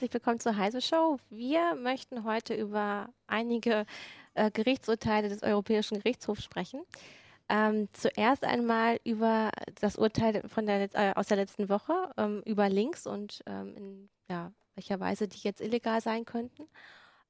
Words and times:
herzlich 0.00 0.14
willkommen 0.14 0.40
zur 0.40 0.56
Heise 0.56 0.80
Show. 0.80 1.18
Wir 1.30 1.74
möchten 1.74 2.24
heute 2.24 2.54
über 2.54 3.08
einige 3.26 3.84
äh, 4.40 4.50
Gerichtsurteile 4.50 5.28
des 5.28 5.42
Europäischen 5.42 5.98
Gerichtshofs 5.98 6.42
sprechen. 6.42 6.80
Ähm, 7.48 7.88
zuerst 7.92 8.44
einmal 8.44 9.00
über 9.04 9.50
das 9.80 9.96
Urteil 9.96 10.42
von 10.48 10.66
der, 10.66 10.88
äh, 10.94 11.12
aus 11.14 11.26
der 11.26 11.36
letzten 11.36 11.68
Woche, 11.68 11.92
ähm, 12.16 12.42
über 12.46 12.68
Links 12.68 13.06
und 13.06 13.42
ähm, 13.46 13.74
in 13.76 14.08
ja, 14.30 14.52
welcher 14.76 15.00
Weise 15.00 15.26
die 15.28 15.40
jetzt 15.42 15.60
illegal 15.60 16.00
sein 16.00 16.24
könnten. 16.24 16.68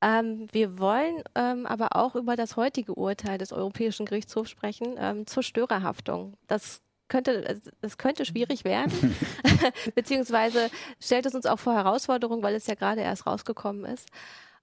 Ähm, 0.02 0.46
wir 0.52 0.78
wollen 0.78 1.22
ähm, 1.34 1.66
aber 1.66 1.96
auch 1.96 2.14
über 2.14 2.36
das 2.36 2.56
heutige 2.56 2.94
Urteil 2.94 3.38
des 3.38 3.52
Europäischen 3.52 4.06
Gerichtshofs 4.06 4.50
sprechen 4.50 4.94
ähm, 4.98 5.26
zur 5.26 5.42
Störerhaftung. 5.42 6.34
Das 6.46 6.82
könnte, 7.08 7.60
das 7.80 7.98
könnte 7.98 8.24
schwierig 8.24 8.64
werden, 8.64 9.16
beziehungsweise 9.94 10.70
stellt 11.00 11.26
es 11.26 11.34
uns 11.34 11.46
auch 11.46 11.58
vor 11.58 11.74
Herausforderungen, 11.74 12.42
weil 12.42 12.54
es 12.54 12.66
ja 12.66 12.74
gerade 12.74 13.00
erst 13.00 13.26
rausgekommen 13.26 13.84
ist. 13.86 14.08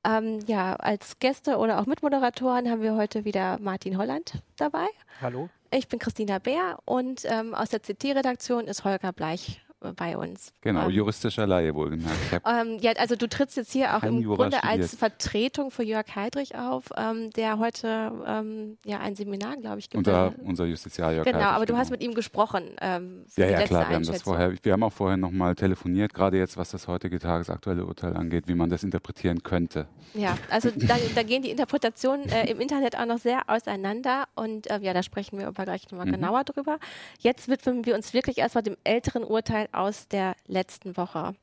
Ähm, 0.07 0.39
ja, 0.47 0.75
als 0.75 1.19
Gäste 1.19 1.57
oder 1.57 1.79
auch 1.79 1.85
Mitmoderatoren 1.85 2.69
haben 2.69 2.81
wir 2.81 2.95
heute 2.95 3.25
wieder 3.25 3.57
Martin 3.59 3.97
Holland 3.97 4.41
dabei. 4.55 4.85
Hallo. 5.21 5.49
Ich 5.69 5.89
bin 5.89 5.99
Christina 5.99 6.39
Bär 6.39 6.79
und 6.85 7.23
ähm, 7.25 7.53
aus 7.53 7.69
der 7.69 7.81
CT-Redaktion 7.81 8.67
ist 8.67 8.85
Holger 8.85 9.11
Bleich 9.11 9.61
bei 9.95 10.17
uns. 10.17 10.53
Genau, 10.61 10.85
ähm, 10.85 10.89
juristischer 10.89 11.45
Laie 11.45 11.73
wohlgemerkt. 11.75 12.17
Ähm, 12.45 12.77
ja, 12.81 12.93
also 12.93 13.15
du 13.15 13.27
trittst 13.27 13.57
jetzt 13.57 13.71
hier 13.71 13.95
auch 13.95 14.03
im 14.03 14.23
Grunde 14.23 14.57
studiert. 14.57 14.63
als 14.63 14.95
Vertretung 14.95 15.71
für 15.71 15.83
Jörg 15.83 16.15
Heidrich 16.15 16.55
auf, 16.55 16.85
ähm, 16.95 17.29
der 17.31 17.59
heute 17.59 18.11
ähm, 18.25 18.77
ja 18.85 18.99
ein 18.99 19.15
Seminar, 19.15 19.57
glaube 19.57 19.79
ich, 19.79 19.89
gibt. 19.89 20.07
Unser, 20.07 20.33
unser 20.43 20.65
Justiziar 20.65 21.13
Jörg 21.13 21.25
Genau, 21.25 21.37
Heidrich, 21.37 21.51
aber 21.53 21.65
du 21.65 21.73
genau. 21.73 21.79
hast 21.79 21.91
mit 21.91 22.01
ihm 22.01 22.13
gesprochen. 22.13 22.63
Ähm, 22.81 23.25
ja, 23.35 23.47
ja, 23.47 23.61
klar, 23.63 23.89
wir 23.89 23.95
haben 23.95 24.05
das 24.05 24.23
vorher, 24.23 24.53
wir 24.61 24.73
haben 24.73 24.83
auch 24.83 24.93
vorher 24.93 25.17
nochmal 25.17 25.55
telefoniert, 25.55 26.13
gerade 26.13 26.37
jetzt, 26.37 26.57
was 26.57 26.71
das 26.71 26.87
heutige 26.87 27.19
tagesaktuelle 27.19 27.85
Urteil 27.85 28.15
angeht, 28.15 28.47
wie 28.47 28.55
man 28.55 28.69
das 28.69 28.83
interpretieren 28.83 29.43
könnte. 29.43 29.87
Ja, 30.13 30.37
also 30.49 30.71
da, 30.75 30.95
da 31.15 31.23
gehen 31.23 31.43
die 31.43 31.51
Interpretationen 31.51 32.27
äh, 32.29 32.49
im 32.49 32.59
Internet 32.59 32.97
auch 32.97 33.05
noch 33.05 33.19
sehr 33.19 33.41
auseinander 33.47 34.25
und 34.35 34.69
äh, 34.69 34.79
ja, 34.81 34.93
da 34.93 35.03
sprechen 35.03 35.37
wir 35.37 35.47
aber 35.47 35.65
gleich 35.65 35.83
nochmal 35.91 36.07
mhm. 36.07 36.13
genauer 36.13 36.43
drüber. 36.43 36.79
Jetzt 37.19 37.47
widmen 37.47 37.85
wir 37.85 37.95
uns 37.95 38.13
wirklich 38.13 38.39
erstmal 38.39 38.63
dem 38.63 38.77
älteren 38.83 39.23
Urteil 39.23 39.66
aus 39.71 40.07
der 40.07 40.35
letzten 40.47 40.97
Woche. 40.97 41.35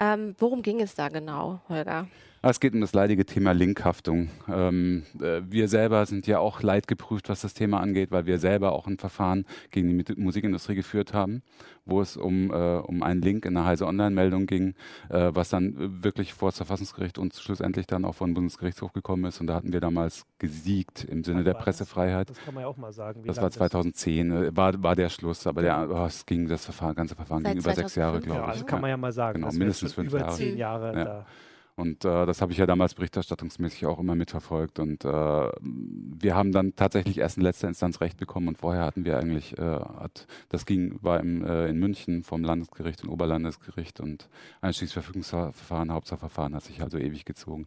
Ähm, 0.00 0.34
worum 0.38 0.62
ging 0.62 0.80
es 0.80 0.94
da 0.94 1.08
genau, 1.08 1.60
Holger? 1.68 2.08
Ah, 2.44 2.50
es 2.50 2.60
geht 2.60 2.74
um 2.74 2.82
das 2.82 2.92
leidige 2.92 3.24
Thema 3.24 3.52
Linkhaftung. 3.52 4.28
Ähm, 4.52 5.04
äh, 5.18 5.40
wir 5.48 5.66
selber 5.66 6.04
sind 6.04 6.26
ja 6.26 6.40
auch 6.40 6.60
leidgeprüft, 6.60 7.30
was 7.30 7.40
das 7.40 7.54
Thema 7.54 7.80
angeht, 7.80 8.10
weil 8.10 8.26
wir 8.26 8.38
selber 8.38 8.72
auch 8.72 8.86
ein 8.86 8.98
Verfahren 8.98 9.46
gegen 9.70 9.88
die 9.88 10.14
Musikindustrie 10.20 10.74
geführt 10.74 11.14
haben, 11.14 11.42
wo 11.86 12.02
es 12.02 12.18
um, 12.18 12.50
äh, 12.50 12.54
um 12.80 13.02
einen 13.02 13.22
Link 13.22 13.46
in 13.46 13.56
einer 13.56 13.64
Heise 13.64 13.86
Online-Meldung 13.86 14.44
ging, 14.44 14.74
äh, 15.08 15.30
was 15.32 15.48
dann 15.48 16.02
wirklich 16.04 16.34
vor 16.34 16.50
das 16.50 16.58
Verfassungsgericht 16.58 17.16
und 17.16 17.32
schlussendlich 17.32 17.86
dann 17.86 18.04
auch 18.04 18.16
vor 18.16 18.26
den 18.26 18.34
Bundesgerichtshof 18.34 18.92
gekommen 18.92 19.24
ist. 19.24 19.40
Und 19.40 19.46
da 19.46 19.54
hatten 19.54 19.72
wir 19.72 19.80
damals 19.80 20.26
gesiegt 20.38 21.02
im 21.02 21.24
Sinne 21.24 21.44
der 21.44 21.54
Pressefreiheit. 21.54 22.28
Das, 22.28 22.36
das, 22.36 22.44
kann 22.44 22.52
man 22.52 22.64
ja 22.64 22.68
auch 22.68 22.76
mal 22.76 22.92
sagen. 22.92 23.22
das 23.24 23.40
war 23.40 23.50
2010, 23.50 24.30
äh, 24.30 24.54
war, 24.54 24.82
war 24.82 24.94
der 24.94 25.08
Schluss, 25.08 25.46
aber 25.46 25.62
der, 25.62 25.88
oh, 25.90 26.04
es 26.04 26.26
ging, 26.26 26.46
das 26.46 26.66
Verfahren, 26.66 26.94
ganze 26.94 27.14
Verfahren 27.14 27.42
Seit 27.42 27.54
ging 27.54 27.62
über 27.62 27.74
sechs 27.74 27.94
Jahre, 27.94 28.20
glaube 28.20 28.40
ich. 28.40 28.44
Ja, 28.44 28.52
also 28.52 28.66
kann 28.66 28.82
man 28.82 28.90
ja 28.90 28.98
mal 28.98 29.12
sagen. 29.12 29.40
Genau, 29.40 29.50
mindestens 29.54 29.94
fünf 29.94 30.10
über 30.10 30.20
Jahre. 30.20 30.34
zehn 30.34 30.58
Jahre 30.58 30.94
ja. 30.94 31.04
da 31.04 31.26
und 31.76 32.04
äh, 32.04 32.24
das 32.24 32.40
habe 32.40 32.52
ich 32.52 32.58
ja 32.58 32.66
damals 32.66 32.94
berichterstattungsmäßig 32.94 33.86
auch 33.86 33.98
immer 33.98 34.14
mitverfolgt. 34.14 34.78
Und 34.78 35.04
äh, 35.04 35.08
wir 35.08 36.34
haben 36.36 36.52
dann 36.52 36.76
tatsächlich 36.76 37.18
erst 37.18 37.36
in 37.36 37.42
letzter 37.42 37.66
Instanz 37.66 38.00
Recht 38.00 38.16
bekommen. 38.16 38.48
Und 38.48 38.58
vorher 38.58 38.84
hatten 38.84 39.04
wir 39.04 39.18
eigentlich, 39.18 39.58
äh, 39.58 39.62
hat, 39.62 40.26
das 40.50 40.66
ging, 40.66 40.98
war 41.02 41.18
im, 41.18 41.44
äh, 41.44 41.66
in 41.66 41.78
München 41.78 42.22
vom 42.22 42.44
Landesgericht 42.44 43.02
und 43.02 43.08
Oberlandesgericht 43.10 43.98
und 43.98 44.28
Einstiegsverfügungsverfahren, 44.60 45.92
Hauptsacheverfahren 45.92 46.54
hat 46.54 46.62
sich 46.62 46.80
also 46.80 46.96
ewig 46.96 47.24
gezogen. 47.24 47.66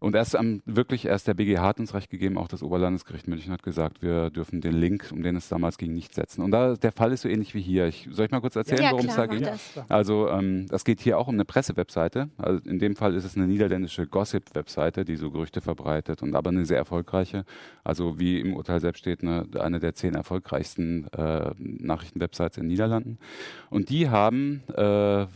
Und 0.00 0.14
erst 0.14 0.36
am, 0.36 0.62
wirklich 0.66 1.06
erst 1.06 1.26
der 1.26 1.34
BGH 1.34 1.62
hat 1.62 1.80
uns 1.80 1.94
recht 1.94 2.10
gegeben, 2.10 2.36
auch 2.38 2.48
das 2.48 2.62
Oberlandesgericht 2.62 3.28
München 3.28 3.52
hat 3.52 3.62
gesagt, 3.62 4.02
wir 4.02 4.30
dürfen 4.30 4.60
den 4.60 4.74
Link, 4.74 5.08
um 5.10 5.22
den 5.22 5.36
es 5.36 5.48
damals 5.48 5.78
ging, 5.78 5.94
nicht 5.94 6.14
setzen. 6.14 6.42
Und 6.42 6.50
da 6.50 6.74
der 6.74 6.92
Fall 6.92 7.12
ist 7.12 7.22
so 7.22 7.28
ähnlich 7.28 7.54
wie 7.54 7.60
hier. 7.60 7.86
Ich, 7.86 8.08
soll 8.10 8.26
ich 8.26 8.30
mal 8.30 8.40
kurz 8.40 8.56
erzählen, 8.56 8.82
ja, 8.82 8.92
worum 8.92 9.06
es 9.06 9.16
da 9.16 9.26
geht? 9.26 9.50
Also 9.88 10.28
ähm, 10.28 10.66
das 10.68 10.84
geht 10.84 11.00
hier 11.00 11.18
auch 11.18 11.28
um 11.28 11.34
eine 11.34 11.44
Pressewebseite. 11.44 12.28
Also 12.36 12.68
in 12.68 12.78
dem 12.78 12.96
Fall 12.96 13.14
ist 13.14 13.24
es 13.24 13.36
eine 13.36 13.46
niederländische 13.46 14.06
Gossip-Webseite, 14.06 15.04
die 15.04 15.16
so 15.16 15.30
Gerüchte 15.30 15.60
verbreitet 15.60 16.22
und 16.22 16.34
aber 16.34 16.50
eine 16.50 16.66
sehr 16.66 16.78
erfolgreiche. 16.78 17.44
Also 17.82 18.18
wie 18.18 18.40
im 18.40 18.54
Urteil 18.54 18.80
selbst 18.80 19.00
steht, 19.00 19.22
eine, 19.22 19.46
eine 19.58 19.80
der 19.80 19.94
zehn 19.94 20.14
erfolgreichsten 20.14 21.06
äh, 21.12 21.52
Nachrichtenwebsites 21.58 22.58
in 22.58 22.64
den 22.64 22.68
Niederlanden. 22.68 23.18
Und 23.70 23.88
die 23.88 24.10
haben 24.10 24.62
äh, 24.74 25.26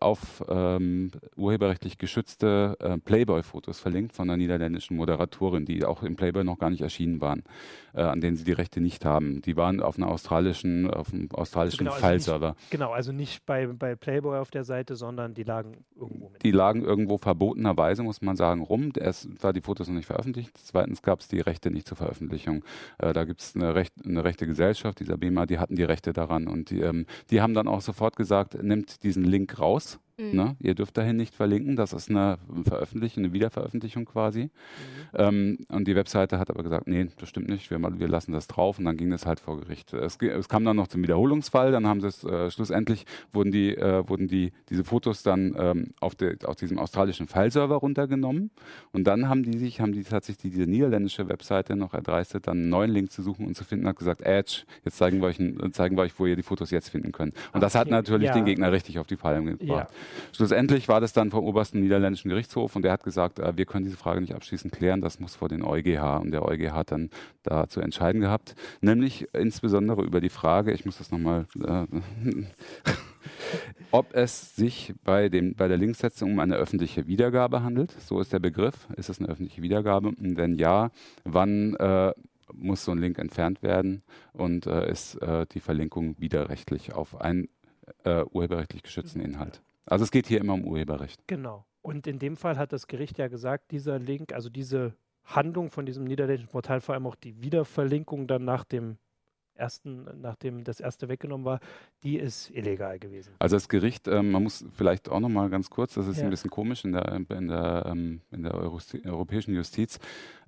auf 0.00 0.42
ähm, 0.48 1.10
urheberrechtlich 1.36 1.98
geschützte 1.98 2.76
äh, 2.80 2.98
Playboy-Fotos 2.98 3.80
verlinkt 3.80 4.05
verlinkt 4.06 4.14
von 4.14 4.28
einer 4.28 4.36
niederländischen 4.36 4.96
Moderatorin, 4.96 5.64
die 5.64 5.84
auch 5.84 6.02
im 6.02 6.16
Playboy 6.16 6.44
noch 6.44 6.58
gar 6.58 6.70
nicht 6.70 6.82
erschienen 6.82 7.20
waren, 7.20 7.42
äh, 7.94 8.02
an 8.02 8.20
denen 8.20 8.36
sie 8.36 8.44
die 8.44 8.52
Rechte 8.52 8.80
nicht 8.80 9.04
haben. 9.04 9.42
Die 9.42 9.56
waren 9.56 9.80
auf 9.80 9.96
einer 9.96 10.08
australischen, 10.08 10.90
auf 10.90 11.12
einem 11.12 11.30
australischen 11.32 11.86
genau, 11.86 11.92
File-Server. 11.92 12.48
Also 12.48 12.58
genau, 12.70 12.92
also 12.92 13.12
nicht 13.12 13.44
bei, 13.46 13.66
bei 13.66 13.94
Playboy 13.94 14.38
auf 14.38 14.50
der 14.50 14.64
Seite, 14.64 14.96
sondern 14.96 15.34
die 15.34 15.42
lagen 15.42 15.84
irgendwo. 15.94 16.30
Mit. 16.30 16.42
Die 16.42 16.50
lagen 16.50 16.82
irgendwo 16.82 17.18
verbotenerweise, 17.18 18.02
muss 18.02 18.22
man 18.22 18.36
sagen, 18.36 18.62
rum. 18.62 18.92
Erst 18.98 19.42
war 19.42 19.52
die 19.52 19.60
Fotos 19.60 19.88
noch 19.88 19.94
nicht 19.94 20.06
veröffentlicht. 20.06 20.52
Zweitens 20.62 21.02
gab 21.02 21.20
es 21.20 21.28
die 21.28 21.40
Rechte 21.40 21.70
nicht 21.70 21.86
zur 21.86 21.96
Veröffentlichung. 21.96 22.64
Äh, 22.98 23.12
da 23.12 23.24
gibt 23.24 23.40
es 23.40 23.54
eine, 23.54 23.74
Recht, 23.74 23.94
eine 24.04 24.24
rechte 24.24 24.46
Gesellschaft, 24.46 25.00
dieser 25.00 25.16
BEMA, 25.16 25.46
die 25.46 25.58
hatten 25.58 25.76
die 25.76 25.84
Rechte 25.84 26.12
daran 26.12 26.46
und 26.46 26.70
die, 26.70 26.80
ähm, 26.80 27.06
die 27.30 27.40
haben 27.40 27.54
dann 27.54 27.68
auch 27.68 27.80
sofort 27.80 28.16
gesagt, 28.16 28.62
nimmt 28.62 29.02
diesen 29.02 29.24
Link 29.24 29.58
raus 29.58 29.98
Mhm. 30.18 30.34
Ne? 30.34 30.56
Ihr 30.60 30.74
dürft 30.74 30.96
dahin 30.96 31.16
nicht 31.16 31.34
verlinken, 31.34 31.76
das 31.76 31.92
ist 31.92 32.10
eine 32.10 32.38
Veröffentlichung, 32.66 33.24
eine 33.24 33.32
Wiederveröffentlichung 33.32 34.04
quasi. 34.04 34.44
Mhm. 34.44 34.48
Ähm, 35.14 35.58
und 35.68 35.86
die 35.86 35.94
Webseite 35.94 36.38
hat 36.38 36.50
aber 36.50 36.62
gesagt, 36.62 36.88
nee, 36.88 37.06
das 37.18 37.28
stimmt 37.28 37.48
nicht, 37.48 37.70
wir, 37.70 37.78
wir 37.80 38.08
lassen 38.08 38.32
das 38.32 38.46
drauf 38.46 38.78
und 38.78 38.84
dann 38.86 38.96
ging 38.96 39.10
das 39.10 39.26
halt 39.26 39.40
vor 39.40 39.60
Gericht. 39.60 39.92
Es, 39.92 40.16
es 40.16 40.48
kam 40.48 40.64
dann 40.64 40.76
noch 40.76 40.88
zum 40.88 41.02
Wiederholungsfall, 41.02 41.70
dann 41.70 41.86
haben 41.86 42.00
sie 42.00 42.08
es, 42.08 42.24
äh, 42.24 42.50
schlussendlich 42.50 43.04
wurden 43.32 43.52
die, 43.52 43.76
äh, 43.76 44.08
wurden 44.08 44.26
die, 44.26 44.52
diese 44.68 44.84
Fotos 44.84 45.22
dann 45.22 45.54
ähm, 45.58 45.94
auf, 46.00 46.14
de, 46.14 46.44
auf 46.44 46.56
diesem 46.56 46.78
australischen 46.78 47.28
File-Server 47.28 47.76
runtergenommen 47.76 48.50
und 48.92 49.04
dann 49.04 49.28
haben 49.28 49.42
die 49.42 49.58
sich, 49.58 49.80
haben 49.80 49.92
die 49.92 50.02
tatsächlich 50.02 50.52
diese 50.52 50.66
niederländische 50.66 51.28
Webseite 51.28 51.76
noch 51.76 51.94
erdreistet, 51.94 52.46
dann 52.46 52.58
einen 52.58 52.68
neuen 52.70 52.90
Link 52.90 53.12
zu 53.12 53.22
suchen 53.22 53.46
und 53.46 53.54
zu 53.54 53.64
finden, 53.64 53.86
hat 53.86 53.96
gesagt, 53.96 54.22
Edge, 54.22 54.62
jetzt 54.84 54.96
zeigen 54.96 55.20
wir 55.20 55.28
euch, 55.28 55.38
zeigen 55.72 55.96
wir 55.96 56.02
euch 56.02 56.18
wo 56.18 56.26
ihr 56.26 56.36
die 56.36 56.42
Fotos 56.42 56.70
jetzt 56.70 56.88
finden 56.88 57.12
könnt. 57.12 57.34
Und 57.34 57.48
okay. 57.50 57.60
das 57.60 57.74
hat 57.74 57.88
natürlich 57.88 58.28
ja. 58.28 58.34
den 58.34 58.44
Gegner 58.44 58.72
richtig 58.72 58.98
auf 58.98 59.06
die 59.06 59.16
Palme 59.16 59.56
gebracht. 59.56 59.90
Ja. 59.90 60.05
Schlussendlich 60.32 60.88
war 60.88 61.00
das 61.00 61.12
dann 61.12 61.30
vom 61.30 61.44
obersten 61.44 61.80
niederländischen 61.80 62.28
Gerichtshof 62.28 62.76
und 62.76 62.82
der 62.82 62.92
hat 62.92 63.04
gesagt, 63.04 63.38
äh, 63.38 63.56
wir 63.56 63.66
können 63.66 63.84
diese 63.84 63.96
Frage 63.96 64.20
nicht 64.20 64.34
abschließend 64.34 64.72
klären, 64.72 65.00
das 65.00 65.20
muss 65.20 65.36
vor 65.36 65.48
den 65.48 65.62
EuGH. 65.62 66.20
Und 66.20 66.30
der 66.30 66.44
EuGH 66.44 66.72
hat 66.72 66.92
dann 66.92 67.10
da 67.42 67.68
zu 67.68 67.80
entscheiden 67.80 68.20
gehabt, 68.20 68.54
nämlich 68.80 69.28
insbesondere 69.34 70.02
über 70.02 70.20
die 70.20 70.28
Frage, 70.28 70.72
ich 70.72 70.84
muss 70.84 70.98
das 70.98 71.10
nochmal, 71.10 71.46
äh, 71.62 71.86
ob 73.90 74.14
es 74.14 74.56
sich 74.56 74.94
bei, 75.04 75.28
dem, 75.28 75.54
bei 75.54 75.68
der 75.68 75.78
Linksetzung 75.78 76.32
um 76.32 76.40
eine 76.40 76.56
öffentliche 76.56 77.06
Wiedergabe 77.06 77.62
handelt. 77.62 77.92
So 78.00 78.20
ist 78.20 78.32
der 78.32 78.38
Begriff. 78.38 78.88
Ist 78.96 79.08
es 79.08 79.20
eine 79.20 79.28
öffentliche 79.28 79.62
Wiedergabe? 79.62 80.08
Und 80.08 80.36
wenn 80.36 80.56
ja, 80.56 80.90
wann 81.24 81.74
äh, 81.76 82.12
muss 82.52 82.84
so 82.84 82.92
ein 82.92 82.98
Link 82.98 83.18
entfernt 83.18 83.62
werden 83.62 84.02
und 84.32 84.66
äh, 84.66 84.90
ist 84.90 85.16
äh, 85.16 85.46
die 85.52 85.60
Verlinkung 85.60 86.16
widerrechtlich 86.18 86.94
auf 86.94 87.20
einen 87.20 87.48
äh, 88.04 88.24
urheberrechtlich 88.24 88.82
geschützten 88.82 89.20
Inhalt. 89.20 89.62
Also 89.86 90.04
es 90.04 90.10
geht 90.10 90.26
hier 90.26 90.40
immer 90.40 90.54
um 90.54 90.64
Urheberrecht. 90.64 91.26
Genau. 91.26 91.64
Und 91.80 92.06
in 92.06 92.18
dem 92.18 92.36
Fall 92.36 92.58
hat 92.58 92.72
das 92.72 92.88
Gericht 92.88 93.18
ja 93.18 93.28
gesagt, 93.28 93.70
dieser 93.70 93.98
Link, 93.98 94.32
also 94.32 94.50
diese 94.50 94.96
Handlung 95.24 95.70
von 95.70 95.86
diesem 95.86 96.04
niederländischen 96.04 96.50
Portal, 96.50 96.80
vor 96.80 96.94
allem 96.94 97.06
auch 97.06 97.14
die 97.14 97.40
Wiederverlinkung 97.40 98.26
dann 98.26 98.44
nach 98.44 98.64
dem 98.64 98.98
ersten, 99.56 100.06
nachdem 100.20 100.64
das 100.64 100.80
erste 100.80 101.08
weggenommen 101.08 101.44
war, 101.44 101.60
die 102.02 102.18
ist 102.18 102.50
illegal 102.50 102.98
gewesen. 102.98 103.34
Also 103.38 103.56
das 103.56 103.68
Gericht, 103.68 104.08
ähm, 104.08 104.30
man 104.30 104.42
muss 104.42 104.64
vielleicht 104.72 105.08
auch 105.08 105.20
noch 105.20 105.28
mal 105.28 105.48
ganz 105.50 105.70
kurz, 105.70 105.94
das 105.94 106.06
ist 106.06 106.18
Ja. 106.18 106.24
ein 106.24 106.30
bisschen 106.30 106.50
komisch 106.50 106.84
in 106.84 106.92
der, 106.92 107.12
in 107.12 107.48
der, 107.48 107.86
ähm, 107.88 108.20
in 108.30 108.42
der 108.42 108.54
Euro 108.54 108.78
europäischen 109.04 109.54
Justiz. 109.54 109.98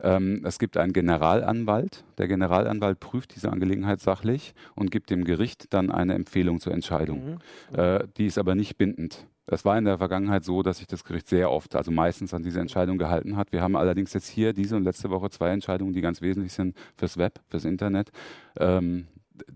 Ähm, 0.00 0.43
es 0.44 0.58
gibt 0.58 0.76
einen 0.76 0.93
Generalanwalt. 0.93 2.05
Der 2.19 2.28
Generalanwalt 2.28 3.00
prüft 3.00 3.34
diese 3.34 3.50
Angelegenheit 3.50 4.00
sachlich 4.00 4.55
und 4.75 4.90
gibt 4.90 5.11
dem 5.11 5.25
Gericht 5.25 5.72
dann 5.72 5.90
eine 5.90 6.14
Empfehlung 6.14 6.61
zur 6.61 6.72
Entscheidung. 6.72 7.38
Mhm. 7.72 7.76
Äh, 7.78 8.06
die 8.16 8.26
ist 8.26 8.38
aber 8.38 8.54
nicht 8.54 8.76
bindend. 8.76 9.26
Es 9.50 9.65
war 9.65 9.79
in 9.79 9.87
der 9.87 9.97
Vergangenheit 9.97 10.45
so, 10.45 10.62
dass 10.62 10.79
sich 10.79 10.87
das 10.87 11.05
Gericht 11.05 11.27
sehr 11.27 11.50
oft, 11.50 11.75
also 11.75 11.91
meistens 11.91 12.35
an 12.35 12.43
diese 12.43 12.61
Entscheidung 12.61 12.99
gehalten 12.99 13.37
hat. 13.37 13.50
Wir 13.50 13.62
haben 13.62 13.77
allerdings 13.77 14.12
jetzt 14.12 14.29
hier 14.29 14.53
diese 14.53 14.77
und 14.77 14.85
letzte 14.85 15.09
Woche 15.09 15.31
zwei 15.31 15.50
Entscheidungen, 15.50 15.95
die 15.95 16.03
ganz 16.03 16.21
wesentlich 16.21 16.53
sind 16.53 16.77
fürs 16.97 17.17
Web, 17.17 17.41
fürs 17.49 17.65
Internet, 17.65 18.11
ähm, 18.59 19.06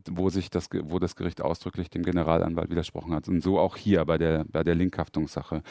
wo 0.08 0.30
sich 0.30 0.48
das, 0.48 0.68
wo 0.84 0.98
das 0.98 1.14
Gericht 1.14 1.42
ausdrücklich 1.42 1.90
dem 1.90 2.04
Generalanwalt 2.04 2.70
widersprochen 2.70 3.12
hat. 3.12 3.28
Und 3.28 3.42
so 3.42 3.58
auch 3.58 3.76
hier 3.76 4.04
bei 4.06 4.16
der, 4.16 4.44
bei 4.50 4.64
der 4.64 4.74
Linkhaftungssache. 4.74 5.62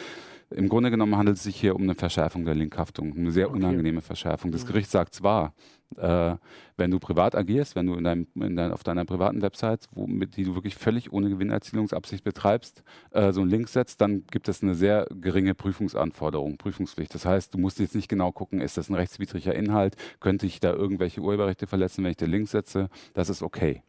Im 0.55 0.69
Grunde 0.69 0.91
genommen 0.91 1.15
handelt 1.17 1.37
es 1.37 1.43
sich 1.43 1.55
hier 1.59 1.75
um 1.75 1.83
eine 1.83 1.95
Verschärfung 1.95 2.45
der 2.45 2.55
Linkhaftung, 2.55 3.15
eine 3.15 3.31
sehr 3.31 3.47
Okay. 3.49 3.57
unangenehme 3.57 4.01
Verschärfung. 4.01 4.51
Das 4.51 4.63
Mhm. 4.63 4.67
Gericht 4.67 4.91
sagt 4.91 5.13
zwar, 5.13 5.53
äh, 5.97 6.35
wenn 6.77 6.91
du 6.91 6.99
privat 6.99 7.35
agierst, 7.35 7.75
wenn 7.75 7.85
du 7.87 7.95
in 7.95 8.03
deinem, 8.03 8.27
in 8.35 8.55
dein, 8.55 8.71
auf 8.71 8.83
deiner 8.83 9.05
privaten 9.05 9.41
Website, 9.41 9.87
wo, 9.93 10.07
mit, 10.07 10.37
die 10.37 10.43
du 10.43 10.55
wirklich 10.55 10.75
völlig 10.75 11.11
ohne 11.11 11.29
Gewinnerzielungsabsicht 11.29 12.23
betreibst, 12.23 12.83
äh, 13.11 13.31
so 13.33 13.41
einen 13.41 13.49
Link 13.49 13.67
setzt, 13.69 14.01
dann 14.01 14.25
gibt 14.27 14.47
es 14.47 14.61
eine 14.63 14.75
sehr 14.75 15.07
geringe 15.11 15.53
Prüfungsanforderung, 15.53 16.57
Prüfungspflicht. 16.57 17.13
Das 17.13 17.25
heißt, 17.25 17.53
du 17.53 17.57
musst 17.57 17.79
jetzt 17.79 17.95
nicht 17.95 18.07
genau 18.09 18.31
gucken, 18.31 18.61
ist 18.61 18.77
das 18.77 18.89
ein 18.89 18.95
rechtswidriger 18.95 19.53
Inhalt, 19.55 19.95
könnte 20.19 20.45
ich 20.45 20.59
da 20.59 20.71
irgendwelche 20.73 21.21
Urheberrechte 21.21 21.67
verletzen, 21.67 22.03
wenn 22.03 22.11
ich 22.11 22.17
den 22.17 22.31
Link 22.31 22.47
setze, 22.47 22.89
das 23.13 23.29
ist 23.29 23.41
okay. 23.41 23.83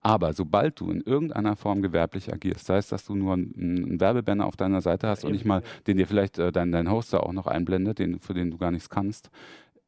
Aber 0.00 0.32
sobald 0.32 0.78
du 0.80 0.90
in 0.90 1.00
irgendeiner 1.00 1.56
Form 1.56 1.82
gewerblich 1.82 2.32
agierst, 2.32 2.66
sei 2.66 2.78
es, 2.78 2.88
dass 2.88 3.04
du 3.04 3.14
nur 3.14 3.34
einen, 3.34 4.00
Werbebanner 4.00 4.46
auf 4.46 4.56
deiner 4.56 4.80
Seite 4.80 5.08
hast 5.08 5.24
und 5.24 5.32
nicht 5.32 5.44
mal, 5.44 5.62
den 5.86 5.96
dir 5.96 6.06
vielleicht 6.06 6.38
äh, 6.38 6.52
dein, 6.52 6.70
dein 6.70 6.90
Hoster 6.90 7.24
auch 7.24 7.32
noch 7.32 7.46
einblendet, 7.46 7.98
den, 7.98 8.20
für 8.20 8.34
den 8.34 8.50
du 8.50 8.58
gar 8.58 8.70
nichts 8.70 8.88
kannst, 8.88 9.30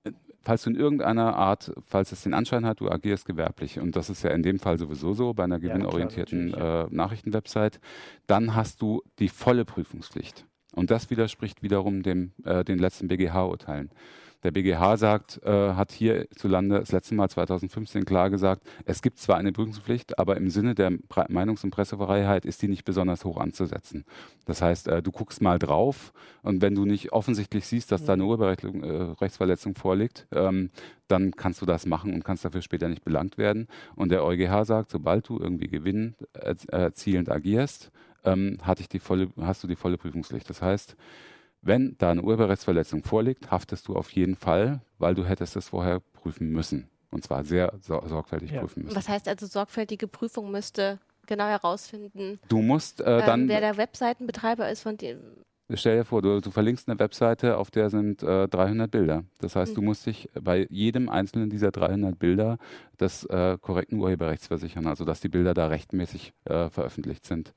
äh, 0.05 0.11
falls 0.43 0.65
du 0.65 0.71
in 0.71 0.77
irgendeiner 0.77 1.37
Art, 1.37 1.73
falls 1.87 2.11
es 2.11 2.23
den 2.23 2.35
Anschein 2.35 2.67
hat, 2.67 2.81
du 2.81 2.91
agierst 2.91 3.25
gewerblich, 3.25 3.79
und 3.79 3.95
das 3.95 4.11
ist 4.11 4.25
ja 4.25 4.31
in 4.31 4.43
dem 4.43 4.59
Fall 4.59 4.79
sowieso 4.79 5.13
so 5.13 5.33
bei 5.33 5.45
einer 5.45 5.61
Ja, 5.61 5.69
gewinnorientierten 5.69 6.51
natürlich, 6.51 6.93
äh, 6.93 6.95
Nachrichtenwebsite, 6.95 7.79
dann 8.27 8.57
hast 8.57 8.83
du 8.83 9.03
die 9.21 9.29
volle 9.29 9.65
Prüfungspflicht. 9.65 10.45
Und 10.75 10.91
das 10.91 11.11
widerspricht 11.11 11.63
wiederum 11.63 12.03
dem, 12.03 12.33
äh, 12.45 12.65
den 12.65 12.79
letzten 12.79 13.09
BGH-Urteilen. 13.09 13.91
Der 14.43 14.53
BGH 14.53 14.97
sagt, 14.97 15.43
äh, 15.45 15.75
hat 15.75 15.93
hierzulande 15.93 16.81
das 16.81 16.93
letzte 16.93 17.15
Mal 17.15 17.29
2015 17.29 18.05
klar 18.07 18.31
gesagt, 18.31 18.63
es 18.87 19.03
gibt 19.03 19.19
zwar 19.19 19.37
eine 19.37 19.53
Prüfungspflicht, 19.53 20.19
aber 20.19 20.37
im 20.37 20.49
Sinne 20.49 20.75
der 20.75 20.91
Meinungs- 21.29 21.63
und 21.63 21.71
Pressefreiheit 21.71 22.47
ist 22.47 22.63
die 22.63 22.69
nicht 22.69 22.85
besonders 22.85 23.25
hoch 23.25 23.37
anzusetzen. 23.37 24.05
Das 24.47 24.63
heißt, 24.63 24.89
äh, 24.89 25.03
du 25.03 25.13
guckst 25.13 25.43
mal 25.43 25.59
drauf 25.59 26.13
und 26.43 26.63
wenn 26.63 26.75
du 26.75 26.87
nicht 26.87 27.13
offensichtlich 27.13 27.67
siehst, 27.67 27.93
dass 27.93 28.05
da 28.05 28.15
eine 28.15 28.25
Urheberrechtsverletzung 28.25 29.75
vorliegt, 29.75 30.27
ähm, 30.33 30.71
dann 31.09 31.33
kannst 31.33 31.61
du 31.61 31.67
das 31.67 31.87
machen 31.87 32.15
und 32.15 32.25
kannst 32.25 32.45
dafür 32.45 32.63
später 32.63 32.89
nicht 32.89 33.05
belangt 33.05 33.37
werden. 33.37 33.67
Und 33.95 34.11
der 34.11 34.25
EuGH 34.25 34.65
sagt, 34.65 34.91
sobald 34.91 35.29
du 35.29 35.39
irgendwie 35.39 35.69
Gewinn 35.69 36.15
erz- 36.35 36.69
erzielend 36.71 37.29
agierst, 37.31 37.91
ähm, 38.25 38.59
hatte 38.63 38.83
ich 38.83 38.89
die 38.89 39.01
volle, 39.01 39.31
hast 39.41 39.63
du 39.63 39.67
die 39.67 39.77
volle 39.77 39.99
Prüfungspflicht. 39.99 40.49
Das 40.49 40.63
heißt, 40.63 40.97
wenn 41.63 41.97
da 41.99 42.11
eine 42.11 42.23
Urheberrechtsverletzung 42.23 43.03
vorliegt, 43.05 43.51
haftest 43.51 43.89
du 43.89 43.97
auf 43.97 44.11
jeden 44.13 44.37
Fall, 44.37 44.81
weil 44.99 45.15
du 45.15 45.25
hättest 45.25 45.57
es 45.57 45.69
vorher 45.69 46.01
prüfen 46.01 46.51
müssen. 46.51 46.89
Und 47.11 47.25
zwar 47.25 47.45
sehr 47.45 47.73
sor 47.81 48.07
sorgfältig 48.09 48.53
Ja. 48.53 48.61
prüfen 48.61 48.85
müssen. 48.85 48.97
Was 48.97 49.09
heißt 49.09 49.27
also, 49.29 49.47
sorgfältige 49.47 50.07
Prüfung 50.07 50.51
müsste 50.51 50.99
genau 51.27 51.47
herausfinden, 51.47 52.39
Du 52.49 52.61
musst 52.63 53.01
äh, 53.01 53.19
ähm, 53.21 53.27
dann, 53.27 53.49
wer 53.49 53.61
der 53.61 53.77
Webseitenbetreiber 53.77 54.69
ist, 54.71 54.83
von 54.83 54.97
dem. 54.97 55.19
stell 55.75 55.99
dir 55.99 56.05
vor, 56.05 56.23
du, 56.23 56.41
du 56.41 56.51
verlinkst 56.51 56.89
eine 56.89 56.99
Webseite, 56.99 57.57
auf 57.57 57.71
der 57.71 57.91
sind 57.91 58.23
äh, 58.23 58.49
300 58.49 58.91
Bilder. 58.91 59.25
Das 59.39 59.55
heißt, 59.57 59.73
Mhm. 59.73 59.75
du 59.77 59.83
musst 59.83 60.07
dich 60.07 60.29
bei 60.41 60.67
jedem 60.71 61.09
einzelnen 61.09 61.51
dieser 61.51 61.71
300 61.71 62.19
Bilder 62.19 62.59
des 62.99 63.25
äh, 63.27 63.59
korrekten 63.61 63.99
Urheberrechts 64.01 64.47
versichern, 64.49 64.87
also 64.87 65.05
dass 65.05 65.21
die 65.21 65.29
Bilder 65.29 65.55
da 65.55 65.67
rechtmäßig 65.69 66.33
äh, 66.47 66.69
veröffentlicht 66.71 67.25
sind. 67.27 67.55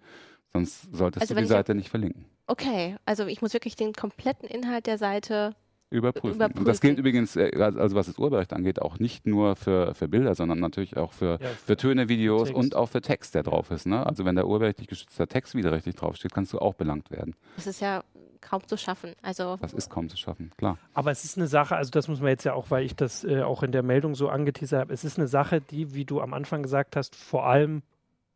Sonst 0.51 0.93
solltest 0.93 1.21
Also 1.23 1.33
du 1.35 1.41
die 1.41 1.47
Seite 1.47 1.73
nicht 1.73 1.89
verlinken. 1.89 2.25
Okay, 2.47 2.97
also 3.05 3.25
ich 3.25 3.41
muss 3.41 3.53
wirklich 3.53 3.75
den 3.75 3.93
kompletten 3.93 4.47
Inhalt 4.47 4.85
der 4.87 4.97
Seite. 4.97 5.55
Überprüfen. 5.89 6.35
Überprüfen. 6.37 6.59
Und 6.59 6.67
das 6.67 6.81
gilt 6.81 6.97
übrigens, 6.97 7.35
äh, 7.35 7.51
also 7.61 7.95
was 7.95 8.07
das 8.07 8.17
Urheberrecht 8.17 8.51
angeht, 8.51 8.81
auch 8.81 8.97
nicht 8.97 9.27
nur 9.27 9.55
für, 9.55 9.93
für 9.93 10.07
Bilder, 10.07 10.33
sondern 10.33 10.59
natürlich 10.59 10.97
auch 10.97 11.13
für, 11.13 11.39
Ja, 11.39 11.49
für 11.49 11.77
Töne, 11.77 12.09
Videos 12.09 12.47
Text. 12.47 12.55
und 12.63 12.75
auch 12.75 12.87
für 12.89 13.01
Text, 13.01 13.35
der 13.35 13.43
drauf 13.43 13.69
ist. 13.69 13.85
Ne? 13.85 14.03
Also 14.05 14.25
wenn 14.25 14.35
der 14.35 14.47
urheberrechtlich 14.47 14.87
geschützter 14.87 15.27
Text 15.27 15.53
widerrechtlich 15.53 15.95
draufsteht, 15.95 16.33
kannst 16.33 16.51
du 16.51 16.59
auch 16.59 16.73
belangt 16.73 17.11
werden. 17.11 17.35
Das 17.55 17.67
ist 17.67 17.79
ja 17.79 18.03
kaum 18.41 18.67
zu 18.67 18.75
schaffen. 18.75 19.13
Also 19.21 19.55
Das 19.61 19.71
ist 19.71 19.89
kaum 19.89 20.09
zu 20.09 20.17
schaffen, 20.17 20.51
klar. 20.57 20.77
Aber 20.95 21.11
es 21.11 21.23
ist 21.23 21.37
eine 21.37 21.47
Sache, 21.47 21.75
also 21.75 21.91
das 21.91 22.07
muss 22.07 22.19
man 22.19 22.29
jetzt 22.29 22.43
ja 22.43 22.55
auch, 22.55 22.71
weil 22.71 22.83
ich 22.83 22.95
das 22.95 23.23
äh, 23.23 23.43
auch 23.43 23.61
in 23.63 23.71
der 23.71 23.83
Meldung 23.83 24.15
so 24.15 24.29
angeteasert 24.29 24.81
habe, 24.81 24.93
es 24.93 25.03
ist 25.05 25.17
eine 25.19 25.27
Sache, 25.27 25.61
die, 25.61 25.93
wie 25.93 26.05
du 26.05 26.19
am 26.21 26.33
Anfang 26.33 26.63
gesagt 26.63 26.95
hast, 26.95 27.15
vor 27.15 27.45
allem 27.45 27.83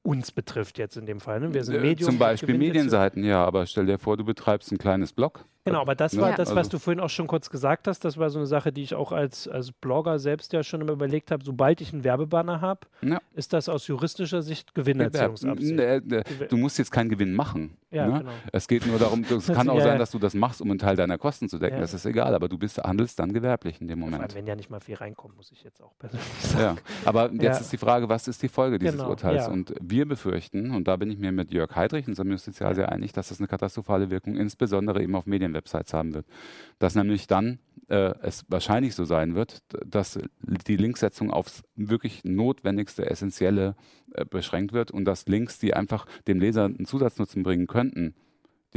uns 0.04 0.32
betrifft 0.32 0.78
jetzt 0.78 0.96
in 0.98 1.06
dem 1.06 1.20
Fall. 1.20 1.40
Ne? 1.40 1.54
Wir 1.54 1.64
sind 1.64 1.76
Äh, 1.76 1.80
Medium. 1.80 2.10
Zum 2.12 2.20
Beispiel 2.20 2.58
Medienseiten, 2.58 3.24
ja, 3.24 3.44
aber 3.44 3.66
stell 3.66 3.86
dir 3.86 3.98
vor, 3.98 4.18
du 4.18 4.24
betreibst 4.24 4.72
ein 4.72 4.78
kleines 4.78 5.12
Blog. 5.14 5.46
Genau, 5.68 5.81
aber 5.81 5.96
das 5.96 6.14
Ne? 6.14 6.22
war 6.22 6.31
das, 6.36 6.50
was 6.52 6.58
Also- 6.58 6.69
du 6.72 6.80
vorhin 6.80 7.00
auch 7.00 7.10
schon 7.10 7.28
kurz 7.28 7.50
gesagt 7.50 7.88
hast. 7.88 8.04
Das 8.06 8.18
war 8.18 8.30
so 8.30 8.40
eine 8.40 8.48
Sache, 8.48 8.72
die 8.72 8.84
ich 8.84 8.96
auch 8.96 9.12
als, 9.12 9.48
als 9.48 9.72
Blogger 9.72 10.19
selbst 10.19 10.54
ja 10.54 10.64
schon 10.64 10.81
immer 10.81 10.94
überlegt 10.94 11.31
habe. 11.31 11.44
Sobald 11.44 11.81
ich 11.81 11.94
einen 11.94 12.04
Werbebanner 12.04 12.62
habe, 12.62 12.81
Ja. 13.02 13.19
ist 13.34 13.54
das 13.54 13.69
aus 13.69 13.88
juristischer 13.88 14.42
Sicht 14.42 14.74
Gewinnerziehungsabsicht. 14.75 15.75
Nee, 15.75 16.02
nee, 16.04 16.22
Du 16.50 16.58
musst 16.58 16.78
jetzt 16.78 16.92
keinen 16.92 17.10
Gewinn 17.10 17.34
machen. 17.34 17.78
Ja, 17.90 18.06
ne? 18.08 18.19
genau. 18.19 18.31
Es 18.52 18.68
geht 18.68 18.86
nur 18.86 19.00
darum, 19.00 19.22
es 19.30 19.48
kann 19.48 19.69
auch 19.69 19.75
Ja, 19.78 19.81
sein, 19.84 19.94
ja. 19.94 19.98
dass 19.98 20.12
du 20.12 20.19
das 20.19 20.34
machst, 20.34 20.62
um 20.62 20.69
einen 20.69 20.80
Teil 20.80 20.96
deiner 20.98 21.18
Kosten 21.18 21.48
zu 21.48 21.58
decken. 21.58 21.75
Ja. 21.75 21.81
Das 21.81 21.94
ist 21.94 22.06
egal, 22.06 22.36
aber 22.36 22.50
du 22.50 22.58
bist, 22.58 22.78
handelst 22.80 23.18
dann 23.20 23.31
gewerblich 23.31 23.80
in 23.80 23.88
dem 23.88 24.04
allem, 24.04 24.12
Moment. 24.13 24.36
wenn 24.36 24.46
ja 24.46 24.56
nicht 24.56 24.70
mal 24.70 24.81
viel 24.81 24.96
reinkommt, 24.96 25.38
muss 25.38 25.52
ich 25.54 25.63
jetzt 25.63 25.81
auch 25.81 25.94
persönlich 25.98 26.28
sagen. 26.42 26.60
Ja, 26.62 26.75
aber 27.06 27.31
jetzt 27.31 27.42
Ja. 27.44 27.58
ist 27.58 27.72
die 27.72 27.78
Frage, 27.78 28.10
was 28.10 28.28
ist 28.28 28.44
die 28.44 28.50
Folge 28.50 28.78
dieses 28.78 28.98
Genau, 28.98 29.10
Urteils? 29.10 29.46
ja. 29.46 29.52
Und 29.52 29.74
wir 29.81 30.06
befürchten, 30.06 30.72
und 30.72 30.88
da 30.88 30.98
bin 30.98 31.10
ich 31.12 31.18
mir 31.18 31.31
mit 31.31 31.52
Jörg 31.52 31.75
Heidrich, 31.75 32.08
unserem 32.08 32.31
Justizial, 32.31 32.75
sehr 32.75 32.92
einig, 32.92 33.13
dass 33.13 33.30
das 33.30 33.40
eine 33.40 33.48
katastrophale 33.48 34.10
Wirkung 34.10 34.36
insbesondere 34.36 35.02
eben 35.02 35.16
auf 35.16 35.25
Medienwebsites 35.57 35.94
haben 35.94 36.13
wird. 36.13 36.25
Dass 36.80 36.95
nämlich 36.95 37.27
dann 37.27 37.59
äh, 37.89 38.13
es 38.21 38.45
wahrscheinlich 38.50 38.95
so 38.95 39.06
sein 39.06 39.36
wird, 39.36 39.59
dass 39.86 40.19
die 40.68 40.77
Linksetzung 40.77 41.31
aufs 41.31 41.63
wirklich 41.75 42.24
notwendigste, 42.24 43.09
essentielle 43.09 43.75
äh, 44.13 44.25
beschränkt 44.25 44.74
wird 44.74 44.91
und 44.91 45.05
dass 45.05 45.27
Links, 45.27 45.60
die 45.60 45.74
einfach 45.74 46.05
dem 46.27 46.39
Leser 46.39 46.65
einen 46.65 46.86
Zusatznutzen 46.86 47.43
bringen 47.43 47.67
könnten, 47.67 48.15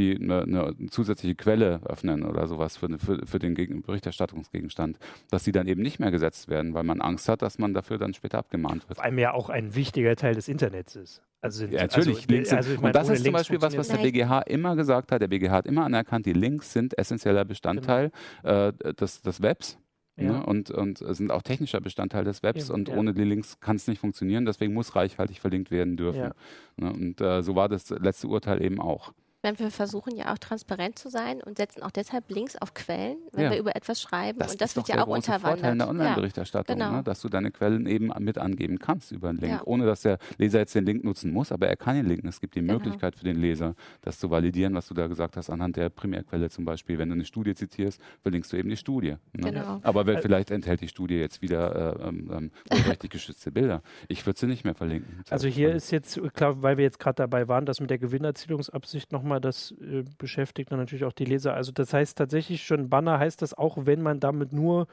die 0.01 0.17
eine, 0.17 0.43
eine 0.43 0.75
zusätzliche 0.91 1.35
Quelle 1.35 1.81
öffnen 1.85 2.25
oder 2.25 2.47
sowas 2.47 2.77
für, 2.77 2.99
für, 2.99 3.27
für 3.27 3.39
den 3.39 3.55
Gegen 3.55 3.83
Berichterstattungsgegenstand, 3.83 4.99
dass 5.31 5.45
die 5.45 5.53
dann 5.53 5.69
eben 5.69 5.83
nicht 5.83 6.01
mehr 6.01 6.11
gesetzt 6.11 6.49
werden, 6.49 6.75
weil 6.75 6.85
man 6.85 7.01
Angst 7.01 7.29
hat, 7.29 7.43
dass 7.43 7.59
man 7.59 7.75
dafür 7.75 7.99
dann 7.99 8.15
später 8.15 8.39
abgemahnt 8.39 8.89
wird. 8.89 8.97
Vor 8.97 9.05
allem 9.05 9.19
ja 9.19 9.33
auch 9.33 9.51
ein 9.51 9.75
wichtiger 9.75 10.17
Teil 10.17 10.35
des 10.35 10.49
Internets 10.49 10.97
ist. 10.97 11.23
Also, 11.43 11.65
Ja, 11.65 11.83
natürlich. 11.83 12.17
Also, 12.17 12.29
Links 12.29 12.49
sind, 12.51 12.59
also 12.59 12.73
ich 12.73 12.81
meine, 12.81 12.89
und 12.89 12.97
das 12.97 13.09
ist 13.09 13.25
zum 13.25 13.33
Beispiel 13.33 13.63
was, 13.63 13.77
was 13.77 13.89
der 13.89 13.99
BGH 13.99 14.41
immer 14.43 14.77
gesagt 14.77 15.13
hat. 15.13 15.23
Der 15.23 15.29
BGH 15.29 15.53
hat 15.53 15.67
immer 15.67 15.85
anerkannt, 15.85 16.27
die 16.27 16.33
Links 16.33 16.73
sind 16.73 16.99
essentieller 16.99 17.45
Bestandteil 17.45 18.11
äh, 18.43 18.73
des, 18.95 19.23
des 19.23 19.41
Webs. 19.41 19.79
Ja. 20.17 20.33
Ne? 20.33 20.47
Und, 20.47 20.71
und 20.71 20.99
sind 20.99 21.31
auch 21.31 21.43
technischer 21.43 21.81
Bestandteil 21.81 22.25
des 22.25 22.43
Webs 22.43 22.67
Eben, 22.67 22.75
und 22.75 22.89
ja. 22.89 22.97
ohne 22.97 23.15
die 23.15 23.25
Links 23.25 23.59
kann 23.61 23.77
es 23.77 23.87
nicht 23.87 24.01
funktionieren, 24.01 24.45
deswegen 24.45 24.75
muss 24.75 24.95
reichhaltig 24.95 25.41
verlinkt 25.41 25.71
werden 25.71 25.97
dürfen. 25.97 26.19
Ja. 26.19 26.33
Ne? 26.77 26.93
Und 26.93 27.21
äh, 27.21 27.43
so 27.43 27.55
war 27.55 27.69
das 27.69 27.89
letzte 27.91 28.29
Urteil 28.29 28.63
eben 28.63 28.81
auch. 28.81 29.13
Wenn 29.43 29.59
wir 29.59 29.71
versuchen 29.71 30.15
ja 30.17 30.33
auch 30.33 30.39
transparent 30.39 30.99
zu 30.99 31.09
sein 31.09 31.43
und 31.43 31.57
setzen 31.59 31.83
auch 31.83 31.91
deshalb 31.91 32.29
Links 32.31 32.57
auf 32.57 32.75
Quellen, 32.75 33.17
wenn 33.33 33.45
Ja. 33.45 33.51
wir 33.53 33.59
über 33.59 33.75
etwas 33.75 34.01
schreiben. 34.01 34.39
und 34.41 34.61
das 34.61 34.71
ist 34.71 34.77
wird 34.77 34.85
doch 34.85 34.89
ja 34.89 34.95
der 34.97 35.05
auch 35.05 35.15
große 35.15 35.33
Vorteil 35.33 35.51
in 35.51 35.61
der 35.61 35.71
unterwandert. 35.71 35.89
Ja. 35.89 35.89
Online-Berichterstattung, 35.91 36.77
genau. 36.79 36.93
ne? 36.93 37.03
dass 37.03 37.21
du 37.21 37.29
deine 37.29 37.51
Quellen 37.51 37.87
eben 37.87 38.11
mit 38.19 38.39
angeben 38.39 38.79
kannst 38.79 39.13
über 39.13 39.29
einen 39.31 39.39
Link, 39.39 39.53
Ja. 39.53 39.63
ohne 39.65 39.87
dass 39.87 40.03
der 40.03 40.19
Leser 40.39 40.59
jetzt 40.59 40.75
den 40.75 40.85
Link 40.85 41.05
nutzen 41.05 41.33
muss, 41.33 41.53
aber 41.53 41.69
er 41.69 41.77
kann 41.77 41.97
den 41.97 42.07
linken. 42.07 42.29
Es 42.29 42.41
gibt 42.41 42.55
die 42.55 42.61
Genau. 42.61 42.75
Möglichkeit 42.75 43.17
für 43.17 43.25
den 43.25 43.37
Leser, 43.37 43.75
das 44.03 44.19
zu 44.19 44.31
validieren, 44.31 44.75
was 44.75 44.89
du 44.89 44.95
da 44.95 45.07
gesagt 45.07 45.37
hast, 45.37 45.49
anhand 45.51 45.77
der 45.77 45.89
Primärquelle 45.89 46.51
zum 46.51 46.65
Beispiel. 46.65 46.99
Wenn 46.99 47.09
du 47.09 47.15
eine 47.15 47.25
Studie 47.25 47.55
zitierst, 47.55 48.01
verlinkst 48.23 48.53
du 48.53 48.57
eben 48.57 48.69
die 48.69 48.77
Studie. 48.77 49.17
Ne? 49.33 49.51
Genau. 49.53 49.81
Aber 49.83 50.01
Also- 50.07 50.21
vielleicht 50.23 50.51
enthält 50.51 50.81
die 50.83 50.89
Studie 50.89 51.15
jetzt 51.17 51.41
wieder 51.43 51.97
äh, 52.01 52.09
ähm, 52.09 52.31
ähm, 52.33 52.51
urheberrechtlich 52.71 53.11
geschützte 53.11 53.51
Bilder. 53.53 53.83
Ich 54.09 54.27
würde 54.27 54.39
sie 54.39 54.47
nicht 54.47 54.65
mehr 54.65 54.75
verlinken. 54.75 55.23
Also 55.31 55.49
hier 55.49 55.75
ist 55.75 55.91
jetzt, 55.91 56.21
klar, 56.35 56.61
weil 56.63 56.77
wir 56.77 56.85
jetzt 56.85 56.99
gerade 56.99 57.17
dabei 57.17 57.49
waren, 57.49 57.65
dass 57.67 57.81
mit 57.81 57.91
der 57.91 57.99
Gewinnerzielungsabsicht 57.99 59.13
nochmal 59.13 59.30
das 59.39 59.73
äh, 59.81 60.03
beschäftigt 60.19 60.73
dann 60.73 60.79
natürlich 60.81 61.05
auch 61.05 61.13
die 61.13 61.27
Leser. 61.27 61.55
Also 61.55 61.71
das 61.71 61.93
heißt 61.93 62.19
tatsächlich 62.19 62.65
schon, 62.65 62.89
Banner 62.89 63.19
heißt 63.21 63.43
das 63.43 63.55
auch, 63.55 63.77
wenn 63.87 64.03
man 64.03 64.19
damit 64.19 64.53
nur 64.53 64.89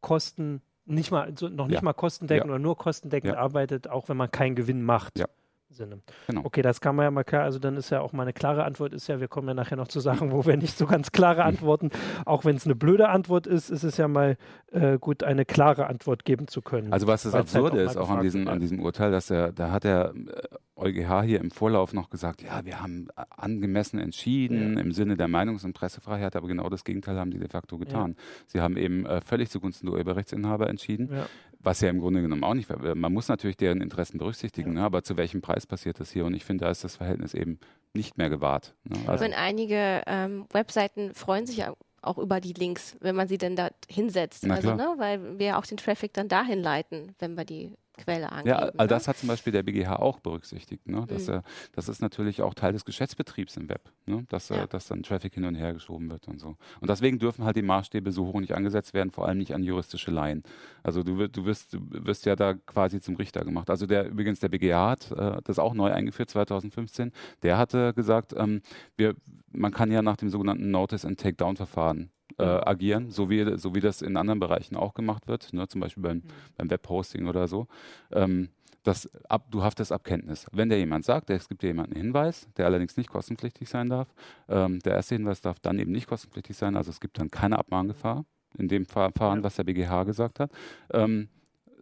Kosten, 0.00 0.60
nicht 0.84 1.10
mal, 1.10 1.32
so, 1.36 1.48
noch 1.48 1.66
nicht 1.66 1.76
Ja. 1.76 1.82
mal 1.82 1.92
kostendeckend 1.94 2.46
Ja. 2.48 2.50
oder 2.54 2.58
nur 2.58 2.76
kostendeckend 2.76 3.32
Ja. 3.32 3.38
arbeitet, 3.38 3.88
auch 3.88 4.08
wenn 4.08 4.16
man 4.16 4.30
keinen 4.30 4.54
Gewinn 4.56 4.82
macht. 4.82 5.18
Ja. 5.18 5.26
Sinne. 5.72 6.00
Genau. 6.26 6.42
Okay, 6.44 6.62
das 6.62 6.80
kann 6.80 6.96
man 6.96 7.04
ja 7.04 7.10
mal 7.10 7.24
klar, 7.24 7.42
also 7.42 7.58
dann 7.58 7.76
ist 7.76 7.90
ja 7.90 8.00
auch 8.00 8.12
mal 8.12 8.22
eine 8.22 8.32
klare 8.32 8.64
Antwort, 8.64 8.92
ist 8.92 9.08
ja, 9.08 9.20
wir 9.20 9.28
kommen 9.28 9.48
ja 9.48 9.54
nachher 9.54 9.76
noch 9.76 9.88
zu 9.88 10.00
Sachen, 10.00 10.32
wo 10.32 10.44
wir 10.46 10.56
nicht 10.56 10.76
so 10.76 10.86
ganz 10.86 11.12
klare 11.12 11.44
Antworten, 11.44 11.90
auch 12.24 12.44
wenn 12.44 12.56
es 12.56 12.64
eine 12.64 12.74
blöde 12.74 13.08
Antwort 13.08 13.46
ist, 13.46 13.70
ist 13.70 13.82
es 13.82 13.96
ja 13.96 14.08
mal 14.08 14.36
äh, 14.70 14.98
gut, 14.98 15.22
eine 15.22 15.44
klare 15.44 15.86
Antwort 15.86 16.24
geben 16.24 16.48
zu 16.48 16.62
können. 16.62 16.92
Also 16.92 17.06
was 17.06 17.22
das 17.22 17.34
halt 17.34 17.42
Absurde 17.42 17.78
halt 17.78 17.90
ist, 17.90 17.96
auch 17.96 18.10
an 18.10 18.22
diesem, 18.22 18.48
an 18.48 18.60
diesem 18.60 18.80
Urteil, 18.80 19.10
dass 19.10 19.30
er, 19.30 19.52
da 19.52 19.70
hat 19.70 19.84
der 19.84 20.14
äh, 20.14 20.56
EuGH 20.76 21.22
hier 21.22 21.40
im 21.40 21.50
Vorlauf 21.50 21.92
noch 21.92 22.10
gesagt, 22.10 22.42
ja, 22.42 22.64
wir 22.64 22.80
haben 22.80 23.08
angemessen 23.30 23.98
entschieden 23.98 24.74
ja. 24.74 24.80
im 24.80 24.92
Sinne 24.92 25.16
der 25.16 25.28
Meinungs- 25.28 25.64
und 25.64 25.74
Pressefreiheit, 25.74 26.34
aber 26.36 26.48
genau 26.48 26.68
das 26.68 26.84
Gegenteil 26.84 27.18
haben 27.18 27.30
die 27.30 27.38
de 27.38 27.48
facto 27.48 27.78
getan. 27.78 28.16
Ja. 28.16 28.24
Sie 28.46 28.60
haben 28.60 28.76
eben 28.76 29.06
äh, 29.06 29.20
völlig 29.20 29.50
zugunsten 29.50 29.86
der 29.86 29.94
Urheberrechtsinhaber 29.94 30.68
entschieden. 30.68 31.10
Ja 31.12 31.26
was 31.62 31.80
ja 31.80 31.88
im 31.88 32.00
Grunde 32.00 32.22
genommen 32.22 32.44
auch 32.44 32.54
nicht, 32.54 32.68
man 32.70 33.12
muss 33.12 33.28
natürlich 33.28 33.56
deren 33.56 33.80
Interessen 33.80 34.18
berücksichtigen, 34.18 34.70
ja. 34.74 34.80
ne, 34.80 34.82
aber 34.84 35.02
zu 35.02 35.16
welchem 35.16 35.40
Preis 35.42 35.66
passiert 35.66 36.00
das 36.00 36.10
hier? 36.10 36.24
Und 36.24 36.34
ich 36.34 36.44
finde, 36.44 36.64
da 36.64 36.70
ist 36.70 36.84
das 36.84 36.96
Verhältnis 36.96 37.34
eben 37.34 37.58
nicht 37.94 38.18
mehr 38.18 38.30
gewahrt. 38.30 38.74
Ne? 38.84 38.98
Also 39.06 39.24
und 39.24 39.34
einige 39.34 40.02
ähm, 40.06 40.46
Webseiten 40.52 41.14
freuen 41.14 41.46
sich 41.46 41.64
auch 42.02 42.18
über 42.18 42.40
die 42.40 42.52
Links, 42.52 42.96
wenn 43.00 43.14
man 43.14 43.28
sie 43.28 43.38
denn 43.38 43.56
da 43.56 43.70
hinsetzt. 43.88 44.48
also, 44.50 44.74
ne, 44.74 44.94
weil 44.96 45.38
wir 45.38 45.58
auch 45.58 45.66
den 45.66 45.76
Traffic 45.76 46.12
dann 46.12 46.28
dahin 46.28 46.60
leiten, 46.60 47.14
wenn 47.18 47.36
wir 47.36 47.44
die 47.44 47.74
Quelle 48.04 48.30
angeben. 48.30 48.48
Ja, 48.48 48.70
all 48.76 48.88
das 48.88 49.04
ne? 49.04 49.08
hat 49.08 49.18
zum 49.18 49.28
Beispiel 49.28 49.52
der 49.52 49.62
BGH 49.62 49.96
auch 49.96 50.18
berücksichtigt. 50.18 50.88
Ne? 50.88 51.04
Dass, 51.06 51.28
mhm. 51.28 51.34
äh, 51.34 51.42
das 51.72 51.88
ist 51.88 52.00
natürlich 52.00 52.42
auch 52.42 52.54
Teil 52.54 52.72
des 52.72 52.84
Geschäftsbetriebs 52.84 53.56
im 53.56 53.68
Web, 53.68 53.90
ne? 54.06 54.24
dass, 54.28 54.50
äh, 54.50 54.56
ja. 54.56 54.64
äh, 54.64 54.68
dass 54.68 54.88
dann 54.88 55.02
Traffic 55.02 55.34
hin 55.34 55.44
und 55.44 55.54
her 55.54 55.72
geschoben 55.72 56.10
wird 56.10 56.28
und 56.28 56.40
so. 56.40 56.56
Und 56.80 56.90
deswegen 56.90 57.18
dürfen 57.18 57.44
halt 57.44 57.56
die 57.56 57.62
Maßstäbe 57.62 58.12
so 58.12 58.26
hoch 58.26 58.40
nicht 58.40 58.54
angesetzt 58.54 58.94
werden, 58.94 59.10
vor 59.10 59.26
allem 59.26 59.38
nicht 59.38 59.54
an 59.54 59.62
juristische 59.62 60.10
Laien. 60.10 60.42
Also 60.82 61.02
du, 61.02 61.28
du, 61.28 61.44
wirst, 61.44 61.74
du 61.74 61.80
wirst 61.90 62.26
ja 62.26 62.36
da 62.36 62.54
quasi 62.54 63.00
zum 63.00 63.16
Richter 63.16 63.44
gemacht. 63.44 63.70
Also 63.70 63.86
der 63.86 64.08
übrigens 64.08 64.40
der 64.40 64.48
BGH 64.48 64.90
hat 64.90 65.10
äh, 65.12 65.40
das 65.44 65.58
auch 65.58 65.74
neu 65.74 65.92
eingeführt 65.92 66.30
2015. 66.30 67.12
Der 67.42 67.58
hatte 67.58 67.92
gesagt, 67.94 68.34
ähm, 68.36 68.62
wir, 68.96 69.14
man 69.52 69.72
kann 69.72 69.90
ja 69.90 70.02
nach 70.02 70.16
dem 70.16 70.28
sogenannten 70.28 70.70
Notice 70.70 71.04
and 71.04 71.20
Takedown-Verfahren 71.20 72.10
äh, 72.38 72.44
agieren, 72.44 73.10
so 73.10 73.30
wie, 73.30 73.58
so 73.58 73.74
wie 73.74 73.80
das 73.80 74.02
in 74.02 74.16
anderen 74.16 74.40
Bereichen 74.40 74.76
auch 74.76 74.94
gemacht 74.94 75.28
wird, 75.28 75.52
ne, 75.52 75.68
zum 75.68 75.80
Beispiel 75.80 76.02
beim, 76.02 76.16
mhm. 76.18 76.22
beim 76.56 76.70
Webhosting 76.70 77.26
oder 77.26 77.48
so. 77.48 77.66
Ähm, 78.10 78.48
das 78.82 79.08
ab, 79.28 79.46
du 79.50 79.62
haftest 79.62 79.92
ab 79.92 80.04
Kenntnis. 80.04 80.46
Wenn 80.52 80.68
dir 80.68 80.78
jemand 80.78 81.04
sagt, 81.04 81.30
es 81.30 81.48
gibt 81.48 81.62
dir 81.62 81.68
jemanden 81.68 81.92
einen 81.94 82.02
Hinweis, 82.06 82.48
der 82.56 82.66
allerdings 82.66 82.96
nicht 82.96 83.10
kostenpflichtig 83.10 83.68
sein 83.68 83.88
darf, 83.88 84.08
ähm, 84.48 84.80
der 84.80 84.94
erste 84.94 85.14
Hinweis 85.14 85.40
darf 85.40 85.60
dann 85.60 85.78
eben 85.78 85.92
nicht 85.92 86.08
kostenpflichtig 86.08 86.56
sein, 86.56 86.76
also 86.76 86.90
es 86.90 87.00
gibt 87.00 87.18
dann 87.18 87.30
keine 87.30 87.58
Abmahngefahr 87.58 88.24
in 88.58 88.68
dem 88.68 88.86
Verfahren, 88.86 89.42
was 89.44 89.56
der 89.56 89.64
BGH 89.64 90.04
gesagt 90.04 90.40
hat. 90.40 90.50
Ähm, 90.92 91.28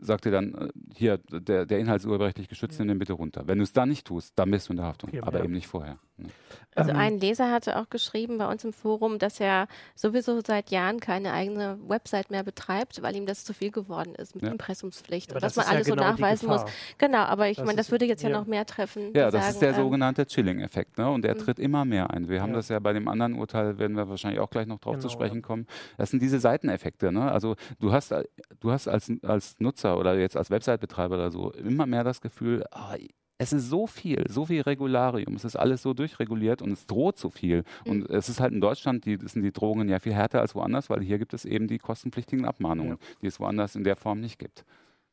sagt 0.00 0.24
dir 0.24 0.30
dann, 0.30 0.54
äh, 0.54 0.68
hier, 0.94 1.18
der, 1.18 1.66
der 1.66 1.78
Inhalt 1.78 2.00
ist 2.00 2.06
urheberrechtlich 2.06 2.48
geschützt, 2.48 2.78
nimm 2.78 2.88
den 2.88 2.98
bitte 2.98 3.12
runter. 3.12 3.46
Wenn 3.46 3.58
du 3.58 3.64
es 3.64 3.72
dann 3.72 3.88
nicht 3.88 4.06
tust, 4.06 4.32
dann 4.36 4.50
bist 4.50 4.68
du 4.68 4.72
in 4.72 4.78
der 4.78 4.86
Haftung, 4.86 5.10
okay, 5.10 5.20
aber 5.20 5.38
ja. 5.38 5.44
eben 5.44 5.52
nicht 5.52 5.66
vorher. 5.66 5.98
Also 6.74 6.90
ähm, 6.90 6.96
ein 6.96 7.18
Leser 7.18 7.50
hatte 7.50 7.78
auch 7.78 7.90
geschrieben 7.90 8.38
bei 8.38 8.48
uns 8.50 8.64
im 8.64 8.72
Forum, 8.72 9.18
dass 9.18 9.40
er 9.40 9.66
sowieso 9.94 10.40
seit 10.40 10.70
Jahren 10.70 11.00
keine 11.00 11.32
eigene 11.32 11.78
Website 11.88 12.30
mehr 12.30 12.44
betreibt, 12.44 13.02
weil 13.02 13.16
ihm 13.16 13.26
das 13.26 13.44
zu 13.44 13.52
viel 13.52 13.70
geworden 13.70 14.14
ist 14.14 14.34
mit 14.34 14.44
ja. 14.44 14.50
Impressumspflicht 14.50 15.32
und 15.32 15.42
dass 15.42 15.56
man 15.56 15.66
alles 15.66 15.88
ja 15.88 15.94
genau 15.94 16.06
so 16.06 16.12
nachweisen 16.12 16.48
muss. 16.48 16.64
Genau, 16.98 17.18
aber 17.18 17.48
ich 17.48 17.58
meine, 17.58 17.76
das 17.76 17.90
würde 17.90 18.04
jetzt 18.04 18.22
ja 18.22 18.28
noch 18.28 18.46
mehr 18.46 18.66
treffen. 18.66 19.12
Ja, 19.14 19.30
das 19.30 19.42
sagen, 19.42 19.54
ist 19.54 19.62
der 19.62 19.70
ähm, 19.70 19.76
sogenannte 19.76 20.26
Chilling-Effekt, 20.26 20.98
ne? 20.98 21.10
Und 21.10 21.22
der 21.22 21.34
mhm. 21.34 21.40
tritt 21.40 21.58
immer 21.58 21.84
mehr 21.84 22.10
ein. 22.10 22.28
Wir 22.28 22.40
haben 22.40 22.52
das 22.52 22.68
ja 22.68 22.78
bei 22.78 22.92
dem 22.92 23.08
anderen 23.08 23.34
Urteil, 23.34 23.78
werden 23.78 23.96
wir 23.96 24.08
wahrscheinlich 24.08 24.40
auch 24.40 24.50
gleich 24.50 24.66
noch 24.66 24.78
drauf 24.78 24.94
genau, 24.94 25.02
zu 25.02 25.08
sprechen 25.08 25.42
kommen. 25.42 25.66
Das 25.98 26.10
sind 26.10 26.22
diese 26.22 26.38
Seiteneffekte, 26.38 27.10
ne? 27.10 27.30
Also 27.32 27.56
du 27.80 27.92
hast, 27.92 28.14
du 28.60 28.70
hast 28.70 28.86
als, 28.86 29.12
als 29.22 29.58
Nutzer 29.58 29.98
oder 29.98 30.16
jetzt 30.16 30.36
als 30.36 30.50
Website-Betreiber 30.50 31.16
oder 31.16 31.30
so 31.30 31.50
immer 31.52 31.86
mehr 31.86 32.04
das 32.04 32.20
Gefühl, 32.20 32.64
ah, 32.70 32.96
es 33.40 33.54
ist 33.54 33.70
so 33.70 33.86
viel, 33.86 34.24
so 34.28 34.44
viel 34.44 34.60
Regularium, 34.60 35.34
es 35.34 35.46
ist 35.46 35.56
alles 35.56 35.80
so 35.80 35.94
durchreguliert 35.94 36.60
und 36.60 36.72
es 36.72 36.86
droht 36.86 37.16
so 37.16 37.30
viel. 37.30 37.64
Mhm. 37.86 37.90
Und 37.90 38.10
es 38.10 38.28
ist 38.28 38.38
halt 38.38 38.52
in 38.52 38.60
Deutschland, 38.60 39.06
die, 39.06 39.16
sind 39.16 39.42
die 39.42 39.50
Drohungen 39.50 39.88
ja 39.88 39.98
viel 39.98 40.12
härter 40.12 40.42
als 40.42 40.54
woanders, 40.54 40.90
weil 40.90 41.00
hier 41.00 41.18
gibt 41.18 41.32
es 41.32 41.46
eben 41.46 41.66
die 41.66 41.78
kostenpflichtigen 41.78 42.44
Abmahnungen, 42.44 42.98
ja. 43.00 43.16
die 43.22 43.26
es 43.28 43.40
woanders 43.40 43.76
in 43.76 43.84
der 43.84 43.96
Form 43.96 44.20
nicht 44.20 44.38
gibt. 44.38 44.66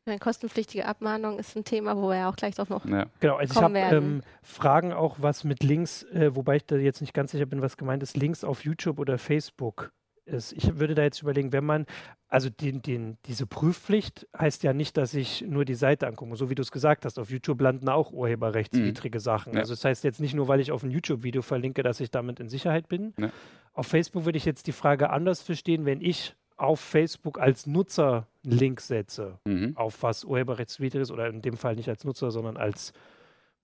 Eine 0.05 0.19
kostenpflichtige 0.19 0.86
Abmahnung 0.86 1.39
ist 1.39 1.55
ein 1.55 1.63
Thema, 1.63 1.96
wo 1.96 2.10
wir 2.10 2.27
auch 2.27 2.36
gleich 2.36 2.55
doch 2.55 2.67
noch. 2.67 2.86
Ja. 2.86 3.05
Genau, 3.22 3.38
also 3.38 3.53
ich 3.53 3.62
habe 3.62 3.77
ähm, 3.77 4.24
Fragen 4.41 4.91
auch, 4.91 5.17
was 5.19 5.46
mit 5.46 5.63
Links, 5.63 6.03
äh, 6.03 6.36
wobei 6.36 6.57
ich 6.57 6.65
da 6.65 6.75
jetzt 6.75 7.00
nicht 7.00 7.13
ganz 7.13 7.31
sicher 7.31 7.46
bin, 7.46 7.62
was 7.62 7.77
gemeint 7.77 8.03
ist, 8.03 8.17
Links 8.17 8.43
auf 8.43 8.63
YouTube 8.65 9.00
oder 9.00 9.17
Facebook 9.17 9.91
ist. 10.25 10.51
Ich 10.51 10.79
würde 10.79 10.96
da 10.96 11.03
jetzt 11.03 11.22
überlegen, 11.22 11.53
wenn 11.53 11.65
man, 11.65 11.86
also 12.29 12.50
den, 12.50 12.81
den, 12.81 13.17
diese 13.25 13.46
Prüfpflicht 13.46 14.27
heißt 14.38 14.63
ja 14.63 14.74
nicht, 14.74 14.98
dass 14.98 15.13
ich 15.13 15.46
nur 15.48 15.63
die 15.63 15.75
Seite 15.75 16.07
angucke. 16.07 16.36
So 16.36 16.50
wie 16.50 16.55
du 16.55 16.62
es 16.62 16.72
gesagt 16.72 17.05
hast, 17.05 17.19
auf 17.19 17.29
YouTube 17.29 17.62
landen 17.62 17.88
auch 17.88 18.12
urheberrechtswidrige 18.12 19.19
mhm. 19.19 19.22
Sachen. 19.22 19.53
Ja. 19.53 19.60
Also 19.60 19.74
das 19.74 19.86
heißt 19.86 20.03
jetzt 20.03 20.19
nicht 20.19 20.34
nur, 20.34 20.48
weil 20.48 20.60
ich 20.60 20.72
auf 20.72 20.84
ein 20.84 20.91
YouTube-Video 20.91 21.41
verlinke, 21.41 21.84
dass 21.84 22.00
ich 22.00 22.12
damit 22.12 22.39
in 22.39 22.50
Sicherheit 22.50 22.89
bin. 22.89 23.13
Ja. 23.17 23.29
Auf 23.74 23.88
Facebook 23.88 24.25
würde 24.25 24.38
ich 24.38 24.46
jetzt 24.46 24.67
die 24.67 24.72
Frage 24.74 25.10
anders 25.10 25.41
verstehen, 25.41 25.86
wenn 25.86 26.01
ich 26.01 26.36
auf 26.57 26.79
Facebook 26.79 27.39
als 27.39 27.65
Nutzer 27.65 28.27
einen 28.43 28.57
Link 28.57 28.81
setze, 28.81 29.39
mhm. 29.46 29.77
auf 29.77 30.03
was 30.03 30.25
urheberrechtswidrig 30.25 31.03
ist, 31.03 31.12
oder 31.12 31.27
in 31.27 31.41
dem 31.41 31.55
Fall 31.55 31.75
nicht 31.75 31.88
als 31.88 32.03
Nutzer, 32.03 32.31
sondern 32.31 32.57
als 32.57 32.93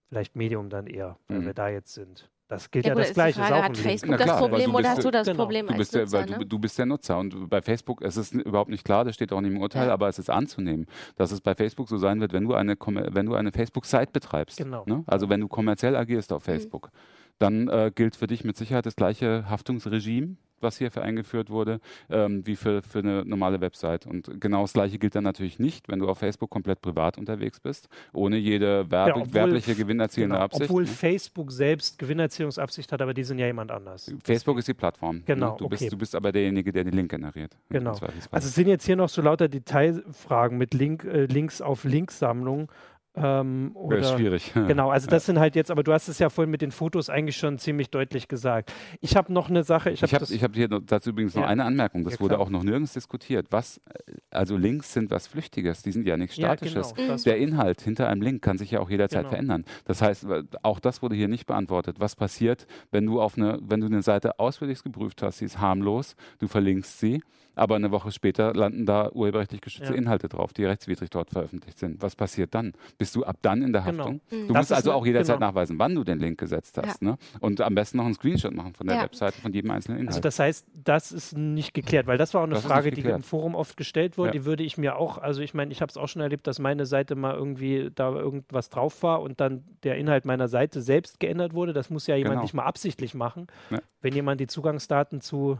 vielleicht 0.07 0.35
Medium 0.35 0.69
dann 0.69 0.87
eher, 0.87 1.17
weil 1.27 1.41
mhm. 1.41 1.45
wir 1.47 1.53
da 1.53 1.69
jetzt 1.69 1.93
sind. 1.93 2.29
Das 2.47 2.69
gilt 2.69 2.85
ja, 2.85 2.91
ja 2.91 2.95
das 2.95 3.13
Gleiche. 3.13 3.39
Frage, 3.39 3.63
hat 3.63 3.77
Facebook 3.77 4.15
klar, 4.15 4.27
das 4.27 4.37
Problem 4.37 4.75
oder 4.75 4.89
hast 4.89 5.03
du 5.03 5.11
das 5.11 5.27
genau. 5.27 5.43
Problem 5.43 5.67
du 5.67 5.75
bist 5.75 5.95
als 5.95 6.11
Nutzer? 6.11 6.25
Der, 6.25 6.37
ne? 6.37 6.43
du, 6.43 6.45
du, 6.45 6.59
bist 6.59 6.77
der 6.77 6.85
Nutzer 6.85 7.17
und 7.17 7.49
bei 7.49 7.61
Facebook, 7.61 8.01
es 8.01 8.17
ist 8.17 8.33
überhaupt 8.33 8.69
nicht 8.69 8.83
klar, 8.83 9.05
das 9.05 9.15
steht 9.15 9.31
auch 9.31 9.41
nicht 9.41 9.53
im 9.53 9.61
Urteil, 9.61 9.87
ja. 9.87 9.93
aber 9.93 10.09
es 10.09 10.19
ist 10.19 10.29
anzunehmen, 10.29 10.85
dass 11.15 11.31
es 11.31 11.41
bei 11.41 11.55
Facebook 11.55 11.87
so 11.89 11.97
sein 11.97 12.19
wird, 12.19 12.33
wenn 12.33 12.43
du 12.43 12.53
eine, 12.53 12.75
wenn 12.77 13.25
du 13.25 13.35
eine 13.35 13.51
Facebook-Site 13.51 14.11
betreibst. 14.11 14.57
Genau. 14.57 14.83
Ne? 14.85 15.03
Also 15.07 15.29
wenn 15.29 15.39
du 15.39 15.47
kommerziell 15.47 15.95
agierst 15.95 16.33
auf 16.33 16.45
mhm. 16.45 16.51
Facebook, 16.51 16.87
mhm. 16.87 16.97
dann 17.39 17.67
äh, 17.69 17.91
gilt 17.93 18.15
für 18.15 18.27
dich 18.27 18.43
mit 18.43 18.57
Sicherheit 18.57 18.85
das 18.85 18.95
gleiche 18.95 19.49
Haftungsregime 19.49 20.35
was 20.63 20.77
hierfür 20.77 21.03
eingeführt 21.03 21.49
wurde, 21.49 21.79
ähm, 22.09 22.45
wie 22.45 22.55
für, 22.55 22.81
für 22.81 22.99
eine 22.99 23.25
normale 23.25 23.61
Website. 23.61 24.05
Und 24.05 24.41
genau 24.41 24.61
das 24.61 24.73
Gleiche 24.73 24.97
gilt 24.97 25.15
dann 25.15 25.23
natürlich 25.23 25.59
nicht, 25.59 25.89
wenn 25.89 25.99
du 25.99 26.09
auf 26.09 26.17
Facebook 26.17 26.49
komplett 26.49 26.81
privat 26.81 27.17
unterwegs 27.17 27.59
bist, 27.59 27.89
ohne 28.13 28.37
jede 28.37 28.85
ja, 28.89 29.15
obwohl, 29.15 29.33
werbliche 29.33 29.75
gewinnerzielende 29.75 30.35
genau, 30.35 30.45
Absicht. 30.45 30.69
Obwohl 30.69 30.83
ne? 30.83 30.89
Facebook 30.89 31.51
selbst 31.51 31.99
Gewinnerziehungsabsicht 31.99 32.91
hat, 32.91 33.01
aber 33.01 33.13
die 33.13 33.23
sind 33.23 33.39
ja 33.39 33.45
jemand 33.45 33.71
anders. 33.71 34.11
Facebook 34.23 34.57
ist 34.57 34.67
die 34.67 34.73
Plattform. 34.73 35.17
Ne? 35.17 35.23
Genau. 35.25 35.51
Ne? 35.51 35.57
Du, 35.57 35.65
okay. 35.65 35.75
bist, 35.77 35.91
du 35.91 35.97
bist 35.97 36.15
aber 36.15 36.31
derjenige, 36.31 36.71
der 36.71 36.83
die 36.83 36.91
Link 36.91 37.11
generiert. 37.11 37.55
Genau. 37.69 37.91
Also 38.31 38.47
es 38.47 38.55
sind 38.55 38.67
jetzt 38.67 38.85
hier 38.85 38.95
noch 38.95 39.09
so 39.09 39.21
lauter 39.21 39.47
Detailfragen 39.47 40.57
mit 40.57 40.73
Link, 40.73 41.03
äh, 41.03 41.25
Links 41.25 41.61
auf 41.61 41.83
Linksammlung. 41.83 42.69
Ähm, 43.15 43.71
oder, 43.75 43.99
ja, 43.99 44.17
schwierig. 44.17 44.53
Genau, 44.67 44.89
also 44.89 45.07
das 45.07 45.25
sind 45.25 45.37
halt 45.37 45.55
jetzt, 45.55 45.69
aber 45.69 45.83
du 45.83 45.93
hast 45.93 46.07
es 46.07 46.17
ja 46.17 46.29
vorhin 46.29 46.49
mit 46.49 46.61
den 46.61 46.71
Fotos 46.71 47.09
eigentlich 47.09 47.37
schon 47.37 47.59
ziemlich 47.59 47.91
deutlich 47.91 48.27
gesagt. 48.27 48.73
Ich 49.01 49.15
habe 49.15 49.31
noch 49.31 49.49
eine 49.49 49.63
Sache. 49.63 49.91
Ich 49.91 50.01
habe 50.01 50.11
hab, 50.11 50.21
hab 50.23 50.55
hier 50.55 50.67
dazu 50.67 51.11
übrigens 51.11 51.35
noch 51.35 51.45
eine 51.45 51.63
Anmerkung. 51.63 52.03
Das 52.03 52.13
ja, 52.13 52.19
wurde 52.21 52.39
auch 52.39 52.49
noch 52.49 52.63
nirgends 52.63 52.93
diskutiert. 52.93 53.47
Was, 53.51 53.79
also 54.31 54.57
Links 54.57 54.93
sind 54.93 55.11
was 55.11 55.27
Flüchtiges, 55.27 55.83
die 55.83 55.91
sind 55.91 56.07
ja 56.07 56.17
nichts 56.17 56.35
Statisches. 56.35 56.93
Ja, 56.97 57.05
genau. 57.05 57.15
Der 57.17 57.37
Inhalt 57.37 57.81
hinter 57.81 58.07
einem 58.07 58.21
Link 58.21 58.41
kann 58.41 58.57
sich 58.57 58.71
ja 58.71 58.79
auch 58.79 58.89
jederzeit 58.89 59.21
genau. 59.21 59.29
verändern. 59.29 59.65
Das 59.85 60.01
heißt, 60.01 60.25
auch 60.63 60.79
das 60.79 61.03
wurde 61.03 61.15
hier 61.15 61.27
nicht 61.27 61.45
beantwortet. 61.45 61.97
Was 61.99 62.15
passiert, 62.15 62.65
wenn 62.89 63.05
du 63.05 63.21
auf 63.21 63.37
eine, 63.37 63.59
wenn 63.61 63.79
du 63.79 63.85
eine 63.85 64.01
Seite 64.01 64.39
ausführlich 64.39 64.81
geprüft 64.81 65.21
hast, 65.21 65.37
sie 65.37 65.45
ist 65.45 65.59
harmlos, 65.59 66.15
du 66.39 66.47
verlinkst 66.47 66.99
sie 66.99 67.21
aber 67.55 67.75
eine 67.75 67.91
Woche 67.91 68.11
später 68.11 68.53
landen 68.53 68.85
da 68.85 69.11
urheberrechtlich 69.11 69.61
geschützte 69.61 69.93
ja. 69.93 69.99
Inhalte 69.99 70.29
drauf, 70.29 70.53
die 70.53 70.65
rechtswidrig 70.65 71.09
dort 71.09 71.29
veröffentlicht 71.29 71.79
sind. 71.79 72.01
Was 72.01 72.15
passiert 72.15 72.55
dann? 72.55 72.73
Bist 72.97 73.15
du 73.15 73.23
ab 73.23 73.37
dann 73.41 73.61
in 73.61 73.73
der 73.73 73.83
genau. 73.83 74.03
Haftung? 74.03 74.21
Genau. 74.29 74.47
Du 74.47 74.53
das 74.53 74.61
musst 74.61 74.73
also 74.73 74.91
auch 74.93 75.05
jederzeit 75.05 75.37
genau. 75.37 75.47
nachweisen, 75.47 75.79
wann 75.79 75.95
du 75.95 76.03
den 76.03 76.19
Link 76.19 76.39
gesetzt 76.39 76.77
hast. 76.77 77.01
Ja. 77.01 77.11
Ne? 77.11 77.17
Und 77.39 77.61
am 77.61 77.75
besten 77.75 77.97
noch 77.97 78.05
einen 78.05 78.15
Screenshot 78.15 78.53
machen 78.53 78.73
von 78.73 78.87
der 78.87 78.97
ja. 78.97 79.03
Webseite, 79.03 79.39
von 79.39 79.53
jedem 79.53 79.71
einzelnen 79.71 79.99
Inhalt. 79.99 80.15
Also 80.15 80.21
das 80.21 80.39
heißt, 80.39 80.67
das 80.73 81.11
ist 81.11 81.37
nicht 81.37 81.73
geklärt, 81.73 82.07
weil 82.07 82.17
das 82.17 82.33
war 82.33 82.41
auch 82.41 82.45
eine 82.45 82.55
das 82.55 82.65
Frage, 82.65 82.91
die 82.91 83.01
im 83.01 83.23
Forum 83.23 83.55
oft 83.55 83.77
gestellt 83.77 84.17
wurde. 84.17 84.31
Die 84.31 84.45
würde 84.45 84.63
ich 84.63 84.77
mir 84.77 84.97
auch, 84.97 85.17
also 85.17 85.41
ich 85.41 85.53
meine, 85.53 85.71
ich 85.71 85.81
habe 85.81 85.89
es 85.89 85.97
auch 85.97 86.07
schon 86.07 86.21
erlebt, 86.21 86.47
dass 86.47 86.59
meine 86.59 86.85
Seite 86.85 87.15
mal 87.15 87.35
irgendwie 87.35 87.89
da 87.93 88.11
irgendwas 88.11 88.69
drauf 88.69 89.03
war 89.03 89.21
und 89.21 89.39
dann 89.39 89.63
der 89.83 89.97
Inhalt 89.97 90.25
meiner 90.25 90.47
Seite 90.47 90.81
selbst 90.81 91.19
geändert 91.19 91.53
wurde. 91.53 91.73
Das 91.73 91.89
muss 91.89 92.07
ja 92.07 92.15
jemand 92.15 92.33
genau. 92.33 92.41
nicht 92.43 92.53
mal 92.53 92.63
absichtlich 92.63 93.13
machen. 93.13 93.47
Wenn 94.01 94.13
jemand 94.13 94.39
die 94.39 94.47
Zugangsdaten 94.47 95.21
zu 95.21 95.59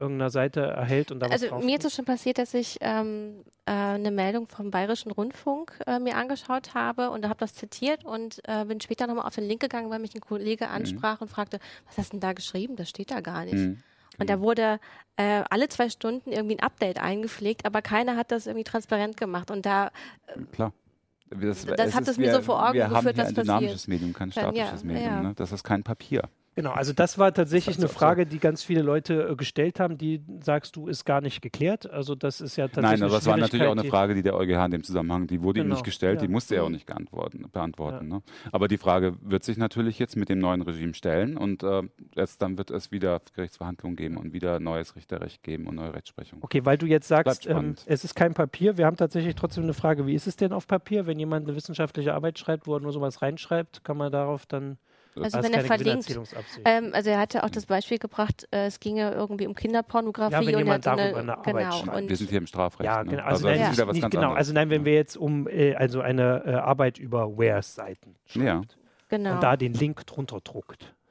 irgendeiner 0.00 0.30
Seite 0.30 0.60
erhält 0.60 1.10
und 1.10 1.20
da 1.20 1.26
Also 1.26 1.58
mir 1.58 1.78
ist 1.78 1.84
es 1.84 1.94
schon 1.94 2.04
passiert, 2.04 2.38
dass 2.38 2.54
ich 2.54 2.78
ähm, 2.80 3.44
äh, 3.66 3.72
eine 3.72 4.10
Meldung 4.10 4.46
vom 4.46 4.70
Bayerischen 4.70 5.12
Rundfunk 5.12 5.78
äh, 5.86 5.98
mir 5.98 6.16
angeschaut 6.16 6.74
habe 6.74 7.10
und 7.10 7.26
habe 7.26 7.38
das 7.38 7.54
zitiert 7.54 8.04
und 8.04 8.40
äh, 8.44 8.64
bin 8.64 8.80
später 8.80 9.06
nochmal 9.06 9.26
auf 9.26 9.34
den 9.34 9.44
Link 9.44 9.60
gegangen, 9.60 9.90
weil 9.90 9.98
mich 9.98 10.14
ein 10.14 10.20
Kollege 10.20 10.66
mhm. 10.66 10.72
ansprach 10.72 11.20
mhm. 11.20 11.24
und 11.24 11.28
fragte, 11.28 11.58
was 11.86 11.98
hast 11.98 12.12
du 12.12 12.16
denn 12.16 12.20
da 12.20 12.32
geschrieben? 12.32 12.76
Das 12.76 12.88
steht 12.88 13.10
da 13.10 13.20
gar 13.20 13.44
nicht. 13.44 13.54
Mhm. 13.54 13.82
Und 14.18 14.30
da 14.30 14.36
mhm. 14.36 14.40
wurde 14.40 14.80
äh, 15.16 15.44
alle 15.50 15.68
zwei 15.68 15.88
Stunden 15.88 16.32
irgendwie 16.32 16.56
ein 16.56 16.62
Update 16.62 17.00
eingepflegt, 17.00 17.66
aber 17.66 17.82
keiner 17.82 18.16
hat 18.16 18.32
das 18.32 18.46
irgendwie 18.46 18.64
transparent 18.64 19.16
gemacht. 19.16 19.50
Und 19.50 19.66
da 19.66 19.90
äh, 20.26 20.40
Klar. 20.52 20.72
Das, 21.30 21.66
das 21.66 21.94
hat 21.94 22.08
es 22.08 22.16
mir 22.16 22.34
so 22.34 22.40
vor 22.40 22.66
Augen 22.66 22.78
wir 22.78 22.88
geführt, 22.88 23.06
haben 23.06 23.14
hier 23.14 23.26
ein 23.26 23.34
dynamisches 23.34 23.72
passiert. 23.82 23.88
Medium, 23.88 24.12
kein 24.14 24.32
statisches 24.32 24.80
ja, 24.80 24.86
Medium. 24.86 25.04
Ja. 25.04 25.22
Ne? 25.22 25.34
Das 25.36 25.52
ist 25.52 25.62
kein 25.62 25.82
Papier. 25.82 26.22
Genau, 26.58 26.72
also 26.72 26.92
das 26.92 27.18
war 27.18 27.32
tatsächlich 27.32 27.76
Das 27.76 27.84
eine 27.84 27.88
Frage, 27.88 28.26
die 28.26 28.40
ganz 28.40 28.64
viele 28.64 28.82
Leute 28.82 29.28
äh, 29.28 29.36
gestellt 29.36 29.78
haben, 29.78 29.96
die 29.96 30.24
sagst 30.40 30.74
du, 30.74 30.88
ist 30.88 31.04
gar 31.04 31.20
nicht 31.20 31.40
geklärt. 31.40 31.88
Also 31.88 32.16
das 32.16 32.40
ist 32.40 32.56
ja 32.56 32.66
tatsächlich 32.66 32.98
Nein, 32.98 33.02
aber 33.08 33.18
es 33.18 33.26
war 33.26 33.36
natürlich 33.36 33.66
auch 33.68 33.78
eine 33.78 33.84
Frage, 33.84 34.16
die 34.16 34.22
der 34.24 34.34
EuGH 34.34 34.64
in 34.64 34.70
dem 34.72 34.82
Zusammenhang, 34.82 35.28
die 35.28 35.40
wurde 35.40 35.60
ihm 35.60 35.66
Genau, 35.66 35.76
nicht 35.76 35.84
gestellt, 35.84 36.20
die 36.20 36.24
ja. 36.24 36.30
musste 36.32 36.56
er 36.56 36.64
auch 36.64 36.68
Mhm. 36.68 36.72
nicht 36.72 36.86
beantworten. 37.52 38.08
Ne? 38.08 38.22
Aber 38.50 38.66
die 38.66 38.76
Frage 38.76 39.14
wird 39.20 39.44
sich 39.44 39.56
natürlich 39.56 40.00
jetzt 40.00 40.16
mit 40.16 40.30
dem 40.30 40.40
neuen 40.40 40.62
Regime 40.62 40.94
stellen 40.94 41.36
und 41.36 41.62
äh, 41.62 41.82
erst 42.16 42.42
dann 42.42 42.58
wird 42.58 42.72
es 42.72 42.90
wieder 42.90 43.20
Gerichtsverhandlungen 43.36 43.94
geben 43.94 44.16
und 44.16 44.32
wieder 44.32 44.58
neues 44.58 44.96
Richterrecht 44.96 45.44
geben 45.44 45.68
und 45.68 45.76
neue 45.76 45.94
Rechtsprechung. 45.94 46.40
Die, 46.40 46.44
okay, 46.44 46.64
weil 46.64 46.76
du 46.76 46.86
jetzt 46.86 47.06
sagst, 47.06 47.46
ähm, 47.46 47.76
es 47.86 48.02
ist 48.02 48.16
kein 48.16 48.34
Papier. 48.34 48.76
Wir 48.76 48.86
haben 48.86 48.96
tatsächlich 48.96 49.36
trotzdem 49.36 49.62
eine 49.62 49.74
Frage, 49.74 50.08
wie 50.08 50.14
ist 50.14 50.26
es 50.26 50.34
denn 50.34 50.52
auf 50.52 50.66
Papier, 50.66 51.06
wenn 51.06 51.20
jemand 51.20 51.46
eine 51.46 51.54
wissenschaftliche 51.54 52.14
Arbeit 52.14 52.36
schreibt, 52.36 52.66
wo 52.66 52.74
er 52.74 52.80
nur 52.80 52.92
sowas 52.92 53.22
reinschreibt, 53.22 53.84
kann 53.84 53.96
man 53.96 54.10
darauf 54.10 54.44
dann 54.44 54.78
Also 55.24 55.38
das 55.38 55.44
wenn 55.46 55.52
er 55.52 55.64
verlinkt, 55.64 56.18
ähm, 56.64 56.90
also 56.94 57.10
er 57.10 57.18
hatte 57.18 57.44
auch 57.44 57.50
das 57.50 57.66
Beispiel 57.66 57.98
gebracht, 57.98 58.46
äh, 58.50 58.66
es 58.66 58.80
ginge 58.80 59.12
irgendwie 59.12 59.46
um 59.46 59.54
Kinderpornografie 59.54 60.32
Ja, 60.32 60.40
wenn 60.40 60.54
und 60.54 60.58
jemand 60.60 60.86
hat 60.86 60.96
so 60.98 61.02
darüber 61.02 61.18
eine 61.20 61.38
Arbeit 61.38 61.54
genau, 61.56 61.70
schreibt. 61.84 61.96
und 62.02 62.08
Wir 62.08 62.16
sind 62.16 62.30
hier 62.30 62.38
im 62.38 62.46
Strafrecht. 62.46 62.84
ja, 62.84 63.04
ne? 63.04 63.10
genau. 63.10 63.22
Also, 63.24 63.48
Also, 63.48 63.62
das 63.62 63.86
was 63.86 63.94
nicht 63.96 64.10
genau. 64.10 64.32
Also 64.32 64.52
nein, 64.52 64.70
wenn 64.70 64.82
Ja. 64.82 64.86
wir 64.86 64.94
jetzt 64.94 65.16
um 65.16 65.46
äh, 65.48 65.74
also 65.74 66.00
eine 66.00 66.42
äh, 66.46 66.50
Arbeit 66.54 66.98
über 66.98 67.36
Wares-Seiten 67.36 68.16
Ja. 68.28 68.56
schreibt 68.62 68.78
genau. 69.08 69.34
und 69.34 69.42
da 69.42 69.56
den 69.56 69.74
Link 69.74 70.06
drunter 70.06 70.40
druckt. 70.40 70.94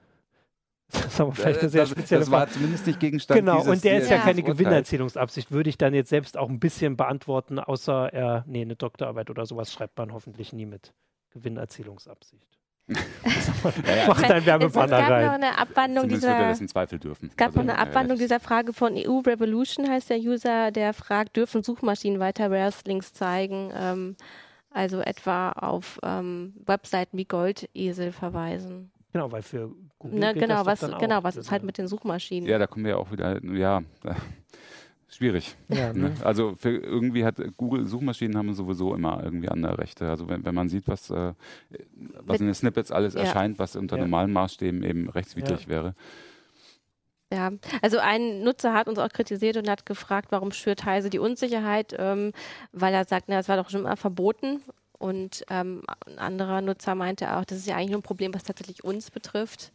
Das 0.90 1.06
ist 1.06 1.20
aber 1.20 1.34
vielleicht 1.34 1.58
Äh, 1.58 1.62
eine 1.64 1.70
sehr 1.70 1.82
das, 1.82 1.90
spezielle 1.90 2.20
das 2.22 2.30
Frage. 2.30 2.42
war 2.48 2.50
zumindest 2.50 2.88
nicht 2.88 3.00
Gegenstand 3.02 3.40
Genau, 3.42 3.62
und 3.62 3.84
der 3.84 3.98
ist 3.98 4.10
ja, 4.10 4.16
Ja. 4.16 4.22
keine. 4.22 4.42
Gewinnerzielungsabsicht, 4.42 5.52
würde 5.52 5.70
ich 5.70 5.78
dann 5.78 5.94
jetzt 5.94 6.08
selbst 6.10 6.38
auch 6.38 6.48
ein 6.50 6.62
bisschen 6.62 6.96
beantworten, 6.96 7.60
außer 7.60 8.14
er, 8.14 8.46
nee, 8.48 8.62
eine 8.62 8.78
Doktorarbeit 8.78 9.30
oder 9.30 9.46
sowas 9.46 9.74
schreibt 9.74 9.98
man 9.98 10.14
hoffentlich 10.14 10.54
nie 10.54 10.66
mit 10.66 10.94
Gewinnerzielungsabsicht. 11.32 12.57
Ja, 12.88 13.96
ja, 13.96 14.08
Macht 14.08 14.24
ein 14.32 14.38
es, 14.40 14.46
gab 14.46 14.66
noch 14.76 14.92
rein. 14.92 15.30
eine 15.30 15.58
Abwandlung 15.58 16.04
er 16.06 16.10
dieser 16.10 16.40
das 16.50 16.62
in 16.62 16.68
Zweifel 16.70 17.00
dürfen. 17.00 17.30
Es 17.30 17.36
gab 17.36 17.48
Also, 17.50 17.60
noch 17.60 17.64
eine 17.74 17.78
Abwandlung 17.78 18.18
ja. 18.18 18.24
dieser 18.24 18.40
Frage 18.40 18.72
von 18.72 18.94
EU 18.96 19.20
Revolution, 19.20 19.90
heißt 19.90 20.10
der 20.10 20.20
User, 20.20 20.72
der 20.72 20.94
fragt, 20.94 21.36
dürfen 21.36 21.64
Suchmaschinen 21.64 22.20
weiter 22.20 22.50
Rares-Links 22.50 23.14
zeigen, 23.14 23.72
ähm, 23.76 24.16
also 24.72 25.00
etwa 25.00 25.52
auf 25.52 26.00
ähm, 26.04 26.54
Webseiten 26.66 27.18
wie 27.18 27.26
Goldesel 27.26 28.12
verweisen. 28.12 28.92
Genau, 29.12 29.32
weil 29.32 29.42
für 29.42 29.72
Google 30.00 30.20
Ne, 30.20 30.34
gilt 30.34 30.46
genau, 30.46 30.64
das 30.64 30.82
was, 30.84 31.00
genau, 31.00 31.24
was 31.24 31.36
ist 31.36 31.52
halt 31.52 31.64
mit 31.64 31.78
den 31.78 31.88
Suchmaschinen? 31.88 32.48
Ja, 32.48 32.58
da 32.58 32.68
kommen 32.68 32.86
wir 32.86 32.92
ja 32.92 32.98
auch 32.98 33.12
wieder, 33.12 33.44
ja, 33.44 33.82
da, 34.04 34.16
schwierig. 35.10 35.56
Ja, 35.70 35.94
Ne? 35.94 36.10
ne? 36.10 36.14
Also 36.24 36.56
für 36.56 36.70
irgendwie 36.78 37.24
hat 37.26 37.38
Google 37.58 37.88
Suchmaschinen 37.88 38.38
haben 38.38 38.54
sowieso 38.54 38.94
immer 38.94 39.24
irgendwie 39.24 39.50
andere 39.50 39.78
Rechte. 39.78 40.10
Also 40.10 40.28
wenn, 40.30 40.46
wenn 40.46 40.56
man 40.56 40.70
sieht, 40.70 40.88
was, 40.88 41.10
äh, 41.10 41.34
was 42.20 42.40
in 42.40 42.48
den 42.48 42.56
Snippets 42.56 42.92
alles 42.92 43.14
Ja. 43.14 43.22
erscheint, 43.22 43.60
was 43.60 43.76
unter 43.76 43.98
Ja. 43.98 44.04
normalen 44.04 44.32
Maßstäben 44.34 44.84
eben 44.84 45.10
rechtswidrig 45.10 45.68
wäre. 45.68 45.96
Ja, 47.32 47.52
also 47.82 48.00
ein 48.00 48.44
Nutzer 48.44 48.74
hat 48.74 48.88
uns 48.88 49.00
auch 49.00 49.10
kritisiert 49.10 49.58
und 49.58 49.70
hat 49.70 49.86
gefragt, 49.86 50.32
warum 50.32 50.52
schürt 50.54 50.86
Heise 50.86 51.10
die 51.10 51.20
Unsicherheit, 51.20 51.94
ähm, 51.98 52.32
weil 52.72 52.94
er 52.94 53.04
sagt, 53.04 53.26
na, 53.28 53.36
das 53.36 53.50
war 53.50 53.58
doch 53.58 53.70
schon 53.70 53.82
immer 53.82 53.98
verboten. 53.98 54.62
Und 54.98 55.44
ähm, 55.50 55.84
ein 56.06 56.20
anderer 56.20 56.62
Nutzer 56.62 56.96
meinte 56.96 57.36
auch, 57.36 57.44
das 57.44 57.60
ist 57.60 57.68
ja 57.68 57.76
eigentlich 57.76 57.90
nur 57.92 58.00
ein 58.00 58.04
Problem, 58.04 58.34
was 58.34 58.44
tatsächlich 58.44 58.84
uns 58.84 59.12
betrifft. 59.12 59.72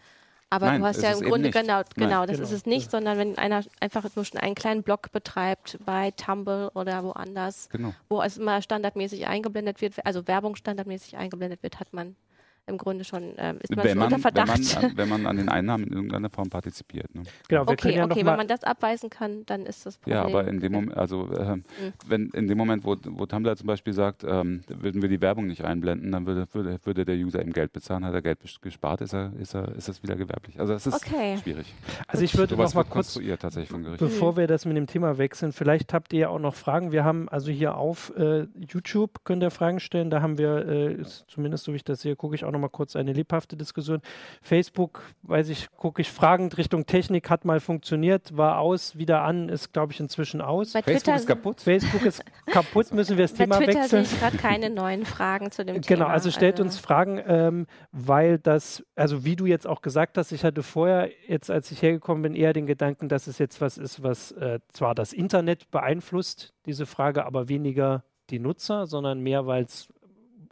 Aber 0.52 0.66
Nein, 0.66 0.82
du 0.82 0.86
hast 0.86 1.00
ja 1.00 1.12
im 1.12 1.22
Grunde 1.22 1.48
genau, 1.50 1.76
Nein. 1.78 1.84
genau, 1.96 2.26
das 2.26 2.36
Genau. 2.36 2.46
ist 2.46 2.52
es 2.52 2.66
nicht, 2.66 2.90
sondern 2.90 3.16
wenn 3.16 3.38
einer 3.38 3.64
einfach 3.80 4.04
nur 4.14 4.22
schon 4.26 4.38
einen 4.38 4.54
kleinen 4.54 4.82
Blog 4.82 5.10
betreibt 5.10 5.78
bei 5.86 6.10
Tumblr 6.10 6.70
oder 6.74 7.02
woanders, 7.04 7.70
Genau. 7.70 7.94
wo 8.10 8.20
es 8.20 8.36
immer 8.36 8.60
standardmäßig 8.60 9.26
eingeblendet 9.26 9.80
wird, 9.80 10.04
also 10.04 10.26
Werbung 10.28 10.54
standardmäßig 10.54 11.16
eingeblendet 11.16 11.62
wird, 11.62 11.80
hat 11.80 11.94
man 11.94 12.16
im 12.66 12.78
Grunde 12.78 13.04
schon, 13.04 13.34
ähm, 13.38 13.58
ist 13.60 13.74
man 13.74 13.84
Wenn 13.84 13.90
schon 13.90 13.98
man, 13.98 14.04
unter 14.06 14.16
wenn, 14.16 14.22
Verdacht. 14.22 14.74
man 14.74 14.84
an, 14.84 14.96
wenn 14.96 15.08
man 15.08 15.26
an 15.26 15.36
den 15.36 15.48
Einnahmen 15.48 15.84
in 15.84 15.92
irgendeiner 15.92 16.30
Form 16.30 16.48
partizipiert. 16.48 17.14
Ne? 17.14 17.22
Genau, 17.48 17.62
wir 17.62 17.76
können 17.76 17.92
okay, 17.92 17.96
ja 17.98 18.04
okay, 18.04 18.22
noch 18.22 18.30
wenn 18.30 18.36
man 18.36 18.48
das 18.48 18.62
abweisen 18.64 19.10
kann, 19.10 19.44
dann 19.46 19.66
ist 19.66 19.84
das 19.86 19.98
Problem. 19.98 20.16
Ja, 20.16 20.24
aber 20.24 20.46
in 20.46 20.60
dem 20.60 20.72
Moment, 20.72 20.96
also 20.96 21.28
äh, 21.32 21.58
wenn 22.06 22.30
in 22.30 22.46
dem 22.48 22.58
Moment, 22.58 22.84
wo, 22.84 22.96
wo 23.04 23.26
Tumblr 23.26 23.56
zum 23.56 23.66
Beispiel 23.66 23.92
sagt, 23.92 24.24
ähm, 24.24 24.62
würden 24.68 25.02
wir 25.02 25.08
die 25.08 25.20
Werbung 25.20 25.46
nicht 25.46 25.64
einblenden, 25.64 26.12
dann 26.12 26.26
würde, 26.26 26.46
würde, 26.52 26.78
würde 26.84 27.04
der 27.04 27.16
User 27.16 27.42
ihm 27.42 27.52
Geld 27.52 27.72
bezahlen, 27.72 28.04
hat 28.04 28.14
er 28.14 28.22
Geld 28.22 28.38
gespart, 28.60 29.00
ist 29.00 29.12
er, 29.12 29.32
ist 29.38 29.54
er, 29.54 29.74
ist 29.76 29.88
das 29.88 30.02
wieder 30.02 30.14
gewerblich. 30.16 30.60
Also 30.60 30.72
es 30.74 30.86
ist 30.86 30.94
Okay. 30.94 31.38
schwierig. 31.42 31.74
also 32.06 32.22
ich 32.24 32.36
würde 32.36 32.56
noch 32.56 32.74
mal 32.74 32.84
kurz 32.84 33.18
tatsächlich 33.40 33.70
vom 33.70 33.82
Gericht. 33.82 33.98
Bevor 34.00 34.36
wir 34.36 34.46
das 34.46 34.64
mit 34.66 34.76
dem 34.76 34.86
Thema 34.86 35.18
wechseln, 35.18 35.52
vielleicht 35.52 35.92
habt 35.92 36.12
ihr 36.12 36.20
ja 36.20 36.28
auch 36.28 36.38
noch 36.38 36.54
Fragen. 36.54 36.92
Wir 36.92 37.04
haben 37.04 37.28
also 37.28 37.50
hier 37.50 37.76
auf 37.76 38.12
äh, 38.16 38.46
YouTube, 38.54 39.24
könnt 39.24 39.42
ihr 39.42 39.50
Fragen 39.50 39.80
stellen. 39.80 40.10
Da 40.10 40.22
haben 40.22 40.38
wir, 40.38 40.66
äh, 40.68 40.94
ist, 40.94 41.24
zumindest 41.28 41.64
so 41.64 41.72
wie 41.72 41.76
ich 41.76 41.84
das 41.84 42.00
sehe, 42.00 42.14
gucke 42.16 42.34
ich 42.34 42.44
auch 42.44 42.51
noch 42.52 42.60
mal 42.60 42.68
kurz 42.68 42.96
eine 42.96 43.12
lebhafte 43.12 43.56
Diskussion. 43.56 44.00
Facebook, 44.42 45.02
weiß 45.22 45.48
ich, 45.48 45.70
gucke 45.76 46.02
ich 46.02 46.10
fragend 46.10 46.56
Richtung 46.58 46.86
Technik, 46.86 47.30
hat 47.30 47.44
mal 47.44 47.60
funktioniert, 47.60 48.36
war 48.36 48.58
aus, 48.58 48.96
wieder 48.96 49.22
an, 49.22 49.48
ist 49.48 49.72
glaube 49.72 49.92
ich 49.92 50.00
inzwischen 50.00 50.40
aus. 50.40 50.72
Bei 50.72 50.82
Facebook 50.82 51.02
Twitter, 51.02 51.16
ist 51.16 51.26
kaputt. 51.26 51.60
Facebook 51.60 52.02
ist 52.02 52.24
kaputt, 52.46 52.92
müssen 52.92 53.16
wir 53.16 53.24
das 53.24 53.32
bei 53.32 53.44
Thema 53.44 53.56
Twitter 53.56 53.72
sehe 53.88 54.00
wechseln. 54.00 54.02
ich 54.04 54.20
gerade 54.20 54.36
keine 54.36 54.70
neuen 54.70 55.04
Fragen 55.04 55.50
zu 55.50 55.64
dem 55.64 55.74
Thema. 55.82 55.96
Genau, 55.96 56.06
also 56.06 56.30
stellt 56.30 56.60
uns 56.60 56.78
Fragen, 56.78 57.20
ähm, 57.26 57.66
weil 57.90 58.38
das, 58.38 58.84
also 58.94 59.24
wie 59.24 59.36
du 59.36 59.46
jetzt 59.46 59.66
auch 59.66 59.82
gesagt 59.82 60.18
hast, 60.18 60.32
ich 60.32 60.44
hatte 60.44 60.62
vorher, 60.62 61.10
jetzt 61.26 61.50
als 61.50 61.70
ich 61.70 61.82
hergekommen 61.82 62.22
bin, 62.22 62.34
eher 62.34 62.52
den 62.52 62.66
Gedanken, 62.66 63.08
dass 63.08 63.26
es 63.26 63.38
jetzt 63.38 63.60
was 63.60 63.78
ist, 63.78 64.02
was 64.02 64.32
äh, 64.32 64.60
zwar 64.72 64.94
das 64.94 65.12
Internet 65.12 65.70
beeinflusst, 65.70 66.54
diese 66.66 66.86
Frage, 66.86 67.24
aber 67.24 67.48
weniger 67.48 68.04
die 68.30 68.38
Nutzer, 68.38 68.86
sondern 68.86 69.20
mehr, 69.20 69.46
weil 69.46 69.64
es 69.64 69.88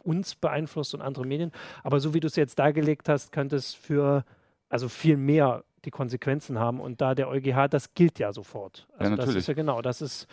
uns 0.03 0.35
beeinflusst 0.35 0.93
und 0.93 1.01
andere 1.01 1.25
Medien. 1.25 1.51
Aber 1.83 1.99
so 1.99 2.13
wie 2.13 2.19
du 2.19 2.27
es 2.27 2.35
jetzt 2.35 2.59
dargelegt 2.59 3.09
hast, 3.09 3.31
könnte 3.31 3.55
es 3.55 3.73
für 3.73 4.23
also 4.69 4.89
viel 4.89 5.17
mehr 5.17 5.63
die 5.85 5.91
Konsequenzen 5.91 6.59
haben. 6.59 6.79
Und 6.79 7.01
da 7.01 7.15
der 7.15 7.27
EuGH, 7.29 7.67
das 7.69 7.93
gilt 7.93 8.19
ja 8.19 8.31
sofort. 8.33 8.87
Also 8.97 9.15
das 9.15 9.25
natürlich. 9.25 9.37
ist 9.39 9.47
ja 9.47 9.53
genau, 9.53 9.81
das 9.81 10.01
ist 10.01 10.27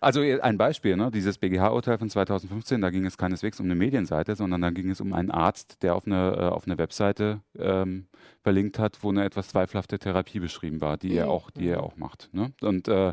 Also 0.00 0.22
äh, 0.22 0.40
ein 0.40 0.56
Beispiel, 0.58 0.96
ne? 0.96 1.10
dieses 1.10 1.38
BGH-Urteil 1.38 1.98
von 1.98 2.08
2015, 2.08 2.80
da 2.80 2.90
ging 2.90 3.04
es 3.04 3.18
keineswegs 3.18 3.60
um 3.60 3.66
eine 3.66 3.74
Medienseite, 3.74 4.34
sondern 4.36 4.60
da 4.62 4.70
ging 4.70 4.90
es 4.90 5.00
um 5.00 5.12
einen 5.12 5.30
Arzt, 5.30 5.82
der 5.82 5.94
auf 5.96 6.06
eine, 6.06 6.36
äh, 6.36 6.40
auf 6.48 6.66
eine 6.66 6.78
Webseite 6.78 7.40
ähm, 7.58 8.06
verlinkt 8.42 8.78
hat, 8.78 9.02
wo 9.02 9.10
eine 9.10 9.24
etwas 9.24 9.48
zweifelhafte 9.48 9.98
Therapie 9.98 10.40
beschrieben 10.40 10.80
war, 10.80 10.96
die 10.96 11.14
er 11.14 11.26
Mhm. 11.26 11.30
auch, 11.32 11.50
die 11.50 11.68
er 11.68 11.82
auch 11.82 11.96
macht. 11.96 12.30
Ne? 12.32 12.52
Und 12.62 12.88
äh, 12.88 13.12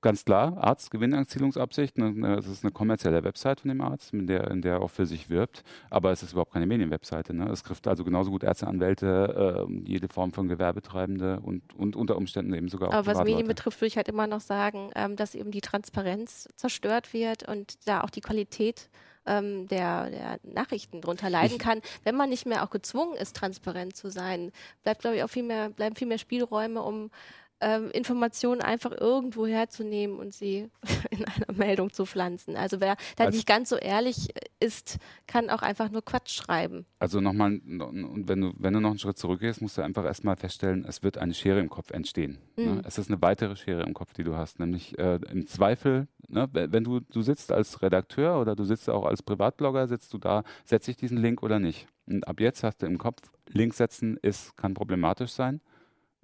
ganz 0.00 0.24
klar, 0.24 0.56
Arzt, 0.58 0.90
Gewinnerzielungsabsicht, 0.90 1.98
ne, 1.98 2.12
ne, 2.12 2.34
es 2.36 2.46
ist 2.46 2.64
eine 2.64 2.72
kommerzielle 2.72 3.24
Website 3.24 3.60
von 3.60 3.68
dem 3.68 3.80
Arzt, 3.80 4.12
in 4.12 4.26
der, 4.26 4.50
in 4.50 4.62
der 4.62 4.74
er 4.74 4.82
auch 4.82 4.90
für 4.90 5.06
sich 5.06 5.28
wirbt, 5.28 5.64
aber 5.90 6.12
es 6.12 6.22
ist 6.22 6.32
überhaupt 6.32 6.52
keine 6.52 6.66
Medienwebseite. 6.66 7.34
Ne? 7.34 7.48
Es 7.50 7.62
trifft 7.62 7.88
also 7.88 8.04
genauso 8.04 8.30
gut 8.30 8.44
Ärzte, 8.44 8.66
Anwälte, 8.66 9.66
äh, 9.68 9.72
jede 9.88 10.08
Form 10.08 10.32
von 10.32 10.48
Gewerbetreibende 10.48 11.40
und, 11.40 11.74
und 11.74 11.96
unter 11.96 12.16
Umständen 12.16 12.52
eben 12.54 12.68
sogar 12.68 12.90
auch 12.90 12.94
Aber 12.94 13.06
was. 13.06 13.24
Medien 13.24 13.46
betrifft, 13.48 13.80
würde 13.80 13.88
ich 13.88 13.96
halt 13.96 14.08
immer 14.08 14.26
noch 14.26 14.40
sagen, 14.40 14.90
ähm, 14.94 15.16
dass 15.16 15.34
eben 15.34 15.50
die 15.50 15.60
Transparenz 15.60 16.48
zerstört 16.56 17.12
wird 17.12 17.48
und 17.48 17.76
da 17.86 18.02
auch 18.02 18.10
die 18.10 18.20
Qualität 18.20 18.88
ähm, 19.26 19.66
der, 19.68 20.10
der 20.10 20.38
Nachrichten 20.42 21.00
drunter 21.00 21.28
leiden 21.28 21.56
Ich- 21.56 21.58
kann. 21.58 21.80
Wenn 22.04 22.14
man 22.14 22.30
nicht 22.30 22.46
mehr 22.46 22.62
auch 22.62 22.70
gezwungen 22.70 23.16
ist, 23.16 23.36
transparent 23.36 23.96
zu 23.96 24.10
sein, 24.10 24.52
bleibt, 24.84 25.00
glaube 25.02 25.16
ich, 25.16 25.22
auch 25.22 25.28
viel 25.28 25.42
mehr, 25.42 25.70
bleiben 25.70 25.96
viel 25.96 26.06
mehr 26.08 26.18
Spielräume, 26.18 26.82
um 26.82 27.10
ähm, 27.60 27.90
Informationen 27.90 28.60
einfach 28.60 28.92
irgendwo 28.92 29.46
herzunehmen 29.46 30.18
und 30.18 30.32
sie 30.32 30.70
in 31.10 31.24
einer 31.24 31.52
Meldung 31.56 31.92
zu 31.92 32.06
pflanzen. 32.06 32.56
Also 32.56 32.80
wer 32.80 32.96
da 33.16 33.24
Also- 33.24 33.36
nicht 33.36 33.46
ganz 33.46 33.68
so 33.68 33.76
ehrlich 33.76 34.28
ist, 34.60 34.98
kann 35.26 35.50
auch 35.50 35.62
einfach 35.62 35.90
nur 35.90 36.02
Quatsch 36.04 36.30
schreiben. 36.32 36.86
Also 36.98 37.20
nochmal, 37.20 37.60
und 37.66 38.28
wenn 38.28 38.40
du, 38.40 38.52
wenn 38.58 38.74
du 38.74 38.80
noch 38.80 38.90
einen 38.90 38.98
Schritt 38.98 39.18
zurückgehst, 39.18 39.60
musst 39.62 39.78
du 39.78 39.82
einfach 39.82 40.04
erstmal 40.04 40.36
feststellen, 40.36 40.84
es 40.86 41.02
wird 41.02 41.18
eine 41.18 41.34
Schere 41.34 41.60
im 41.60 41.68
Kopf 41.68 41.90
entstehen. 41.90 42.38
Mhm. 42.56 42.64
Ne? 42.64 42.82
Es 42.84 42.98
ist 42.98 43.10
eine 43.10 43.20
weitere 43.22 43.56
Schere 43.56 43.82
im 43.82 43.94
Kopf, 43.94 44.12
die 44.14 44.24
du 44.24 44.36
hast. 44.36 44.58
Nämlich 44.60 44.98
äh, 44.98 45.18
im 45.30 45.46
Zweifel, 45.46 46.08
ne, 46.28 46.48
wenn 46.52 46.84
du, 46.84 47.00
du 47.00 47.22
sitzt 47.22 47.52
als 47.52 47.82
Redakteur 47.82 48.40
oder 48.40 48.56
du 48.56 48.64
sitzt 48.64 48.88
auch 48.90 49.04
als 49.04 49.22
Privatblogger, 49.22 49.86
sitzt 49.88 50.12
du 50.12 50.18
da, 50.18 50.42
setze 50.64 50.90
ich 50.90 50.96
diesen 50.96 51.18
Link 51.18 51.42
oder 51.42 51.58
nicht? 51.58 51.86
Und 52.06 52.26
ab 52.26 52.40
jetzt 52.40 52.62
hast 52.62 52.82
du 52.82 52.86
im 52.86 52.98
Kopf, 52.98 53.20
Link 53.48 53.74
setzen 53.74 54.16
ist, 54.22 54.56
kann 54.56 54.74
problematisch 54.74 55.30
sein, 55.30 55.60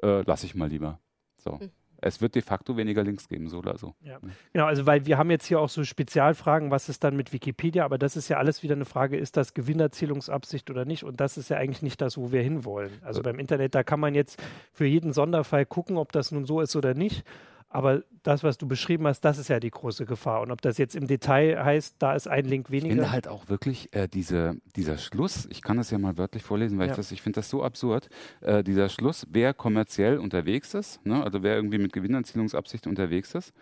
äh, 0.03 0.23
lass 0.27 0.45
ich 0.45 0.55
mal 0.55 0.69
lieber. 0.69 0.99
So. 1.45 1.53
Mhm. 1.53 1.71
Es 2.01 2.21
wird 2.21 2.35
de 2.35 2.43
facto 2.43 2.77
weniger 2.77 3.03
Links 3.03 3.29
geben, 3.29 3.49
so 3.49 3.59
oder 3.59 3.79
so. 3.79 3.95
Genau, 4.53 4.67
also 4.67 4.85
weil 4.85 5.07
wir 5.07 5.17
haben 5.17 5.31
jetzt 5.31 5.47
hier 5.47 5.59
auch 5.59 5.71
so 5.71 5.85
Spezialfragen, 5.85 6.71
was 6.71 6.91
ist 6.91 7.03
dann 7.03 7.17
mit 7.17 7.33
Wikipedia, 7.33 7.83
aber 7.83 7.97
das 7.97 8.15
ist 8.15 8.29
ja 8.29 8.37
alles 8.37 8.63
wieder 8.63 8.75
eine 8.75 8.85
Frage, 8.85 9.17
ist 9.17 9.39
das 9.39 9.55
Gewinnerzielungsabsicht 9.55 10.69
oder 10.71 10.85
nicht? 10.85 11.05
Und 11.05 11.21
das 11.21 11.39
ist 11.39 11.49
ja 11.49 11.57
eigentlich 11.57 11.81
nicht 11.81 12.03
das, 12.03 12.19
wo 12.19 12.31
wir 12.31 12.43
hinwollen. 12.43 12.91
Also 13.03 13.23
beim 13.23 13.39
Internet, 13.39 13.75
da 13.75 13.83
kann 13.83 14.01
man 14.01 14.15
jetzt 14.15 14.43
für 14.73 14.85
jeden 14.85 15.15
Sonderfall 15.15 15.65
gucken, 15.65 15.97
ob 15.97 16.13
das 16.13 16.31
nun 16.31 16.45
so 16.45 16.61
ist 16.61 16.77
oder 16.77 16.93
nicht. 16.93 17.25
Aber 17.75 18.05
das, 18.23 18.45
was 18.45 18.57
du 18.57 18.69
beschrieben 18.69 19.05
hast, 19.09 19.23
das 19.23 19.37
ist 19.37 19.49
ja 19.49 19.59
die 19.59 19.69
große 19.71 20.07
Gefahr. 20.07 20.43
Und 20.43 20.53
ob 20.53 20.63
das 20.63 20.79
jetzt 20.79 20.95
im 20.95 21.09
Detail 21.09 21.63
heißt, 21.65 21.97
da 21.99 22.15
ist 22.15 22.29
ein 22.29 22.45
Link 22.45 22.69
Ich 22.71 22.79
finde 22.83 22.91
weniger. 22.91 23.11
halt 23.11 23.27
auch 23.27 23.49
wirklich 23.49 23.93
äh, 23.93 24.07
diese, 24.07 24.57
dieser 24.77 24.97
Schluss, 24.97 25.49
ich 25.51 25.61
kann 25.61 25.77
das 25.77 25.91
ja 25.91 25.99
mal 25.99 26.17
wörtlich 26.17 26.45
vorlesen, 26.45 26.79
weil 26.79 26.87
Ja. 26.87 26.93
ich 26.93 26.97
das, 26.97 27.11
ich 27.11 27.21
finde 27.21 27.41
das 27.41 27.51
so 27.51 27.65
absurd, 27.65 28.09
äh, 28.43 28.63
dieser 28.63 28.89
Schluss, 28.89 29.27
wer 29.29 29.55
kommerziell 29.55 30.19
unterwegs 30.19 30.73
ist, 30.73 31.05
ne, 31.05 31.25
also 31.25 31.43
wer 31.43 31.57
irgendwie 31.57 31.79
mit 31.79 31.93
Gewinnerzielungsabsicht 31.93 32.87
unterwegs 32.87 33.35
ist, 33.35 33.53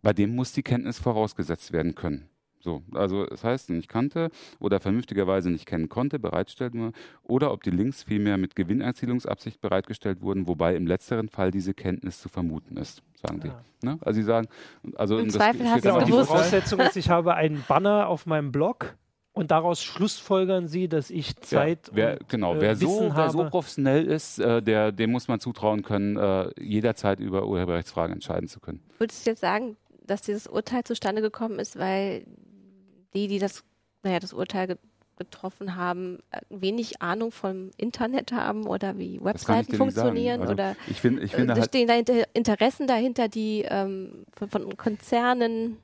bei 0.00 0.14
dem 0.14 0.34
muss 0.34 0.52
die 0.52 0.62
Kenntnis 0.62 0.98
vorausgesetzt 0.98 1.72
werden 1.74 1.94
können. 1.94 2.30
So, 2.62 2.82
also 2.94 3.26
das 3.26 3.42
heißt, 3.42 3.70
nicht 3.70 3.88
kannte 3.88 4.30
oder 4.60 4.78
vernünftigerweise 4.78 5.50
nicht 5.50 5.66
kennen 5.66 5.88
konnte, 5.88 6.20
bereitstellt 6.20 6.74
nur, 6.74 6.92
oder 7.24 7.52
ob 7.52 7.64
die 7.64 7.70
Links 7.70 8.04
vielmehr 8.04 8.38
mit 8.38 8.54
Gewinnerzielungsabsicht 8.54 9.60
bereitgestellt 9.60 10.22
wurden, 10.22 10.46
wobei 10.46 10.76
im 10.76 10.86
letzteren 10.86 11.28
Fall 11.28 11.50
diese 11.50 11.74
Kenntnis 11.74 12.20
zu 12.20 12.28
vermuten 12.28 12.76
ist, 12.76 13.02
sagen 13.20 13.40
ja. 13.44 13.62
die. 13.82 13.86
Ne? 13.86 13.98
Also 14.00 14.20
sie 14.20 14.24
sagen, 14.24 14.46
also 14.94 15.18
im 15.18 15.30
Zweifel 15.30 15.68
hast 15.68 15.82
genau, 15.82 16.00
die 16.02 16.12
Voraussetzung 16.12 16.78
ist, 16.80 16.96
ich 16.96 17.10
habe 17.10 17.34
einen 17.34 17.64
Banner 17.66 18.06
auf 18.06 18.26
meinem 18.26 18.52
Blog 18.52 18.96
und 19.32 19.50
daraus 19.50 19.82
schlussfolgern 19.82 20.68
Sie, 20.68 20.88
dass 20.88 21.10
ich 21.10 21.36
Zeit 21.36 21.88
ja, 21.88 21.94
wer, 21.94 22.20
und, 22.20 22.28
genau, 22.28 22.60
wer, 22.60 22.72
äh, 22.72 22.76
so, 22.76 23.10
wer 23.14 23.30
so 23.30 23.44
professionell 23.48 24.04
ist, 24.04 24.38
äh, 24.38 24.62
der, 24.62 24.92
dem 24.92 25.10
muss 25.10 25.26
man 25.26 25.40
zutrauen 25.40 25.82
können, 25.82 26.16
äh, 26.16 26.50
jederzeit 26.60 27.18
über 27.18 27.46
Urheberrechtsfragen 27.46 28.12
entscheiden 28.12 28.48
zu 28.48 28.60
können. 28.60 28.80
Würdest 28.98 29.26
du 29.26 29.30
jetzt 29.30 29.40
sagen, 29.40 29.76
dass 30.06 30.22
dieses 30.22 30.46
Urteil 30.46 30.84
zustande 30.84 31.22
gekommen 31.22 31.58
ist, 31.58 31.78
weil 31.78 32.26
die, 33.14 33.28
die 33.28 33.38
das, 33.38 33.64
naja, 34.02 34.18
das 34.20 34.32
Urteil 34.32 34.66
ge 34.68 34.76
getroffen 35.18 35.76
haben, 35.76 36.18
äh, 36.30 36.40
wenig 36.48 37.02
Ahnung 37.02 37.30
vom 37.30 37.70
Internet 37.76 38.32
haben 38.32 38.66
oder 38.66 38.98
wie 38.98 39.22
Webseiten 39.22 39.76
funktionieren 39.76 40.40
also 40.40 40.54
oder 40.54 40.74
ich 40.88 41.00
find, 41.00 41.22
ich 41.22 41.32
finde 41.32 41.52
äh, 41.52 41.56
halt 41.56 41.66
stehen 41.66 41.86
da 41.86 41.94
Interessen 42.32 42.86
dahinter, 42.86 43.28
die 43.28 43.62
ähm, 43.68 44.24
von, 44.32 44.48
von 44.48 44.76
Konzernen 44.76 45.76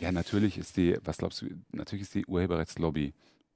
ja, 0.00 0.10
natürlich 0.12 0.56
ist 0.56 0.76
die, 0.78 0.96
was 1.04 1.18
glaubst 1.18 1.42
du, 1.42 1.46
natürlich 1.72 2.02
ist 2.02 2.14
die 2.14 2.24
Urheberrechtslobby, 2.24 3.12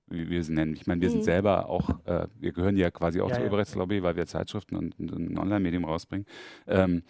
wie 0.08 0.28
wir 0.28 0.44
sie 0.44 0.52
nennen. 0.52 0.74
Ich 0.74 0.86
meine, 0.86 1.00
wir 1.00 1.08
mhm. 1.08 1.14
sind 1.14 1.24
selber 1.24 1.70
auch, 1.70 1.88
äh, 2.04 2.28
wir 2.38 2.52
gehören 2.52 2.76
ja 2.76 2.90
quasi 2.90 3.20
auch 3.20 3.30
ja, 3.30 3.36
zur 3.36 3.44
ja. 3.44 3.44
Urheberrechtslobby, 3.44 4.02
weil 4.02 4.16
wir 4.16 4.26
Zeitschriften 4.26 4.76
und, 4.76 4.98
und 4.98 5.10
ein 5.10 5.38
Online-Medium 5.38 5.86
rausbringen. 5.86 6.26
Ähm, 6.66 7.02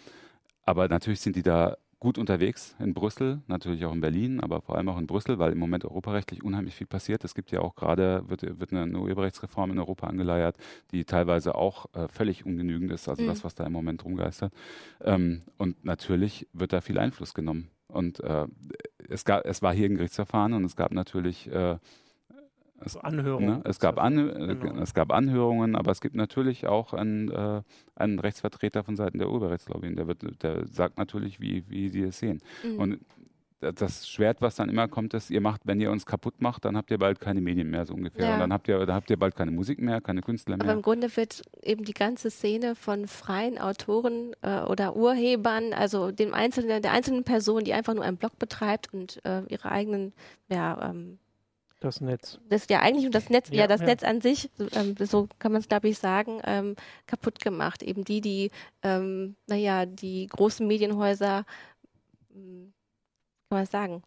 aber 0.63 0.87
natürlich 0.87 1.19
sind 1.19 1.35
die 1.35 1.43
da 1.43 1.75
gut 1.99 2.17
unterwegs 2.17 2.75
in 2.79 2.93
Brüssel, 2.93 3.41
natürlich 3.47 3.85
auch 3.85 3.93
in 3.93 4.01
Berlin, 4.01 4.39
aber 4.39 4.61
vor 4.61 4.75
allem 4.75 4.89
auch 4.89 4.97
in 4.97 5.07
Brüssel, 5.07 5.39
weil 5.39 5.51
im 5.51 5.57
Moment 5.57 5.85
europarechtlich 5.85 6.43
unheimlich 6.43 6.75
viel 6.75 6.87
passiert. 6.87 7.23
Es 7.23 7.33
gibt 7.33 7.51
ja 7.51 7.61
auch 7.61 7.75
gerade, 7.75 8.23
wird, 8.27 8.41
wird 8.59 8.71
eine, 8.71 8.83
eine 8.83 8.99
Urheberrechtsreform 8.99 9.71
in 9.71 9.79
Europa 9.79 10.07
angeleiert, 10.07 10.57
die 10.91 11.05
teilweise 11.05 11.55
auch 11.55 11.87
äh, 11.93 12.07
völlig 12.07 12.45
ungenügend 12.45 12.91
ist, 12.91 13.07
also 13.07 13.23
mhm. 13.23 13.27
das, 13.27 13.43
was 13.43 13.55
da 13.55 13.65
im 13.65 13.71
Moment 13.71 14.03
rumgeistert. 14.03 14.53
Ähm, 15.01 15.43
und 15.57 15.83
natürlich 15.85 16.47
wird 16.53 16.73
da 16.73 16.81
viel 16.81 16.99
Einfluss 16.99 17.33
genommen. 17.33 17.69
Und 17.87 18.19
äh, 18.19 18.47
es, 19.09 19.23
gab, 19.23 19.45
es 19.45 19.61
war 19.61 19.73
hier 19.73 19.85
ein 19.85 19.95
Gerichtsverfahren 19.95 20.53
und 20.53 20.65
es 20.65 20.75
gab 20.75 20.91
natürlich 20.91 21.49
äh, 21.51 21.77
es, 22.83 22.97
Anhörungen. 22.97 23.57
Ne, 23.57 23.61
es, 23.65 23.79
gab 23.79 23.99
An, 23.99 24.17
äh, 24.17 24.55
genau. 24.55 24.81
es 24.81 24.93
gab 24.93 25.11
Anhörungen, 25.11 25.75
aber 25.75 25.91
es 25.91 26.01
gibt 26.01 26.15
natürlich 26.15 26.67
auch 26.67 26.93
einen, 26.93 27.29
äh, 27.31 27.61
einen 27.95 28.19
Rechtsvertreter 28.19 28.83
von 28.83 28.95
Seiten 28.95 29.17
der 29.17 29.29
Urheberrechtslobby. 29.29 29.95
Der, 29.95 30.07
wird, 30.07 30.43
der 30.43 30.67
sagt 30.67 30.97
natürlich, 30.97 31.39
wie, 31.39 31.63
wie 31.69 31.89
sie 31.89 32.03
es 32.03 32.19
sehen. 32.19 32.41
Mhm. 32.63 32.79
Und 32.79 32.99
das 33.73 34.07
Schwert, 34.07 34.41
was 34.41 34.55
dann 34.55 34.69
immer 34.69 34.87
kommt, 34.87 35.13
ist, 35.13 35.29
ihr 35.29 35.41
macht, 35.41 35.61
wenn 35.65 35.79
ihr 35.79 35.91
uns 35.91 36.05
kaputt 36.05 36.41
macht, 36.41 36.65
dann 36.65 36.77
habt 36.77 36.91
ihr 36.91 36.97
bald 36.97 37.19
keine 37.19 37.41
Medien 37.41 37.69
mehr, 37.69 37.85
so 37.85 37.93
ungefähr. 37.93 38.25
Ja. 38.25 38.33
Und 38.33 38.39
dann 38.39 38.53
habt 38.53 38.67
ihr, 38.67 38.85
dann 38.85 38.95
habt 38.95 39.09
ihr 39.09 39.17
bald 39.17 39.35
keine 39.35 39.51
Musik 39.51 39.79
mehr, 39.79 40.01
keine 40.01 40.21
Künstler 40.21 40.57
mehr. 40.57 40.65
Aber 40.65 40.73
im 40.73 40.81
Grunde 40.81 41.15
wird 41.15 41.41
eben 41.63 41.83
die 41.83 41.93
ganze 41.93 42.29
Szene 42.29 42.75
von 42.75 43.07
freien 43.07 43.57
Autoren 43.57 44.35
äh, 44.41 44.61
oder 44.61 44.95
Urhebern, 44.95 45.73
also 45.73 46.11
dem 46.11 46.33
einzelnen, 46.33 46.81
der 46.81 46.91
einzelnen 46.91 47.23
Person, 47.23 47.63
die 47.63 47.73
einfach 47.73 47.93
nur 47.93 48.03
einen 48.03 48.17
Blog 48.17 48.37
betreibt 48.37 48.93
und 48.93 49.23
äh, 49.25 49.43
ihre 49.47 49.71
eigenen, 49.71 50.13
ja, 50.49 50.89
ähm, 50.89 51.17
das 51.85 52.01
Netz. 52.01 52.39
Das 52.49 52.67
ja 52.69 52.81
eigentlich 52.81 53.05
und 53.05 53.15
das 53.15 53.29
Netz, 53.29 53.49
ja, 53.49 53.61
ja 53.61 53.67
das 53.67 53.81
ja. 53.81 53.87
Netz 53.87 54.03
an 54.03 54.21
sich, 54.21 54.49
so, 54.57 54.67
ähm, 54.73 54.95
so 54.99 55.27
kann 55.39 55.51
man 55.51 55.61
es 55.61 55.67
glaube 55.67 55.87
ich 55.87 55.97
sagen, 55.97 56.41
ähm, 56.45 56.75
kaputt 57.07 57.39
gemacht. 57.39 57.83
Eben 57.83 58.03
die, 58.03 58.21
die, 58.21 58.51
ähm, 58.83 59.35
naja, 59.47 59.85
die 59.85 60.27
großen 60.27 60.65
Medienhäuser 60.67 61.45
hm, 62.33 62.73
kann 63.49 63.59
man 63.59 63.65
sagen? 63.65 64.03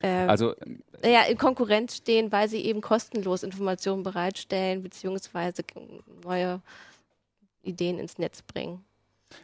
Äh, 0.00 0.26
also 0.26 0.54
ja, 1.04 1.22
in 1.22 1.38
Konkurrenz 1.38 1.96
stehen, 1.96 2.32
weil 2.32 2.48
sie 2.48 2.64
eben 2.64 2.80
kostenlos 2.80 3.42
Informationen 3.42 4.02
bereitstellen, 4.02 4.82
beziehungsweise 4.82 5.62
neue 6.24 6.60
Ideen 7.62 7.98
ins 7.98 8.18
Netz 8.18 8.42
bringen. 8.42 8.84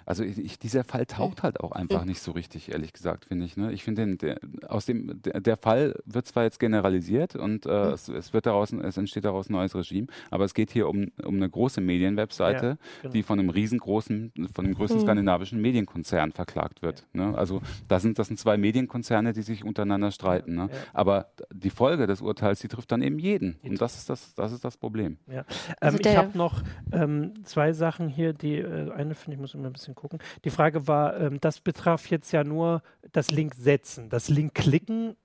Also 0.04 0.24
ich, 0.24 0.58
dieser 0.58 0.84
Fall 0.84 1.06
taucht 1.06 1.42
halt 1.42 1.60
auch 1.60 1.72
einfach 1.72 2.04
nicht 2.04 2.20
so 2.20 2.32
richtig, 2.32 2.72
ehrlich 2.72 2.92
gesagt, 2.92 3.26
finde 3.26 3.44
ich. 3.44 3.56
Ne? 3.56 3.72
Ich 3.72 3.84
finde, 3.84 4.16
der, 4.16 4.38
aus 4.68 4.86
dem 4.86 5.20
der, 5.22 5.40
der, 5.40 5.56
Fall 5.56 5.94
wird 6.04 6.26
zwar 6.26 6.44
jetzt 6.44 6.60
generalisiert 6.60 7.34
und 7.34 7.66
äh, 7.66 7.90
es, 7.90 8.08
es, 8.08 8.32
wird 8.32 8.46
daraus, 8.46 8.72
es 8.72 8.96
entsteht 8.96 9.24
daraus 9.24 9.48
ein 9.48 9.52
neues 9.52 9.74
Regime, 9.74 10.06
aber 10.30 10.44
es 10.44 10.54
geht 10.54 10.70
hier 10.70 10.88
um, 10.88 11.10
um 11.24 11.36
eine 11.36 11.48
große 11.48 11.80
Medienwebseite, 11.80 12.66
ja, 12.66 12.76
genau. 13.02 13.12
die 13.12 13.22
von 13.22 13.38
einem 13.38 13.50
riesengroßen, 13.50 14.32
von 14.52 14.64
dem 14.64 14.74
größten 14.74 15.00
mhm. 15.00 15.04
skandinavischen 15.04 15.60
Medienkonzern 15.60 16.32
verklagt 16.32 16.82
wird. 16.82 17.06
Ja. 17.14 17.30
Ne? 17.30 17.38
Also 17.38 17.62
das 17.88 18.02
sind, 18.02 18.18
das 18.18 18.28
sind 18.28 18.38
zwei 18.38 18.56
Medienkonzerne, 18.56 19.32
die 19.32 19.42
sich 19.42 19.64
untereinander 19.64 20.10
streiten. 20.10 20.54
Ne? 20.54 20.68
Ja, 20.70 20.78
aber 20.92 21.30
die 21.52 21.70
Folge 21.70 22.06
des 22.06 22.20
Urteils, 22.20 22.60
die 22.60 22.68
trifft 22.68 22.92
dann 22.92 23.02
eben 23.02 23.18
jeden. 23.18 23.58
Und 23.62 23.80
das 23.80 23.96
ist 23.96 24.10
das, 24.10 24.34
das, 24.34 24.52
ist 24.52 24.64
das 24.64 24.76
Problem. 24.76 25.18
Ähm, 25.28 25.44
also 25.80 25.98
ich 25.98 26.16
habe 26.16 26.36
noch 26.36 26.62
ähm, 26.92 27.44
zwei 27.44 27.72
Sachen 27.72 28.08
hier, 28.08 28.32
die 28.32 28.56
äh, 28.56 28.90
eine 28.92 29.14
finde 29.14 29.36
ich 29.36 29.40
muss 29.40 29.54
immer 29.54 29.70
bisschen 29.76 29.94
gucken. 29.94 30.18
Die 30.44 30.50
Frage 30.50 30.86
war, 30.86 31.18
ähm, 31.18 31.40
das 31.40 31.60
betraf 31.60 32.08
jetzt 32.08 32.32
ja 32.32 32.44
nur 32.44 32.82
das 33.12 33.30
Link 33.30 33.54
setzen. 33.54 34.08
Das 34.08 34.28
Link 34.28 34.54
klicken 34.54 35.16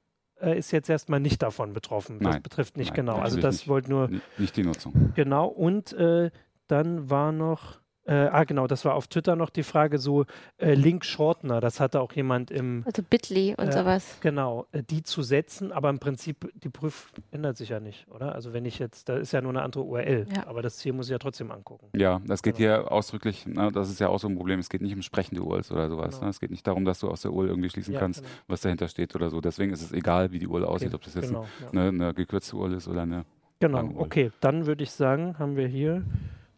äh, 0.42 0.58
ist 0.58 0.72
jetzt 0.72 0.90
erstmal 0.90 1.20
nicht 1.20 1.42
davon 1.42 1.74
betroffen. 1.74 2.20
Das 2.20 2.34
Nein. 2.34 2.44
betrifft 2.44 2.78
nicht 2.78 2.90
Nein, 2.90 3.06
genau. 3.06 3.18
Also 3.18 3.40
das 3.40 3.68
wollte 3.68 3.90
nur. 3.90 4.10
Nicht 4.38 4.56
die 4.56 4.64
Nutzung. 4.64 5.12
Genau. 5.16 5.48
Und 5.48 5.94
äh, 5.94 6.32
dann 6.68 7.10
war 7.10 7.32
noch 7.32 7.81
äh, 8.06 8.14
ah, 8.14 8.44
genau, 8.46 8.66
das 8.66 8.84
war 8.84 8.96
auf 8.96 9.08
Twitter 9.08 9.36
noch 9.36 9.52
die 9.52 9.62
Frage, 9.62 10.00
so 10.00 10.26
äh, 10.58 10.74
Link-Shortener, 10.74 11.62
das 11.62 11.80
hatte 11.80 12.02
auch 12.02 12.14
jemand 12.14 12.50
im. 12.50 12.82
Also 12.86 13.04
Bitly 13.04 13.54
und 13.56 13.68
äh, 13.68 13.72
sowas. 13.72 14.18
Genau, 14.22 14.66
äh, 14.72 14.82
die 14.82 15.04
zu 15.04 15.22
setzen, 15.22 15.72
aber 15.72 15.92
im 15.92 16.00
Prinzip, 16.00 16.52
die 16.56 16.70
Prüf 16.70 17.12
ändert 17.30 17.58
sich 17.58 17.70
ja 17.70 17.80
nicht, 17.80 18.08
oder? 18.10 18.34
Also, 18.34 18.54
wenn 18.54 18.66
ich 18.66 18.80
jetzt, 18.80 19.08
da 19.08 19.18
ist 19.18 19.34
ja 19.34 19.42
nur 19.42 19.52
eine 19.52 19.62
andere 19.62 19.84
URL, 19.84 20.26
ja. 20.36 20.48
aber 20.48 20.64
das 20.64 20.78
Ziel 20.78 20.94
muss 20.94 21.08
ich 21.08 21.12
ja 21.12 21.20
trotzdem 21.20 21.52
angucken. 21.52 21.90
Ja, 21.96 22.22
das 22.26 22.42
geht 22.42 22.58
genau. 22.58 22.80
hier 22.80 22.92
ausdrücklich, 22.92 23.46
na, 23.48 23.70
das 23.70 23.90
ist 23.90 24.00
ja 24.00 24.10
auch 24.10 24.20
so 24.20 24.28
ein 24.28 24.36
Problem, 24.36 24.60
es 24.60 24.70
geht 24.70 24.82
nicht 24.82 24.96
um 24.96 25.04
sprechende 25.04 25.44
URLs 25.44 25.72
oder 25.72 25.88
sowas. 25.88 26.16
Genau. 26.16 26.26
Ne? 26.26 26.30
Es 26.32 26.40
geht 26.40 26.52
nicht 26.52 26.66
darum, 26.66 26.86
dass 26.86 27.00
du 27.00 27.08
aus 27.08 27.22
der 27.22 27.32
URL 27.32 27.50
irgendwie 27.50 27.70
schließen 27.70 27.94
ja, 27.94 28.00
kannst, 28.00 28.22
genau. 28.24 28.34
was 28.48 28.62
dahinter 28.62 28.88
steht 28.88 29.16
oder 29.16 29.30
so. 29.30 29.42
Deswegen 29.42 29.72
ist 29.74 29.84
es 29.84 29.92
egal, 29.92 30.32
wie 30.32 30.40
die 30.40 30.48
URL 30.48 30.64
okay. 30.64 30.74
aussieht, 30.74 30.94
ob 30.96 31.04
das 31.04 31.14
jetzt 31.14 31.28
genau, 31.28 31.42
ein, 31.42 31.76
ja. 31.76 31.82
eine, 31.82 32.06
eine 32.06 32.14
gekürzte 32.16 32.56
URL 32.56 32.74
ist 32.74 32.88
oder 32.88 33.04
eine. 33.04 33.26
Genau, 33.60 33.92
okay, 33.98 34.32
dann 34.40 34.66
würde 34.66 34.84
ich 34.84 34.92
sagen, 34.92 35.38
haben 35.38 35.56
wir 35.56 35.68
hier 35.68 36.04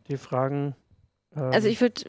die 0.08 0.15
Fragen 0.15 0.75
also 1.36 1.67
ich 1.67 1.82
würde 1.82 2.04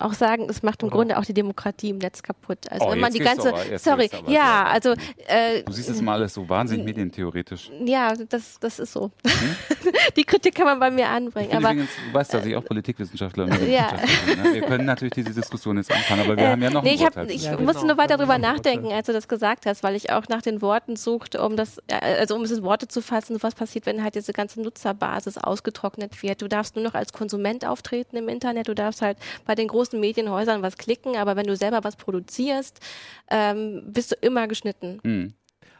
auch 0.00 0.14
sagen, 0.14 0.46
es 0.48 0.62
macht 0.62 0.82
im 0.82 0.88
Oder? 0.88 0.96
Grunde 0.96 1.18
auch 1.18 1.24
die 1.24 1.34
Demokratie 1.34 1.90
im 1.90 1.98
Netz 1.98 2.22
kaputt. 2.22 2.58
Also 2.70 2.86
oh, 2.86 2.90
wenn 2.92 3.00
man 3.00 3.12
die 3.12 3.18
ganze, 3.18 3.52
sorry, 3.76 4.10
ja, 4.26 4.64
also 4.64 4.94
äh, 5.26 5.62
du 5.64 5.72
siehst 5.72 5.90
es 5.90 6.00
mal 6.00 6.14
alles 6.14 6.34
so 6.34 6.48
wahnsinnig 6.48 6.84
medientheoretisch. 6.84 7.70
Ja, 7.84 8.14
das, 8.14 8.58
das 8.60 8.78
ist 8.78 8.92
so. 8.92 9.10
Hm? 9.26 9.56
die 10.16 10.24
Kritik 10.24 10.54
kann 10.54 10.66
man 10.66 10.78
bei 10.78 10.90
mir 10.90 11.08
anbringen. 11.08 11.52
Aber, 11.52 11.72
übrigens, 11.72 11.90
du 12.06 12.14
weißt, 12.14 12.34
dass 12.34 12.46
ich 12.46 12.56
auch 12.56 12.64
Politikwissenschaftler 12.64 13.44
und 13.44 13.50
ja. 13.68 13.92
bin. 14.26 14.42
Ne? 14.42 14.54
Wir 14.54 14.62
können 14.62 14.84
natürlich 14.84 15.14
diese 15.14 15.32
Diskussion 15.32 15.76
jetzt 15.76 15.92
anfangen, 15.92 16.22
aber 16.22 16.36
wir 16.36 16.44
äh, 16.44 16.48
haben 16.48 16.62
ja 16.62 16.70
noch 16.70 16.82
nee, 16.82 16.94
ich, 16.94 17.04
hab, 17.04 17.16
ich 17.28 17.44
ja, 17.44 17.52
musste 17.58 17.82
genau, 17.82 17.94
nur 17.94 17.98
weiter 17.98 18.16
darüber 18.16 18.38
nachdenken, 18.38 18.92
als 18.92 19.06
du 19.06 19.12
das 19.12 19.28
gesagt 19.28 19.66
hast, 19.66 19.82
weil 19.82 19.94
ich 19.94 20.10
auch 20.10 20.28
nach 20.28 20.42
den 20.42 20.60
Worten 20.62 20.96
suchte, 20.96 21.42
um 21.42 21.56
das, 21.56 21.78
äh, 21.88 21.94
also 22.18 22.34
um 22.34 22.42
es 22.42 22.50
in 22.50 22.62
Worte 22.62 22.88
zu 22.88 23.00
fassen, 23.00 23.38
was 23.40 23.54
passiert, 23.54 23.86
wenn 23.86 24.02
halt 24.02 24.14
diese 24.14 24.32
ganze 24.32 24.60
Nutzerbasis 24.60 25.38
ausgetrocknet 25.38 26.22
wird. 26.22 26.42
Du 26.42 26.48
darfst 26.48 26.76
nur 26.76 26.84
noch 26.84 26.94
als 26.94 27.12
Konsument 27.12 27.64
auftreten 27.64 28.16
im 28.16 28.28
Internet, 28.28 28.68
du 28.68 28.74
darfst 28.74 29.02
halt 29.02 29.18
bei 29.46 29.54
den 29.54 29.68
großen 29.68 29.87
Medienhäusern 29.96 30.62
was 30.62 30.76
klicken, 30.76 31.16
aber 31.16 31.36
wenn 31.36 31.46
du 31.46 31.56
selber 31.56 31.84
was 31.84 31.96
produzierst, 31.96 32.80
ähm, 33.30 33.82
bist 33.86 34.12
du 34.12 34.16
immer 34.20 34.48
geschnitten. 34.48 35.00
Mhm. 35.02 35.34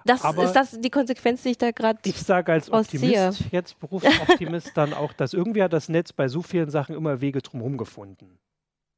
Das 0.04 0.22
aber 0.22 0.44
ist 0.44 0.52
das 0.52 0.80
die 0.80 0.90
Konsequenz, 0.90 1.42
die 1.42 1.50
ich 1.50 1.58
da 1.58 1.70
gerade 1.70 1.98
Ich 2.04 2.16
sage 2.16 2.52
als 2.52 2.72
Optimist, 2.72 3.14
ausziehe. 3.14 3.48
jetzt 3.50 3.78
Berufsoptimist, 3.78 4.70
dann 4.74 4.94
auch, 4.94 5.12
dass 5.12 5.34
irgendwie 5.34 5.62
hat 5.62 5.72
das 5.72 5.88
Netz 5.88 6.12
bei 6.12 6.28
so 6.28 6.40
vielen 6.40 6.70
Sachen 6.70 6.94
immer 6.94 7.20
Wege 7.20 7.42
drumherum 7.42 7.76
gefunden. 7.76 8.38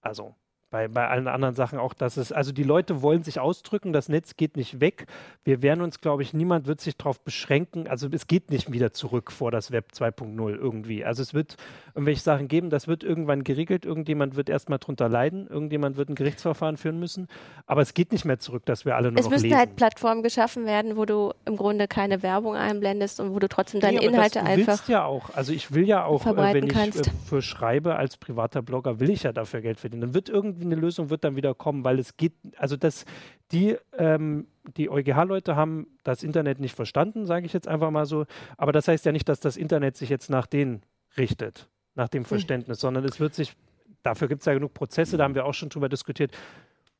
Also 0.02 0.34
bei, 0.70 0.88
bei 0.88 1.08
allen 1.08 1.28
anderen 1.28 1.54
Sachen 1.54 1.78
auch, 1.78 1.94
dass 1.94 2.16
es, 2.16 2.32
also 2.32 2.52
die 2.52 2.62
Leute 2.62 3.02
wollen 3.02 3.22
sich 3.22 3.40
ausdrücken, 3.40 3.92
das 3.92 4.08
Netz 4.08 4.36
geht 4.36 4.56
nicht 4.56 4.80
weg. 4.80 5.06
Wir 5.44 5.62
werden 5.62 5.80
uns, 5.80 6.00
glaube 6.00 6.22
ich, 6.22 6.32
niemand 6.32 6.66
wird 6.66 6.80
sich 6.80 6.96
darauf 6.96 7.20
beschränken, 7.20 7.88
also 7.88 8.08
es 8.10 8.26
geht 8.26 8.50
nicht 8.50 8.72
wieder 8.72 8.92
zurück 8.92 9.32
vor 9.32 9.50
das 9.50 9.72
Web 9.72 9.88
2.0 9.94 10.54
irgendwie. 10.54 11.04
Also 11.04 11.22
es 11.22 11.34
wird 11.34 11.56
irgendwelche 11.94 12.22
Sachen 12.22 12.48
geben, 12.48 12.70
das 12.70 12.86
wird 12.86 13.02
irgendwann 13.02 13.42
geregelt, 13.44 13.84
irgendjemand 13.84 14.36
wird 14.36 14.48
erstmal 14.48 14.78
drunter 14.78 15.08
leiden, 15.08 15.48
irgendjemand 15.48 15.96
wird 15.96 16.08
ein 16.08 16.14
Gerichtsverfahren 16.14 16.76
führen 16.76 16.98
müssen, 16.98 17.26
aber 17.66 17.82
es 17.82 17.94
geht 17.94 18.12
nicht 18.12 18.24
mehr 18.24 18.38
zurück, 18.38 18.64
dass 18.64 18.84
wir 18.84 18.96
alle 18.96 19.10
nur 19.10 19.18
es 19.18 19.24
noch 19.24 19.32
lesen. 19.32 19.46
Es 19.46 19.50
müssen 19.50 19.58
halt 19.58 19.76
Plattformen 19.76 20.22
geschaffen 20.22 20.66
werden, 20.66 20.96
wo 20.96 21.04
du 21.04 21.32
im 21.46 21.56
Grunde 21.56 21.88
keine 21.88 22.22
Werbung 22.22 22.54
einblendest 22.54 23.18
und 23.20 23.34
wo 23.34 23.38
du 23.38 23.48
trotzdem 23.48 23.80
deine 23.80 23.98
nee, 23.98 24.06
Inhalte 24.06 24.38
das, 24.38 24.44
du 24.44 24.50
einfach 24.50 24.72
willst 24.72 24.88
ja 24.88 25.04
auch, 25.04 25.34
also 25.34 25.52
ich 25.52 25.74
will 25.74 25.86
ja 25.86 26.04
auch, 26.04 26.26
äh, 26.26 26.54
wenn 26.54 26.66
ich 26.66 26.76
äh, 26.76 27.02
für 27.26 27.42
schreibe 27.42 27.96
als 27.96 28.16
privater 28.16 28.62
Blogger, 28.62 29.00
will 29.00 29.10
ich 29.10 29.24
ja 29.24 29.32
dafür 29.32 29.60
Geld 29.60 29.80
verdienen. 29.80 30.02
Dann 30.02 30.14
wird 30.14 30.28
irgendwie 30.28 30.59
irgendwie 30.60 30.74
eine 30.74 30.80
Lösung 30.80 31.10
wird 31.10 31.24
dann 31.24 31.36
wieder 31.36 31.54
kommen, 31.54 31.84
weil 31.84 31.98
es 31.98 32.16
geht, 32.16 32.34
also 32.56 32.76
das, 32.76 33.04
die, 33.52 33.76
ähm, 33.96 34.46
die 34.76 34.90
EuGH-Leute 34.90 35.56
haben 35.56 35.86
das 36.04 36.22
Internet 36.22 36.60
nicht 36.60 36.74
verstanden, 36.74 37.26
sage 37.26 37.46
ich 37.46 37.52
jetzt 37.52 37.68
einfach 37.68 37.90
mal 37.90 38.06
so. 38.06 38.26
Aber 38.56 38.72
das 38.72 38.88
heißt 38.88 39.04
ja 39.06 39.12
nicht, 39.12 39.28
dass 39.28 39.40
das 39.40 39.56
Internet 39.56 39.96
sich 39.96 40.08
jetzt 40.08 40.30
nach 40.30 40.46
denen 40.46 40.82
richtet, 41.16 41.68
nach 41.94 42.08
dem 42.08 42.22
hm. 42.22 42.28
Verständnis, 42.28 42.78
mhm. 42.78 42.80
sondern 42.80 43.04
es 43.04 43.18
wird 43.18 43.34
sich, 43.34 43.56
dafür 44.02 44.28
gibt 44.28 44.42
es 44.42 44.46
ja 44.46 44.54
genug 44.54 44.74
Prozesse, 44.74 45.16
da 45.16 45.24
haben 45.24 45.34
wir 45.34 45.44
auch 45.44 45.54
schon 45.54 45.68
drüber 45.68 45.88
diskutiert. 45.88 46.32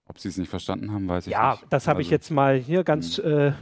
Ob 0.07 0.19
sie 0.19 0.29
es 0.29 0.37
nicht 0.37 0.49
verstanden 0.49 0.93
haben, 0.93 1.07
weiß 1.07 1.27
ich 1.27 1.33
ja, 1.33 1.53
nicht. 1.53 1.63
Ja, 1.63 1.67
das 1.71 1.87
habe 1.87 1.99
also, 1.99 2.07
ich 2.07 2.11
jetzt 2.11 2.31
mal 2.31 2.57
hier 2.57 2.83
ganz. 2.83 3.19
Mhm. 3.19 3.25
Äh, 3.25 3.53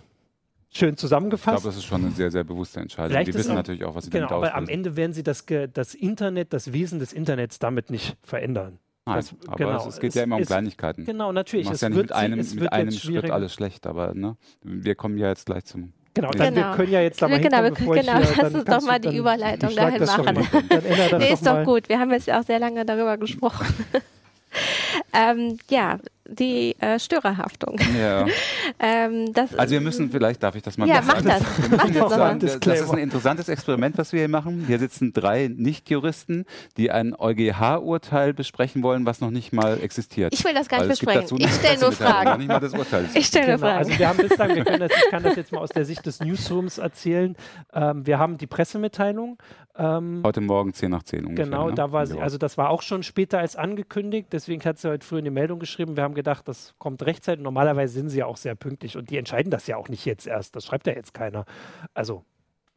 schön 0.71 0.97
zusammengefasst. 0.97 1.59
Ich 1.59 1.63
glaube, 1.63 1.75
das 1.75 1.77
ist 1.77 1.85
schon 1.85 2.05
eine 2.05 2.11
sehr, 2.13 2.31
sehr 2.31 2.45
bewusste 2.45 2.81
Entscheidung. 2.81 3.13
Vielleicht 3.13 3.29
Die 3.29 3.35
wissen 3.35 3.53
auch- 3.53 3.57
natürlich 3.57 3.85
auch, 3.85 3.95
was 3.95 4.05
sie 4.05 4.11
Genau, 4.11 4.29
damit 4.29 4.49
aber 4.51 4.55
am 4.55 4.65
auslösen. 4.65 4.75
Ende 4.75 4.97
werden 4.97 5.13
sie 5.13 5.23
das, 5.23 5.45
das 5.73 5.95
Internet, 5.95 6.53
das 6.53 6.73
Wesen 6.73 6.99
des 6.99 7.13
Internets 7.13 7.59
damit 7.59 7.91
nicht 7.91 8.17
verändern. 8.23 8.79
Nein, 9.09 9.17
das- 9.17 9.35
aber 9.49 9.57
genau, 9.57 9.77
es, 9.79 9.87
es 9.95 10.01
geht 10.01 10.11
es 10.11 10.15
ja 10.17 10.23
immer 10.25 10.37
um 10.37 10.43
ist- 10.43 10.49
Kleinigkeiten. 10.49 11.05
Genau, 11.05 11.29
Du 11.29 11.33
natürlich. 11.35 11.67
machst 11.67 11.77
Es 11.77 11.81
ja 11.83 11.89
nicht 11.89 11.97
wird 11.97 12.07
mit 12.09 12.17
einem, 12.17 12.39
es 12.39 12.55
mit 12.55 12.73
einem 12.73 12.91
Schritt 12.93 13.31
alles 13.31 13.53
schlecht, 13.55 13.87
aber 13.87 14.15
ne, 14.15 14.37
wir 14.63 14.95
kommen 14.95 15.19
ja 15.19 15.29
jetzt 15.29 15.47
gleich 15.47 15.65
zum. 15.65 15.93
Genau, 16.15 16.31
dann, 16.33 16.55
wir 16.55 16.63
Genau. 16.63 16.75
können 16.75 16.93
ja 16.93 17.01
jetzt 17.01 17.23
da 17.23 17.29
mal 17.29 17.41
Genau, 17.41 17.63
hinkommen, 17.63 17.91
wir 17.95 18.01
ich 18.01 18.07
genau, 18.07 18.19
hier, 18.19 18.27
lass 18.29 18.37
dann 18.37 18.55
uns 18.55 18.65
doch 18.65 18.83
mal 18.83 18.99
die 18.99 19.17
Überleitung 19.17 19.75
dahin 19.77 20.01
das 20.01 20.17
machen. 20.17 20.35
mal. 20.35 20.45
Das 21.11 21.19
Nee, 21.21 21.33
ist 21.33 21.47
doch 21.47 21.53
mal. 21.53 21.65
gut. 21.65 21.89
Wir 21.89 21.99
haben 22.01 22.11
jetzt 22.11 22.27
ja 22.27 22.41
auch 22.41 22.45
sehr 22.45 22.59
lange 22.59 22.85
darüber 22.85 23.17
gesprochen. 23.19 23.67
ähm, 25.13 25.59
ja, 25.71 25.99
die 26.31 26.77
äh, 26.81 26.99
Störerhaftung. 26.99 27.79
Ja. 27.99 28.27
Ähm, 28.81 29.33
das, 29.33 29.55
Also 29.57 29.73
wir 29.73 29.81
müssen, 29.81 30.11
vielleicht 30.11 30.43
darf 30.43 30.55
ich 30.55 30.63
das 30.63 30.77
mal 30.77 30.87
Ja, 30.87 30.97
kurz 31.01 31.07
mach 31.07 31.15
sagen. 31.23 31.27
das. 31.27 31.71
Mach 31.71 31.87
das 31.87 32.11
sagen, 32.11 32.39
mal. 32.39 32.59
das 32.61 32.81
ist 32.83 32.91
ein 32.91 32.99
interessantes 32.99 33.49
Experiment, 33.49 33.97
was 33.99 34.13
wir 34.13 34.21
hier 34.21 34.29
machen. 34.29 34.65
Hier 34.67 34.79
sitzen 34.79 35.13
drei 35.15 35.49
Nichtjuristen, 35.49 36.45
die 36.77 36.91
ein 36.93 37.15
EuGH-Urteil 37.19 38.35
besprechen 38.35 38.83
wollen, 38.83 39.07
was 39.07 39.21
noch 39.21 39.31
nicht 39.31 39.53
mal 39.53 39.81
existiert. 39.83 40.33
Ich 40.35 40.45
will 40.45 40.55
das 40.55 40.69
gar 40.69 40.83
nicht 40.83 40.93
es 40.93 41.01
gibt 41.01 41.13
besprechen. 41.13 41.39
Ich 41.41 41.51
stelle 41.55 41.81
nur 41.81 41.93
Fragen. 41.93 42.31
Noch 42.31 42.37
nicht 42.39 42.49
mal 42.49 42.61
das 42.61 42.73
Urteil. 42.75 43.05
ist 43.07 43.17
Ich 43.17 43.27
stelle 43.27 43.47
nur 43.49 43.57
Genau, 43.57 43.67
Fragen. 43.67 43.79
also 43.87 43.99
wir 43.99 44.09
haben 44.09 44.17
bislang, 44.19 44.55
wir 44.55 44.65
können 44.65 44.81
das, 44.81 44.93
ich 44.93 45.11
kann 45.11 45.23
das 45.23 45.37
jetzt 45.37 45.51
mal 45.53 45.59
aus 45.61 45.71
der 45.71 45.85
Sicht 45.87 46.07
des 46.07 46.21
Newsrooms 46.21 46.79
erzählen. 46.79 47.35
Ähm, 47.73 48.07
wir 48.07 48.19
haben 48.19 48.39
die 48.39 48.47
Pressemitteilung. 48.47 49.39
Ähm, 49.77 50.23
Heute 50.25 50.41
Morgen 50.41 50.73
10 50.75 50.91
nach 50.91 51.03
10 51.05 51.25
ungefähr. 51.25 51.45
Genau, 51.47 51.69
ne? 51.69 51.75
da 51.75 51.91
war 51.93 52.07
sie, 52.07 52.19
also 52.21 52.37
das 52.39 52.59
war 52.59 52.69
auch 52.71 52.83
schon 52.83 53.03
später 53.05 53.39
als 53.39 53.55
angekündigt, 53.57 54.29
deswegen 54.33 54.63
hat 54.65 54.78
sie 54.81 54.89
heute 54.89 55.07
früh 55.07 55.19
in 55.19 55.25
die 55.25 55.31
Meldung 55.31 55.59
geschrieben. 55.59 55.97
Wir 55.97 56.03
haben 56.05 56.15
gedacht, 56.15 56.47
das 56.49 56.75
kommt 56.79 57.03
rechtzeitig. 57.05 57.43
Normalerweise 57.43 57.95
sind 57.95 58.09
sie 58.11 58.19
ja 58.19 58.27
auch 58.27 58.37
sehr 58.37 58.55
pünktlich 58.55 58.97
und 58.97 59.11
die 59.11 59.17
entscheiden 59.17 59.51
das 59.51 59.67
ja 59.67 59.77
auch 59.77 59.89
nicht 59.89 60.05
jetzt 60.05 60.27
erst. 60.27 60.57
Das 60.57 60.65
schreibt 60.67 60.87
ja 60.87 60.93
jetzt 60.95 61.15
keiner. 61.15 61.45
Also 61.95 62.25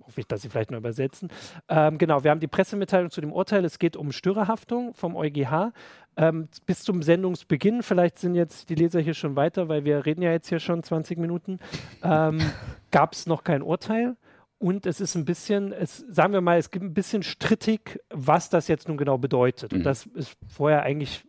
hoffe 0.06 0.22
ich, 0.22 0.28
dass 0.28 0.42
sie 0.42 0.50
vielleicht 0.50 0.72
nur 0.72 0.80
übersetzen. 0.80 1.30
Ähm, 1.70 1.98
genau, 1.98 2.24
wir 2.24 2.32
haben 2.32 2.40
die 2.40 2.48
Pressemitteilung 2.48 3.12
zu 3.12 3.22
dem 3.22 3.32
Urteil. 3.32 3.64
Es 3.66 3.78
geht 3.80 3.96
um 3.96 4.12
Störerhaftung 4.12 4.94
vom 4.94 5.16
EuGH. 5.16 5.72
Ähm, 6.18 6.50
bis 6.66 6.84
zum 6.84 7.04
Sendungsbeginn, 7.04 7.84
vielleicht 7.84 8.20
sind 8.20 8.36
jetzt 8.36 8.70
die 8.70 8.76
Leser 8.76 9.00
hier 9.00 9.14
schon 9.14 9.36
weiter, 9.36 9.70
weil 9.70 9.86
wir 9.86 10.06
reden 10.06 10.22
ja 10.22 10.32
jetzt 10.32 10.50
hier 10.50 10.60
schon 10.60 10.84
20 10.84 11.18
Minuten, 11.18 11.60
ähm, 12.04 12.40
gab 12.92 13.14
es 13.14 13.28
noch 13.28 13.44
kein 13.44 13.62
Urteil. 13.62 14.18
Und 14.58 14.86
es 14.86 15.02
ist 15.02 15.16
ein 15.16 15.26
bisschen, 15.26 15.72
es, 15.72 16.00
sagen 16.10 16.34
wir 16.34 16.42
mal, 16.42 16.58
es 16.58 16.70
gibt 16.70 16.84
ein 16.86 16.94
bisschen 16.94 17.24
strittig, 17.24 18.00
was 18.10 18.50
das 18.50 18.68
jetzt 18.68 18.88
nun 18.88 18.98
genau 18.98 19.18
bedeutet. 19.18 19.72
Und 19.74 19.80
Mhm. 19.80 19.84
das 19.84 20.06
ist 20.08 20.36
vorher 20.50 20.84
eigentlich, 20.84 21.24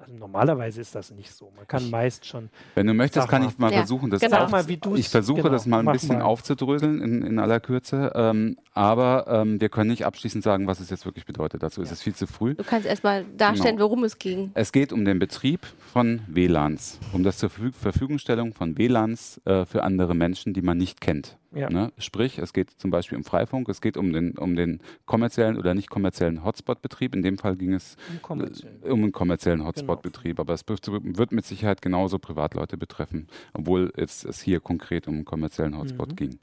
also 0.00 0.14
normalerweise 0.14 0.80
ist 0.80 0.94
das 0.94 1.10
nicht 1.10 1.32
so. 1.34 1.52
Man 1.56 1.66
kann 1.68 1.90
meist 1.90 2.24
schon. 2.26 2.48
Wenn 2.74 2.86
du 2.86 2.94
möchtest, 2.94 3.28
kann 3.28 3.42
mal. 3.42 3.48
ich 3.50 3.58
mal 3.58 3.70
Ja, 3.70 3.78
versuchen, 3.78 4.10
das 4.10 4.20
genau. 4.20 4.44
auf- 4.44 4.50
mal, 4.50 4.66
wie 4.68 4.78
Ich 4.96 5.08
versuche 5.08 5.38
genau, 5.42 5.50
das 5.50 5.66
mal 5.66 5.80
ein 5.86 5.92
bisschen 5.92 6.18
mal. 6.18 6.24
aufzudröseln 6.24 7.00
in, 7.02 7.22
in 7.22 7.38
aller 7.38 7.60
Kürze. 7.60 8.12
Ähm, 8.14 8.56
aber 8.74 9.26
ähm, 9.28 9.60
wir 9.60 9.68
können 9.68 9.90
nicht 9.90 10.06
abschließend 10.06 10.42
sagen, 10.44 10.66
was 10.66 10.80
es 10.80 10.90
jetzt 10.90 11.04
wirklich 11.04 11.26
bedeutet. 11.26 11.62
Dazu 11.62 11.82
ist 11.82 11.90
es 11.92 12.00
viel 12.02 12.14
zu 12.14 12.26
früh. 12.26 12.54
Du 12.54 12.64
kannst 12.64 12.86
erstmal 12.86 13.24
darstellen, 13.36 13.76
Genau. 13.76 13.86
worum 13.90 14.04
es 14.04 14.18
ging. 14.18 14.50
Es 14.54 14.72
geht 14.72 14.92
um 14.92 15.04
den 15.04 15.18
Betrieb 15.18 15.60
von 15.92 16.22
WLANs, 16.28 16.98
um 17.12 17.22
das 17.22 17.38
zur 17.38 17.50
Verfüg 17.50 17.74
Verfügungstellung 17.74 18.52
von 18.54 18.78
WLANs 18.78 19.40
äh, 19.44 19.64
für 19.66 19.82
andere 19.82 20.14
Menschen, 20.14 20.54
die 20.54 20.62
man 20.62 20.78
nicht 20.78 21.00
kennt. 21.00 21.36
Ja. 21.52 21.68
Ne? 21.68 21.92
Sprich, 21.98 22.38
es 22.38 22.52
geht 22.52 22.70
zum 22.70 22.90
Beispiel 22.90 23.18
um 23.18 23.24
Freifunk, 23.24 23.68
es 23.68 23.80
geht 23.80 23.96
um 23.96 24.12
den, 24.12 24.38
um 24.38 24.54
den 24.54 24.80
kommerziellen 25.04 25.56
oder 25.56 25.74
nicht 25.74 25.90
kommerziellen 25.90 26.44
Hotspot-Betrieb. 26.44 27.14
In 27.14 27.22
dem 27.22 27.38
Fall 27.38 27.56
ging 27.56 27.72
es 27.72 27.96
kommerziell. 28.22 28.78
äh, 28.84 28.90
um 28.90 29.02
einen 29.02 29.12
kommerziellen 29.12 29.64
Hotspot-Betrieb, 29.64 30.38
aber 30.38 30.54
es 30.54 30.62
wird 30.68 30.86
wird 30.90 31.32
mit 31.32 31.44
Sicherheit 31.44 31.82
genauso 31.82 32.18
Privatleute 32.20 32.76
betreffen, 32.76 33.26
obwohl 33.52 33.92
jetzt 33.96 34.24
es 34.24 34.40
hier 34.40 34.60
konkret 34.60 35.08
um 35.08 35.14
einen 35.14 35.24
kommerziellen 35.24 35.76
Hotspot 35.76 36.12
Mhm. 36.12 36.16
ging. 36.16 36.38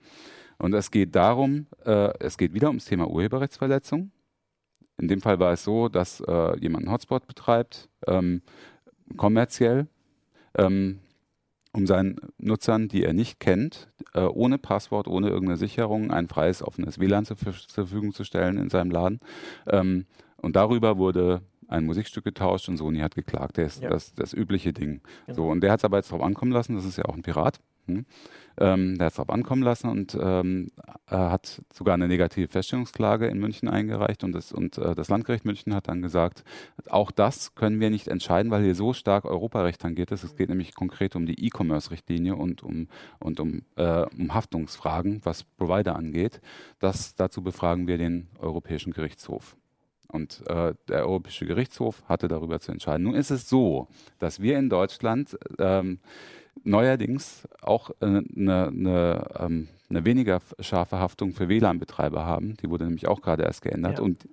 Und 0.58 0.74
es 0.74 0.92
geht 0.92 1.16
darum, 1.16 1.68
äh, 1.86 2.12
es 2.20 2.38
geht 2.38 2.54
wieder 2.54 2.68
ums 2.68 2.86
Thema 2.86 3.08
Urheberrechtsverletzung. 3.10 4.12
In 5.00 5.08
dem 5.08 5.22
Fall 5.22 5.40
war 5.40 5.54
es 5.54 5.64
so, 5.64 5.88
dass 5.90 6.20
äh, 6.22 6.60
jemand 6.60 6.86
einen 6.86 6.92
Hotspot 6.92 7.28
betreibt, 7.28 7.88
ähm, 8.08 8.42
kommerziell, 9.16 9.88
ähm, 10.58 11.00
um 11.74 11.86
seinen 11.86 12.20
Nutzern, 12.40 12.88
die 12.88 13.04
er 13.04 13.14
nicht 13.14 13.40
kennt, 13.40 13.88
äh, 14.18 14.22
ohne 14.26 14.58
Passwort, 14.58 15.08
ohne 15.08 15.30
irgendeine 15.30 15.58
Sicherung, 15.58 16.12
ein 16.12 16.28
freies, 16.28 16.62
offenes 16.64 17.00
WLAN 17.00 17.26
zur, 17.26 17.38
Ver- 17.38 17.52
zur 17.52 17.86
Verfügung 17.88 18.14
zu 18.14 18.24
stellen 18.24 18.58
in 18.58 18.70
seinem 18.70 18.92
Laden. 18.92 19.20
Ähm, 19.68 20.06
und 20.38 20.56
darüber 20.56 20.98
wurde 20.98 21.42
ein 21.68 21.86
Musikstück 21.86 22.24
getauscht 22.24 22.70
und 22.70 22.78
Sony 22.78 23.00
hat 23.00 23.16
geklagt. 23.16 23.58
Das 23.58 23.76
ist 23.76 23.84
Ja. 23.84 23.90
das, 23.90 24.14
das 24.14 24.34
übliche 24.34 24.72
Ding. 24.74 25.02
Genau. 25.26 25.36
So, 25.36 25.48
und 25.50 25.62
der 25.62 25.72
hat 25.72 25.80
es 25.82 25.86
aber 25.86 25.98
jetzt 25.98 26.12
darauf 26.12 26.26
ankommen 26.26 26.52
lassen, 26.52 26.76
das 26.76 26.86
ist 26.86 26.98
ja 26.98 27.06
auch 27.06 27.16
ein 27.16 27.24
Pirat. 27.24 27.60
Hm? 27.88 28.06
Ähm, 28.60 28.98
der 28.98 29.06
hat 29.06 29.14
es 29.14 29.18
darauf 29.18 29.30
ankommen 29.30 29.62
lassen 29.62 29.88
und 29.90 30.18
ähm, 30.20 30.72
äh, 31.10 31.16
hat 31.16 31.62
sogar 31.72 31.94
eine 31.94 32.08
negative 32.08 32.48
Feststellungsklage 32.48 33.28
in 33.28 33.38
München 33.40 33.70
eingereicht 33.70 34.24
und 34.24 34.32
das, 34.32 34.52
und, 34.52 34.78
äh, 34.80 34.96
das 34.96 35.10
Landgericht 35.10 35.46
München 35.46 35.76
hat 35.76 35.88
dann 35.88 36.02
gesagt, 36.02 36.44
auch 36.90 37.12
das 37.12 37.54
können 37.54 37.80
wir 37.80 37.92
nicht 37.92 38.08
entscheiden, 38.08 38.52
weil 38.52 38.64
hier 38.64 38.74
so 38.74 38.94
stark 38.94 39.26
Europarecht 39.26 39.82
tangiert 39.82 40.12
ist. 40.12 40.24
Es 40.24 40.36
geht 40.36 40.50
nämlich 40.50 40.74
konkret 40.74 41.16
um 41.16 41.28
die 41.28 41.46
E-Commerce-Richtlinie 41.46 42.36
und 42.36 42.64
um, 42.64 42.88
und 43.20 43.40
um, 43.40 43.62
äh, 43.76 44.06
um 44.18 44.34
Haftungsfragen, 44.34 45.22
was 45.24 45.44
Provider 45.44 45.96
angeht. 45.96 46.42
Das, 46.80 47.14
dazu 47.14 47.44
befragen 47.44 47.88
wir 47.88 48.00
den 48.00 48.28
Europäischen 48.40 48.92
Gerichtshof. 48.92 49.56
Und 50.08 50.42
äh, 50.48 50.74
der 50.88 51.06
Europäische 51.06 51.46
Gerichtshof 51.46 52.02
hatte 52.08 52.28
darüber 52.28 52.60
zu 52.60 52.72
entscheiden. 52.72 53.04
Nun 53.04 53.16
ist 53.16 53.30
es 53.30 53.50
so, 53.50 53.88
dass 54.20 54.42
wir 54.42 54.58
in 54.58 54.70
Deutschland 54.70 55.38
ähm, 55.60 56.00
neuerdings 56.64 57.48
auch 57.62 57.92
eine 58.00 58.20
äh, 58.20 58.24
ne, 58.34 58.70
ne, 58.72 59.28
ähm, 59.40 59.68
weniger 59.90 60.40
scharfe 60.60 61.00
Haftung 61.00 61.34
für 61.34 61.48
WLAN-Betreiber 61.50 62.26
haben. 62.26 62.58
Die 62.58 62.70
wurde 62.70 62.86
nämlich 62.86 63.08
auch 63.08 63.22
gerade 63.22 63.44
erst 63.44 63.62
geändert. 63.62 64.00
Ja. 64.00 64.04
Und 64.04 64.28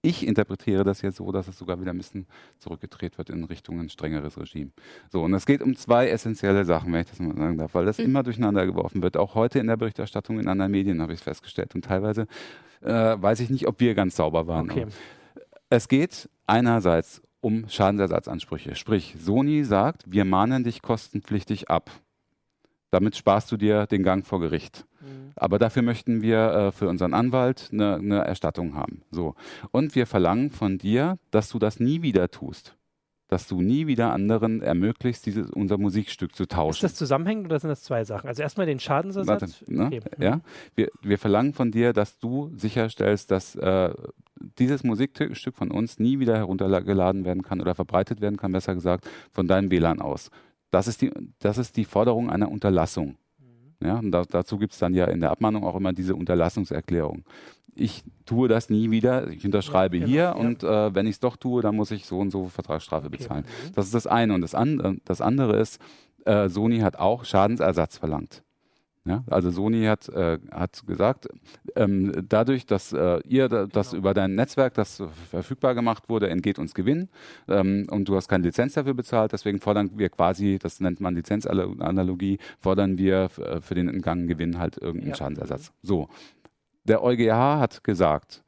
ich 0.00 0.26
interpretiere 0.26 0.84
das 0.84 1.02
jetzt 1.02 1.16
so, 1.16 1.30
dass 1.32 1.48
es 1.48 1.58
sogar 1.58 1.80
wieder 1.80 1.92
ein 1.92 1.96
bisschen 1.98 2.26
zurückgedreht 2.58 3.18
wird 3.18 3.30
in 3.30 3.42
Richtung 3.44 3.80
ein 3.80 3.88
strengeres 3.88 4.38
Regime. 4.38 4.70
So, 5.10 5.22
und 5.22 5.34
es 5.34 5.44
geht 5.44 5.60
um 5.60 5.74
zwei 5.74 6.08
essentielle 6.08 6.64
Sachen, 6.64 6.92
wenn 6.92 7.00
ich 7.00 7.10
das 7.10 7.18
mal 7.18 7.36
sagen 7.36 7.58
darf, 7.58 7.74
weil 7.74 7.84
das 7.84 7.98
Mhm. 7.98 8.04
immer 8.04 8.22
durcheinander 8.22 8.64
geworfen 8.64 9.02
wird. 9.02 9.16
Auch 9.16 9.34
heute 9.34 9.58
in 9.58 9.66
der 9.66 9.76
Berichterstattung 9.76 10.38
in 10.38 10.46
anderen 10.46 10.70
Medien 10.70 11.02
habe 11.02 11.12
ich 11.12 11.18
es 11.18 11.24
festgestellt. 11.24 11.74
Und 11.74 11.84
teilweise 11.84 12.26
äh, 12.80 12.90
weiß 13.20 13.40
ich 13.40 13.50
nicht, 13.50 13.66
ob 13.66 13.80
wir 13.80 13.94
ganz 13.94 14.14
sauber 14.16 14.46
waren. 14.46 14.70
Okay. 14.70 14.86
Es 15.68 15.88
geht 15.88 16.28
einerseits 16.46 17.20
um 17.40 17.68
Schadensersatzansprüche. 17.68 18.74
Sprich, 18.74 19.16
Sony 19.18 19.64
sagt, 19.64 20.04
wir 20.06 20.24
mahnen 20.24 20.64
dich 20.64 20.82
kostenpflichtig 20.82 21.70
ab. 21.70 21.90
Damit 22.90 23.16
sparst 23.16 23.52
du 23.52 23.56
dir 23.56 23.86
den 23.86 24.02
Gang 24.02 24.26
vor 24.26 24.40
Gericht. 24.40 24.86
Mhm. 25.00 25.32
Aber 25.36 25.58
dafür 25.58 25.82
möchten 25.82 26.22
wir 26.22 26.38
äh, 26.38 26.72
für 26.72 26.88
unseren 26.88 27.14
Anwalt 27.14 27.68
eine, 27.72 27.96
eine 27.96 28.18
Erstattung 28.24 28.74
haben. 28.74 29.02
So. 29.10 29.34
Und 29.70 29.94
wir 29.94 30.06
verlangen 30.06 30.50
von 30.50 30.78
dir, 30.78 31.18
dass 31.30 31.50
du 31.50 31.58
das 31.58 31.80
nie 31.80 32.02
wieder 32.02 32.30
tust. 32.30 32.76
Dass 33.28 33.46
du 33.46 33.60
nie 33.60 33.86
wieder 33.86 34.12
anderen 34.12 34.62
ermöglicht, 34.62 35.24
dieses, 35.26 35.50
unser 35.50 35.76
Musikstück 35.78 36.34
zu 36.34 36.44
Ist 36.44 36.52
tauschen. 36.52 36.82
das 36.82 36.94
zusammenhängend 36.94 37.46
oder 37.46 37.60
sind 37.60 37.68
das 37.68 37.82
zwei 37.82 38.04
Sachen? 38.04 38.26
Also 38.26 38.42
erstmal 38.42 38.66
den 38.66 38.80
Schadensersatz. 38.80 39.60
Warte, 39.60 39.72
ne? 39.74 39.86
Okay. 39.86 40.00
Mhm. 40.16 40.22
ja? 40.22 40.40
wir, 40.74 40.88
wir 41.02 41.18
verlangen 41.18 41.52
von 41.52 41.70
dir, 41.70 41.92
dass 41.92 42.18
du 42.18 42.50
sicherstellst, 42.56 43.30
dass 43.30 43.54
äh, 43.54 43.92
dieses 44.58 44.82
Musikstück 44.82 45.56
von 45.56 45.70
uns 45.70 45.98
nie 45.98 46.18
wieder 46.20 46.36
heruntergeladen 46.36 47.24
werden 47.24 47.42
kann 47.42 47.60
oder 47.60 47.74
verbreitet 47.74 48.20
werden 48.20 48.36
kann, 48.36 48.52
besser 48.52 48.74
gesagt, 48.74 49.08
von 49.30 49.46
deinem 49.46 49.70
WLAN 49.70 50.00
aus. 50.00 50.30
Das 50.70 50.86
ist 50.88 51.02
die, 51.02 51.10
das 51.38 51.58
ist 51.58 51.76
die 51.76 51.84
Forderung 51.84 52.30
einer 52.30 52.50
Unterlassung. 52.50 53.16
Ja, 53.82 53.98
und 53.98 54.10
da, 54.10 54.24
dazu 54.24 54.58
gibt 54.58 54.72
es 54.72 54.78
dann 54.78 54.94
ja 54.94 55.04
in 55.06 55.20
der 55.20 55.30
Abmahnung 55.30 55.64
auch 55.64 55.76
immer 55.76 55.92
diese 55.92 56.14
Unterlassungserklärung. 56.16 57.24
Ich 57.74 58.02
tue 58.26 58.48
das 58.48 58.70
nie 58.70 58.90
wieder, 58.90 59.28
ich 59.28 59.44
unterschreibe 59.44 59.98
Ja, 59.98 60.00
genau, 60.04 60.10
hier 60.12 60.22
ja. 60.22 60.32
und 60.32 60.62
äh, 60.64 60.94
wenn 60.94 61.06
ich 61.06 61.12
es 61.12 61.20
doch 61.20 61.36
tue, 61.36 61.62
dann 61.62 61.76
muss 61.76 61.92
ich 61.92 62.06
so 62.06 62.18
und 62.18 62.30
so 62.30 62.46
Vertragsstrafe 62.46 63.06
Okay. 63.06 63.18
bezahlen. 63.18 63.44
Das 63.74 63.86
ist 63.86 63.94
das 63.94 64.06
eine. 64.08 64.34
Und 64.34 64.40
das, 64.40 64.54
an, 64.56 65.00
das 65.04 65.20
andere 65.20 65.58
ist, 65.58 65.80
äh, 66.24 66.48
Sony 66.48 66.80
hat 66.80 66.96
auch 66.96 67.24
Schadensersatz 67.24 67.96
verlangt. 67.98 68.42
Ja, 69.08 69.24
also 69.30 69.50
Sony 69.50 69.84
hat, 69.86 70.08
äh, 70.10 70.38
hat 70.50 70.86
gesagt, 70.86 71.28
ähm, 71.76 72.12
dadurch, 72.28 72.66
dass 72.66 72.92
äh, 72.92 73.20
ihr 73.26 73.48
da, 73.48 73.66
das 73.66 73.90
Genau. 73.90 74.00
über 74.00 74.12
dein 74.14 74.34
Netzwerk, 74.34 74.74
das 74.74 75.02
verfügbar 75.30 75.74
gemacht 75.74 76.08
wurde, 76.10 76.28
entgeht 76.28 76.58
uns 76.58 76.74
Gewinn 76.74 77.08
ähm, 77.48 77.86
und 77.90 78.06
du 78.08 78.16
hast 78.16 78.28
keine 78.28 78.44
Lizenz 78.44 78.74
dafür 78.74 78.92
bezahlt, 78.94 79.32
deswegen 79.32 79.60
fordern 79.60 79.92
wir 79.96 80.10
quasi, 80.10 80.58
das 80.60 80.80
nennt 80.80 81.00
man 81.00 81.14
Lizenzanalogie, 81.14 82.38
fordern 82.60 82.98
wir 82.98 83.30
äh, 83.38 83.60
für 83.62 83.74
den 83.74 83.88
entgangenen 83.88 84.28
Gewinn 84.28 84.58
halt 84.58 84.76
irgendeinen 84.76 85.10
Ja. 85.10 85.16
Schadensersatz. 85.16 85.72
So, 85.82 86.08
der 86.84 87.02
EuGH 87.02 87.32
hat 87.60 87.82
gesagt, 87.84 88.42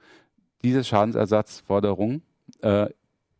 diese 0.62 0.84
Schadensersatzforderung, 0.84 2.22
äh, 2.60 2.88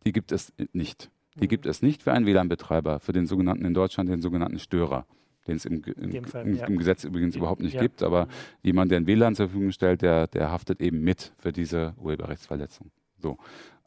die 0.05 0.11
gibt 0.11 0.31
es 0.31 0.53
nicht. 0.73 1.11
Die 1.35 1.45
Mhm. 1.45 1.49
gibt 1.49 1.65
es 1.65 1.81
nicht 1.81 2.01
für 2.03 2.11
einen 2.11 2.25
WLAN-Betreiber, 2.25 2.99
für 2.99 3.13
den 3.13 3.25
sogenannten 3.25 3.63
in 3.65 3.73
Deutschland, 3.73 4.09
den 4.09 4.21
sogenannten 4.21 4.59
Störer, 4.59 5.05
den 5.47 5.55
es 5.57 5.65
im, 5.65 5.83
im, 5.83 6.23
Fall, 6.25 6.47
im, 6.47 6.55
ja. 6.55 6.65
im 6.67 6.77
Gesetz 6.77 7.03
übrigens 7.03 7.35
überhaupt 7.35 7.61
nicht 7.61 7.73
Ja. 7.75 7.81
gibt, 7.81 8.03
aber 8.03 8.27
jemand, 8.61 8.91
der 8.91 8.99
ein 8.99 9.07
WLAN 9.07 9.35
zur 9.35 9.47
Verfügung 9.47 9.71
stellt, 9.71 10.01
der, 10.01 10.27
der 10.27 10.51
haftet 10.51 10.81
eben 10.81 11.01
mit 11.01 11.33
für 11.37 11.51
diese 11.51 11.93
Urheberrechtsverletzung. 11.97 12.91
So. 13.19 13.37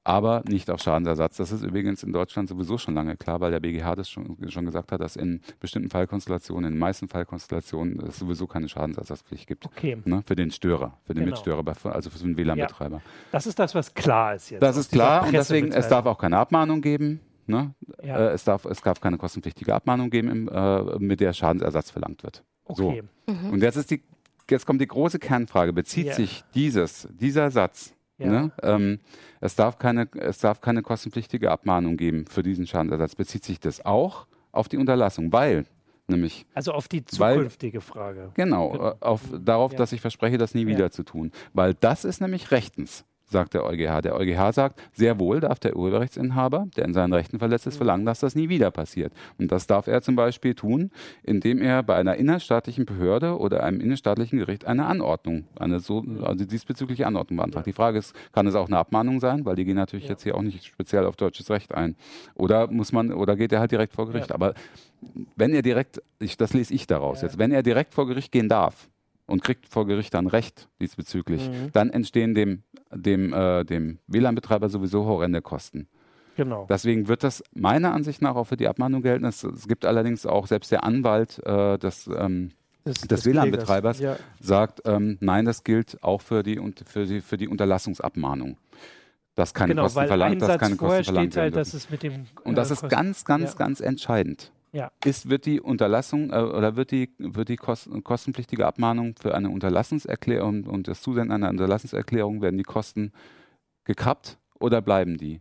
aber 0.07 0.43
nicht 0.47 0.71
auf 0.71 0.83
Schadensersatz. 0.83 1.39
Das 1.39 1.51
ist 1.51 1.63
übrigens 1.65 2.03
in 2.03 2.13
Deutschland 2.13 2.49
sowieso 2.51 2.77
schon 2.77 2.95
lange 2.95 3.17
klar, 3.17 3.41
weil 3.41 3.51
der 3.51 3.61
BGH 3.61 3.95
das 3.97 4.11
schon, 4.11 4.37
schon 4.51 4.67
gesagt 4.67 4.93
hat, 4.93 5.01
dass 5.01 5.17
in 5.17 5.41
bestimmten 5.61 5.89
Fallkonstellationen, 5.89 6.67
in 6.67 6.73
den 6.75 6.79
meisten 6.79 7.09
Fallkonstellationen 7.09 7.99
es 8.01 8.19
sowieso 8.19 8.47
keine 8.47 8.69
Schadensersatzpflicht 8.69 9.47
gibt. 9.47 9.65
Okay. 9.65 9.97
Ne, 10.05 10.23
für 10.27 10.37
den 10.37 10.51
Störer, 10.51 10.99
für 11.05 11.15
den 11.15 11.25
Genau. 11.25 11.35
Mitstörer, 11.37 11.65
also 11.95 12.11
für 12.11 12.19
den 12.19 12.37
WLAN-Betreiber. 12.37 13.01
Das 13.33 13.47
ist 13.47 13.59
das, 13.59 13.75
was 13.75 13.95
klar 13.95 14.35
ist 14.35 14.51
jetzt. 14.51 14.63
Das 14.63 14.77
ist 14.77 14.93
klar 14.93 15.25
und 15.27 15.33
deswegen, 15.33 15.73
es 15.73 15.89
darf 15.89 16.05
auch 16.05 16.19
keine 16.19 16.37
Abmahnung 16.37 16.83
geben. 16.83 17.21
Ne? 17.47 17.75
Ja. 18.03 18.17
Äh, 18.19 18.33
es, 18.33 18.45
darf, 18.45 18.65
es 18.65 18.81
darf 18.81 19.01
keine 19.01 19.19
kostenpflichtige 19.19 19.75
Abmahnung 19.75 20.11
geben, 20.11 20.29
im, 20.31 20.49
äh, 20.49 20.99
mit 20.99 21.21
der 21.21 21.33
Schadensersatz 21.33 21.91
verlangt 21.91 22.23
wird. 22.23 22.43
Okay. 22.65 23.03
Mhm. 23.27 23.51
Und 23.51 23.63
jetzt 23.63 23.77
ist 23.77 23.91
die, 23.91 24.03
jetzt 24.51 24.67
kommt 24.67 24.81
die 24.81 24.87
große 24.87 25.19
Kernfrage: 25.19 25.73
Bezieht 25.73 26.07
Ja. 26.07 26.15
sich 26.15 26.45
dieses, 26.55 27.09
dieser 27.13 27.51
Satz? 27.51 27.95
Ja. 28.19 28.29
Ne? 28.31 28.53
Ähm, 28.63 29.01
es, 29.41 29.57
darf 29.57 29.79
keine, 29.79 30.09
es 30.15 30.39
darf 30.39 30.61
keine 30.61 30.83
kostenpflichtige 30.83 31.51
Abmahnung 31.51 31.97
geben 31.97 32.27
für 32.27 32.43
diesen 32.45 32.67
Schadensersatz. 32.67 33.17
Bezieht 33.17 33.45
sich 33.45 33.59
das 33.59 33.85
auch 33.85 34.27
auf 34.53 34.69
die 34.69 34.77
Unterlassung? 34.77 35.33
Weil, 35.33 35.67
nämlich, 36.07 36.47
Also 36.55 36.73
auf 36.73 36.87
die 36.87 37.03
Weil- 37.19 37.35
zukünftige 37.37 37.81
Frage. 37.81 38.31
genau, 38.35 38.71
Genau. 38.71 38.91
äh, 38.91 38.95
auf, 39.01 39.21
darauf, 39.45 39.73
Ja. 39.73 39.79
dass 39.79 39.93
ich 39.93 40.01
verspreche, 40.01 40.39
das 40.39 40.55
nie 40.55 40.63
Ja. 40.63 40.69
wieder 40.69 40.91
zu 40.93 41.03
tun. 41.03 41.33
Weil 41.55 41.75
das 41.75 42.05
ist 42.05 42.21
nämlich 42.21 42.53
rechtens. 42.53 43.05
Sagt 43.27 43.55
der 43.55 43.65
EuGH. 43.65 44.03
Der 44.03 44.15
EuGH 44.17 44.53
sagt, 44.53 44.81
sehr 44.93 45.19
wohl 45.19 45.41
darf 45.41 45.59
der 45.59 45.77
Urheberrechtsinhaber, 45.77 46.67
der 46.77 46.85
in 46.85 46.93
seinen 46.93 47.13
Rechten 47.13 47.39
verletzt 47.39 47.67
ist, 47.67 47.77
verlangen, 47.79 48.05
dass 48.05 48.21
das 48.21 48.35
nie 48.35 48.49
wieder 48.49 48.71
passiert. 48.71 49.13
Und 49.39 49.51
das 49.51 49.67
darf 49.67 49.87
er 49.87 50.03
zum 50.03 50.15
Beispiel 50.15 50.55
tun, 50.55 50.91
indem 51.23 51.63
er 51.63 51.83
bei 51.83 51.97
einer 51.97 52.17
innerstaatlichen 52.17 52.85
Behörde 52.85 53.39
oder 53.39 53.65
einem 53.65 53.81
innerstaatlichen 53.81 54.39
Gericht 54.39 54.67
eine 54.67 54.87
Anordnung, 54.87 55.45
eine 55.59 55.81
so, 55.81 56.05
also 56.23 56.45
diesbezügliche 56.45 57.07
Anordnung 57.07 57.39
beantragt. 57.39 57.67
Die 57.67 57.73
Frage 57.73 57.99
ist, 57.99 58.15
kann 58.33 58.47
es 58.47 58.55
auch 58.55 58.67
eine 58.67 58.79
Abmahnung 58.79 59.21
sein? 59.21 59.45
Weil 59.45 59.57
die 59.57 59.65
gehen 59.65 59.77
natürlich 59.77 60.05
Ja. 60.05 60.11
jetzt 60.11 60.23
hier 60.23 60.37
auch 60.37 60.43
nicht 60.43 60.65
speziell 60.65 61.07
auf 61.07 61.17
deutsches 61.17 61.51
Recht 61.51 61.75
ein. 61.75 61.97
Oder 62.35 62.71
muss 62.71 62.93
man, 62.93 63.13
oder 63.13 63.37
geht 63.37 63.53
er 63.53 63.61
halt 63.61 63.73
direkt 63.73 63.95
vor 63.95 64.07
Gericht? 64.07 64.29
Ja. 64.29 64.35
Aber 64.35 64.55
wenn 65.37 65.53
er 65.55 65.63
direkt, 65.63 66.03
ich, 66.19 66.37
das 66.37 66.53
lese 66.53 66.75
ich 66.75 66.87
daraus 66.87 67.21
Ja. 67.23 67.29
jetzt, 67.29 67.39
wenn 67.39 67.53
er 67.53 67.63
direkt 67.63 67.95
vor 67.95 68.07
Gericht 68.07 68.33
gehen 68.33 68.49
darf 68.49 68.89
und 69.27 69.43
kriegt 69.43 69.69
vor 69.69 69.87
Gericht 69.87 70.15
dann 70.15 70.27
Recht 70.27 70.69
diesbezüglich, 70.81 71.49
Mhm. 71.49 71.71
dann 71.73 71.91
entstehen 71.91 72.35
dem, 72.35 72.63
dem, 72.93 73.33
äh, 73.33 73.65
dem 73.65 73.99
WLAN-Betreiber 74.07 74.69
sowieso 74.69 75.05
horrende 75.07 75.41
Kosten. 75.43 75.89
Genau. 76.37 76.67
Deswegen 76.69 77.07
wird 77.09 77.23
das 77.23 77.43
meiner 77.55 77.93
Ansicht 77.95 78.21
nach 78.21 78.35
auch 78.35 78.45
für 78.45 78.57
die 78.57 78.67
Abmahnung 78.69 79.03
gelten. 79.03 79.25
Es, 79.25 79.45
es 79.45 79.69
gibt 79.69 79.85
allerdings 79.87 80.27
auch 80.27 80.47
selbst 80.49 80.73
der 80.73 80.83
Anwalt 80.85 81.41
äh, 81.47 81.79
des, 81.79 82.09
ähm, 82.09 82.51
des, 82.85 83.01
des 83.03 83.25
WLAN-Betreibers. 83.25 84.01
Ja. 84.01 84.17
sagt, 84.41 84.83
ähm, 84.85 85.17
nein, 85.21 85.45
das 85.45 85.63
gilt 85.65 86.03
auch 86.03 86.21
für 86.21 86.43
die, 86.43 86.59
und- 86.59 86.83
für 86.87 87.07
die, 87.07 87.21
für 87.21 87.37
die 87.37 87.47
Unterlassungsabmahnung. 87.49 88.57
Dass 89.37 89.53
keine 89.55 89.71
Genau, 89.75 89.83
Kosten 89.85 90.07
verlangt, 90.07 90.43
dass 90.43 90.59
keine 90.59 90.77
Kosten 90.77 91.05
verlangt 91.05 91.37
halt, 91.37 91.57
dass 91.57 91.73
es 91.75 91.89
mit 91.91 92.03
dem 92.05 92.27
Und 92.45 92.57
das 92.57 92.71
äh, 92.71 92.75
ist 92.75 92.89
ganz, 92.89 93.25
ganz, 93.25 93.53
Ja. 93.53 93.59
ganz 93.59 93.81
entscheidend. 93.81 94.53
Ja. 94.75 94.91
Ist, 95.05 95.31
wird 95.31 95.47
die 95.47 95.61
Unterlassung 95.61 96.31
äh, 96.31 96.37
oder 96.37 96.75
wird 96.75 96.91
die, 96.91 97.15
wird 97.19 97.49
die 97.49 97.57
Kos- 97.57 97.89
kostenpflichtige 98.03 98.67
Abmahnung 98.67 99.15
für 99.21 99.33
eine 99.33 99.51
Unterlassenserklärung 99.51 100.65
und 100.65 100.89
das 100.89 101.01
Zusenden 101.01 101.31
einer 101.31 101.49
Unterlassenserklärung, 101.49 102.43
werden 102.43 102.59
die 102.59 102.65
Kosten 102.65 103.13
gekappt 103.85 104.37
oder 104.59 104.83
bleiben 104.83 105.17
die? 105.17 105.41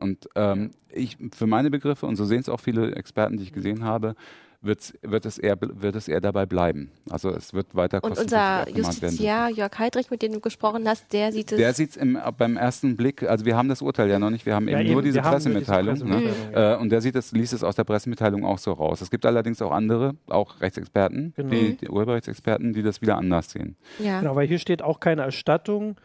Und 0.00 0.28
ähm, 0.34 0.72
ich, 0.90 1.16
für 1.32 1.46
meine 1.46 1.70
Begriffe, 1.70 2.06
und 2.06 2.16
so 2.16 2.24
sehen 2.24 2.40
es 2.40 2.48
auch 2.48 2.58
viele 2.58 2.96
Experten, 2.96 3.36
die 3.36 3.44
ich 3.44 3.52
gesehen 3.52 3.84
habe, 3.84 4.16
wird's, 4.62 4.94
wird, 5.02 5.26
es 5.26 5.38
eher, 5.38 5.56
wird 5.60 5.96
es 5.96 6.08
eher 6.08 6.20
dabei 6.20 6.46
bleiben. 6.46 6.90
Also 7.10 7.30
es 7.30 7.52
wird 7.52 7.74
weiter 7.74 8.02
Und 8.02 8.16
unser. 8.18 8.66
Justiziar 8.68 9.50
Jörg 9.50 9.76
Heidrich, 9.78 10.10
mit 10.10 10.22
dem 10.22 10.32
du 10.32 10.40
gesprochen 10.40 10.88
hast, 10.88 11.12
der 11.12 11.32
sieht 11.32 11.52
es. 11.52 11.58
Der 11.58 11.72
sieht 11.74 11.96
es 11.96 12.06
beim 12.38 12.56
ersten 12.56 12.96
Blick, 12.96 13.22
also 13.24 13.44
wir 13.44 13.56
haben 13.56 13.68
das 13.68 13.82
Urteil 13.82 14.08
ja 14.08 14.18
noch 14.18 14.30
nicht, 14.30 14.46
wir 14.46 14.54
haben 14.54 14.68
Ja, 14.68 14.78
eben 14.80 14.90
nur 14.92 15.02
eben, 15.02 15.12
diese 15.12 15.20
nur 15.20 15.30
diese 15.38 15.50
Pressemitteilung. 15.50 15.94
ne? 15.98 16.00
Pressemitteilung, 16.16 16.52
ja. 16.52 16.74
Äh, 16.74 16.78
und 16.78 16.90
der 16.90 17.00
sieht 17.00 17.16
es, 17.16 17.32
liest 17.32 17.52
es 17.52 17.64
aus 17.64 17.76
der 17.76 17.84
Pressemitteilung 17.84 18.44
auch 18.44 18.58
so 18.58 18.72
raus. 18.72 19.00
Es 19.00 19.10
gibt 19.10 19.26
allerdings 19.26 19.60
auch 19.62 19.72
andere, 19.72 20.14
auch 20.28 20.60
Rechtsexperten, 20.60 21.32
Genau. 21.36 21.50
die, 21.50 21.76
die 21.76 21.88
Urheberrechtsexperten, 21.88 22.72
die 22.72 22.82
das 22.82 23.00
wieder 23.02 23.16
anders 23.18 23.50
sehen. 23.50 23.76
ja. 23.98 24.20
Genau, 24.20 24.36
weil 24.36 24.46
hier 24.46 24.58
steht 24.58 24.82
auch 24.82 25.00
keine 25.00 25.22
Erstattung, 25.22 25.96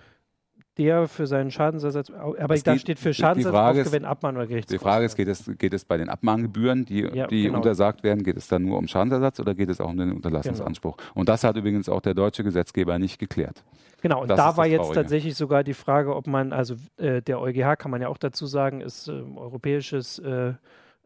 der 0.77 1.07
für 1.07 1.27
seinen 1.27 1.51
Schadensersatz, 1.51 2.09
aber 2.11 2.53
Es 2.53 2.63
da 2.63 2.73
geht- 2.73 2.81
steht 2.81 2.97
die- 2.97 3.01
für 3.01 3.09
die 3.09 3.13
Schadensersatz 3.15 3.53
Frage 3.53 3.79
ist- 3.79 3.87
aufgewenden, 3.87 4.09
Abmahnung 4.09 4.37
oder 4.37 4.45
Die 4.47 4.49
Gerichtskosten. 4.53 4.83
Frage 4.87 5.05
ist, 5.05 5.15
geht 5.15 5.27
es, 5.27 5.51
geht 5.57 5.73
es 5.73 5.85
bei 5.85 5.97
den 5.97 6.09
Abmahngebühren, 6.09 6.85
die, 6.85 7.01
Ja, 7.13 7.27
die 7.27 7.43
genau. 7.43 7.57
untersagt 7.57 8.03
werden, 8.03 8.23
geht 8.23 8.37
es 8.37 8.47
da 8.47 8.59
nur 8.59 8.77
um 8.77 8.87
Schadensersatz 8.87 9.39
oder 9.39 9.55
geht 9.55 9.69
es 9.69 9.81
auch 9.81 9.89
um 9.89 9.97
den 9.97 10.11
Unterlassungsanspruch? 10.13 10.97
Und 11.13 11.29
das 11.29 11.43
hat 11.43 11.55
übrigens 11.57 11.89
auch 11.89 12.01
der 12.01 12.13
deutsche 12.13 12.43
Gesetzgeber 12.43 12.99
nicht 12.99 13.19
geklärt. 13.19 13.63
Genau, 14.01 14.21
und 14.21 14.29
Das 14.29 14.37
da 14.37 14.57
war 14.57 14.67
jetzt 14.67 14.77
Traurige. 14.81 14.95
tatsächlich 15.01 15.35
sogar 15.35 15.63
die 15.63 15.73
Frage, 15.73 16.15
ob 16.15 16.27
man, 16.27 16.53
also 16.53 16.75
äh, 16.97 17.21
der 17.21 17.41
EuGH 17.41 17.75
kann 17.77 17.89
man 17.91 18.01
ja 18.01 18.09
auch 18.09 18.17
dazu 18.19 18.45
sagen, 18.45 18.81
ist 18.81 19.07
ähm, 19.07 19.37
europäisches, 19.37 20.19
äh, 20.19 20.49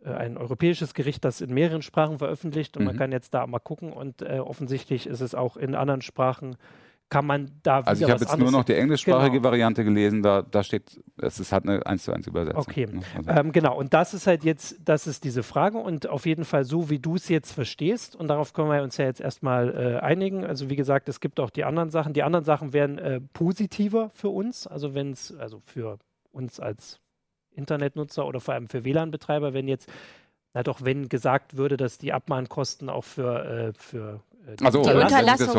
äh, 0.04 0.10
ein 0.10 0.36
europäisches 0.38 0.94
Gericht, 0.94 1.24
das 1.24 1.40
in 1.42 1.54
mehreren 1.54 1.84
Sprachen 1.84 2.18
veröffentlicht 2.18 2.76
und 2.76 2.84
man 2.84 2.96
Mhm. 2.96 3.00
kann 3.00 3.12
jetzt 3.14 3.34
da 3.34 3.48
mal 3.48 3.60
gucken 3.60 3.94
und 3.94 4.22
äh, 4.24 4.40
offensichtlich 4.40 5.08
ist 5.08 5.22
es 5.22 5.36
auch 5.36 5.56
in 5.58 5.74
anderen 5.76 6.02
Sprachen, 6.02 6.58
kann 7.12 7.26
man 7.28 7.52
da 7.62 7.82
wieder 7.82 7.90
Also 7.90 8.06
ich 8.06 8.12
habe 8.12 8.22
jetzt 8.22 8.38
nur 8.38 8.52
noch 8.52 8.64
die 8.64 8.74
englischsprachige 8.74 9.34
Genau. 9.34 9.44
Variante 9.44 9.84
gelesen, 9.84 10.24
da, 10.24 10.42
da 10.42 10.64
steht, 10.64 10.98
es 11.18 11.42
ist, 11.42 11.52
hat 11.52 11.68
eine 11.68 11.86
1 11.86 12.06
zu 12.06 12.14
1 12.14 12.26
Übersetzung. 12.26 12.62
Okay. 12.62 12.88
ne? 12.90 13.02
Also, 13.18 13.30
Ähm, 13.30 13.52
genau, 13.52 13.78
und 13.78 13.94
das 13.94 14.14
ist 14.14 14.28
halt 14.28 14.46
jetzt, 14.46 14.78
das 14.86 15.08
ist 15.08 15.26
diese 15.26 15.44
Frage 15.44 15.78
und 15.78 16.08
auf 16.08 16.26
jeden 16.26 16.46
Fall 16.46 16.64
so, 16.64 16.90
wie 16.90 17.00
du 17.00 17.16
es 17.16 17.28
jetzt 17.28 17.52
verstehst 17.52 18.16
und 18.16 18.30
darauf 18.30 18.54
können 18.54 18.70
wir 18.70 18.82
uns 18.82 18.96
ja 18.96 19.06
jetzt 19.06 19.20
erstmal 19.20 19.76
äh, 19.76 20.00
einigen. 20.00 20.46
Also 20.46 20.70
wie 20.70 20.78
gesagt, 20.78 21.10
es 21.10 21.20
gibt 21.20 21.42
auch 21.42 21.50
die 21.50 21.66
anderen 21.66 21.90
Sachen. 21.90 22.14
Die 22.14 22.24
anderen 22.24 22.46
Sachen 22.46 22.72
wären 22.72 22.98
äh, 22.98 23.20
positiver 23.34 24.10
für 24.14 24.30
uns, 24.30 24.66
also 24.66 24.94
wenn 24.94 25.12
es, 25.12 25.36
also 25.36 25.62
für 25.66 26.00
uns 26.32 26.62
als 26.62 27.02
Internetnutzer 27.54 28.26
oder 28.26 28.40
vor 28.40 28.54
allem 28.54 28.70
für 28.70 28.86
WLAN-Betreiber, 28.86 29.54
wenn 29.54 29.68
jetzt, 29.68 29.92
na 30.54 30.64
doch, 30.64 30.82
wenn 30.82 31.10
gesagt 31.10 31.58
würde, 31.58 31.76
dass 31.76 31.98
die 31.98 32.14
Abmahnkosten 32.14 32.90
auch 32.90 33.04
für, 33.04 33.46
äh, 33.46 33.74
für 33.74 34.22
äh, 34.48 34.56
die 34.56 34.66
Also, 34.66 34.82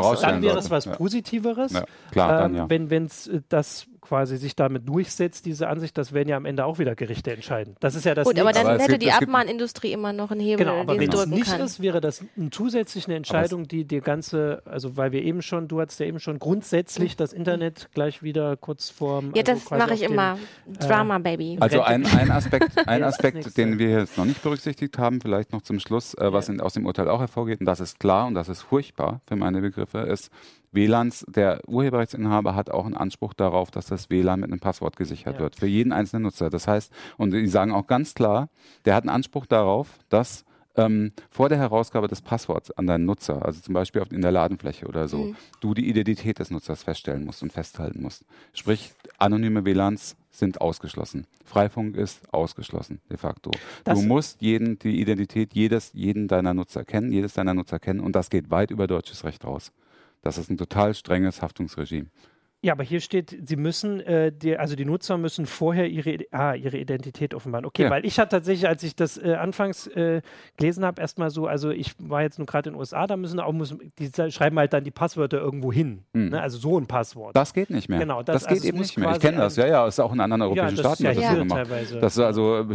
rausstellen 0.00 0.34
dann 0.36 0.42
wäre 0.42 0.58
es 0.58 0.70
was 0.70 0.84
ja. 0.84 0.92
Positiveres. 0.94 1.72
Ja, 1.72 1.84
klar, 2.10 2.38
dann 2.38 2.52
Ähm, 2.52 2.56
ja. 2.56 2.90
Wenn 2.90 3.06
es 3.06 3.30
das 3.48 3.86
quasi 4.02 4.36
sich 4.36 4.54
damit 4.56 4.86
durchsetzt, 4.88 5.46
diese 5.46 5.68
Ansicht, 5.68 5.96
das 5.96 6.12
werden 6.12 6.28
ja 6.28 6.36
am 6.36 6.44
Ende 6.44 6.66
auch 6.66 6.78
wieder 6.78 6.94
Gerichte 6.94 7.32
entscheiden. 7.32 7.76
Das 7.80 7.94
ist 7.94 8.04
ja 8.04 8.14
das 8.14 8.26
Gut, 8.26 8.38
aber 8.38 8.52
dann 8.52 8.66
Aber 8.66 8.74
hätte 8.78 8.98
gibt- 8.98 9.02
die 9.04 9.12
Abmahnindustrie 9.12 9.92
immer 9.92 10.12
noch 10.12 10.30
einen 10.32 10.40
Hebel, 10.40 10.66
Genau, 10.66 10.80
aber 10.80 10.94
den 10.94 11.00
wenn 11.02 11.10
sie 11.12 11.16
es 11.22 11.26
nicht 11.26 11.46
kann. 11.46 11.60
ist, 11.60 11.80
wäre 11.80 12.00
das 12.00 12.22
eine 12.36 12.50
zusätzliche 12.50 13.14
Entscheidung, 13.14 13.68
die 13.68 13.84
die 13.84 14.00
ganze, 14.00 14.60
also 14.66 14.96
weil 14.96 15.12
wir 15.12 15.22
eben 15.22 15.40
schon, 15.40 15.68
du 15.68 15.80
hattest 15.80 16.00
ja 16.00 16.06
eben 16.06 16.18
schon 16.20 16.38
grundsätzlich 16.40 17.16
das 17.16 17.32
Internet 17.32 17.88
gleich 17.94 18.22
wieder 18.22 18.56
kurz 18.56 18.90
vorm. 18.90 19.32
ja, 19.34 19.42
also 19.46 19.52
das 19.52 19.70
mache 19.70 19.94
ich 19.94 20.00
auf 20.02 20.06
den- 20.08 20.12
immer. 20.12 20.38
Drama, 20.80 21.18
Baby. 21.18 21.56
Also 21.60 21.80
ein, 21.82 22.04
ein 22.04 22.30
Aspekt, 22.30 22.70
ein 22.88 23.02
Aspekt 23.04 23.56
den 23.56 23.78
wir 23.78 23.90
jetzt 24.00 24.18
noch 24.18 24.24
nicht 24.24 24.42
berücksichtigt 24.42 24.98
haben, 24.98 25.20
vielleicht 25.20 25.52
noch 25.52 25.62
zum 25.62 25.78
Schluss, 25.78 26.14
äh, 26.14 26.32
was 26.32 26.48
in, 26.48 26.60
aus 26.60 26.74
dem 26.74 26.86
Urteil 26.86 27.08
auch 27.08 27.20
hervorgeht, 27.20 27.60
und 27.60 27.66
das 27.66 27.78
ist 27.80 28.00
klar 28.00 28.26
und 28.26 28.34
das 28.34 28.48
ist 28.48 28.62
furchtbar 28.62 29.20
für 29.28 29.36
meine 29.36 29.60
Begriffe, 29.60 29.98
ist, 30.00 30.30
WLANs, 30.72 31.24
der 31.28 31.60
Urheberrechtsinhaber 31.68 32.54
hat 32.54 32.70
auch 32.70 32.86
einen 32.86 32.96
Anspruch 32.96 33.34
darauf, 33.34 33.70
dass 33.70 33.86
das 33.86 34.10
WLAN 34.10 34.40
mit 34.40 34.50
einem 34.50 34.60
Passwort 34.60 34.96
gesichert 34.96 35.34
Ja. 35.36 35.40
wird, 35.40 35.56
für 35.56 35.66
jeden 35.66 35.92
einzelnen 35.92 36.24
Nutzer. 36.24 36.50
Das 36.50 36.66
heißt, 36.66 36.92
und 37.18 37.32
die 37.32 37.46
sagen 37.46 37.72
auch 37.72 37.86
ganz 37.86 38.14
klar, 38.14 38.48
der 38.84 38.94
hat 38.94 39.04
einen 39.04 39.10
Anspruch 39.10 39.46
darauf, 39.46 39.88
dass 40.08 40.44
ähm, 40.74 41.12
vor 41.28 41.50
der 41.50 41.58
Herausgabe 41.58 42.08
des 42.08 42.22
Passworts 42.22 42.70
an 42.70 42.86
deinen 42.86 43.04
Nutzer, 43.04 43.44
also 43.44 43.60
zum 43.60 43.74
Beispiel 43.74 44.00
auf, 44.00 44.10
in 44.10 44.22
der 44.22 44.32
Ladenfläche 44.32 44.86
oder 44.86 45.06
so, 45.06 45.18
Mhm. 45.24 45.36
du 45.60 45.74
die 45.74 45.86
Identität 45.86 46.38
des 46.38 46.50
Nutzers 46.50 46.82
feststellen 46.82 47.26
musst 47.26 47.42
und 47.42 47.52
festhalten 47.52 48.00
musst. 48.00 48.24
Sprich, 48.54 48.92
anonyme 49.18 49.66
WLANs 49.66 50.16
sind 50.30 50.62
ausgeschlossen. 50.62 51.26
Freifunk 51.44 51.94
ist 51.94 52.32
ausgeschlossen, 52.32 53.02
de 53.10 53.18
facto. 53.18 53.50
Das- 53.84 54.00
du 54.00 54.06
musst 54.06 54.40
jeden, 54.40 54.78
die 54.78 54.98
Identität 55.02 55.52
jedes, 55.52 55.92
jeden 55.92 56.26
deiner 56.26 56.54
Nutzer 56.54 56.86
kennen, 56.86 57.12
jedes 57.12 57.34
deiner 57.34 57.52
Nutzer 57.52 57.78
kennen 57.78 58.00
und 58.00 58.16
das 58.16 58.30
geht 58.30 58.50
weit 58.50 58.70
über 58.70 58.86
deutsches 58.86 59.24
Recht 59.24 59.44
raus. 59.44 59.72
Das 60.22 60.38
ist 60.38 60.50
ein 60.50 60.56
total 60.56 60.94
strenges 60.94 61.42
Haftungsregime. 61.42 62.08
Ja, 62.64 62.74
aber 62.74 62.84
hier 62.84 63.00
steht, 63.00 63.36
sie 63.44 63.56
müssen, 63.56 63.98
äh, 64.00 64.30
die, 64.30 64.56
also 64.56 64.76
die 64.76 64.84
Nutzer 64.84 65.18
müssen 65.18 65.46
vorher 65.46 65.88
ihre, 65.88 66.18
ah, 66.30 66.54
ihre 66.54 66.78
Identität 66.78 67.34
offenbaren. 67.34 67.66
Okay, 67.66 67.82
Ja. 67.82 67.90
weil 67.90 68.06
ich 68.06 68.20
hatte 68.20 68.36
tatsächlich, 68.36 68.68
als 68.68 68.84
ich 68.84 68.94
das 68.94 69.18
äh, 69.18 69.34
anfangs 69.34 69.88
äh, 69.88 70.22
gelesen 70.56 70.84
habe, 70.84 71.00
erstmal 71.02 71.30
so, 71.30 71.48
also 71.48 71.70
ich 71.70 71.94
war 71.98 72.22
jetzt 72.22 72.38
nur 72.38 72.46
gerade 72.46 72.68
in 72.68 72.74
den 72.74 72.78
USA, 72.78 73.08
da 73.08 73.16
müssen 73.16 73.40
auch, 73.40 73.52
müssen, 73.52 73.92
die 73.98 74.10
schreiben 74.30 74.56
halt 74.60 74.72
dann 74.72 74.84
die 74.84 74.92
Passwörter 74.92 75.40
irgendwo 75.40 75.72
hin. 75.72 76.04
Hm. 76.14 76.28
Ne? 76.28 76.40
Also 76.40 76.56
so 76.56 76.78
ein 76.78 76.86
Passwort. 76.86 77.34
Das 77.34 77.52
geht 77.52 77.68
nicht 77.70 77.88
mehr. 77.88 77.98
Genau, 77.98 78.22
das, 78.22 78.34
das- 78.34 78.42
geht 78.44 78.50
also 78.50 78.62
es 78.62 78.68
eben 78.68 78.78
nicht 78.78 78.96
mehr. 78.96 79.10
Ich 79.10 79.18
kenne 79.18 79.38
das, 79.38 79.56
ja, 79.56 79.66
ja, 79.66 79.84
ist 79.88 79.98
auch 79.98 80.12
in 80.12 80.20
anderen 80.20 80.42
europäischen 80.42 80.76
das 80.76 80.86
ist 80.86 81.00
Staaten 81.00 81.02
ja 81.02 81.12
das 81.14 81.30
so 81.32 81.36
gemacht. 81.38 81.58
teilweise. 81.68 81.98
Das 81.98 82.18
also, 82.20 82.66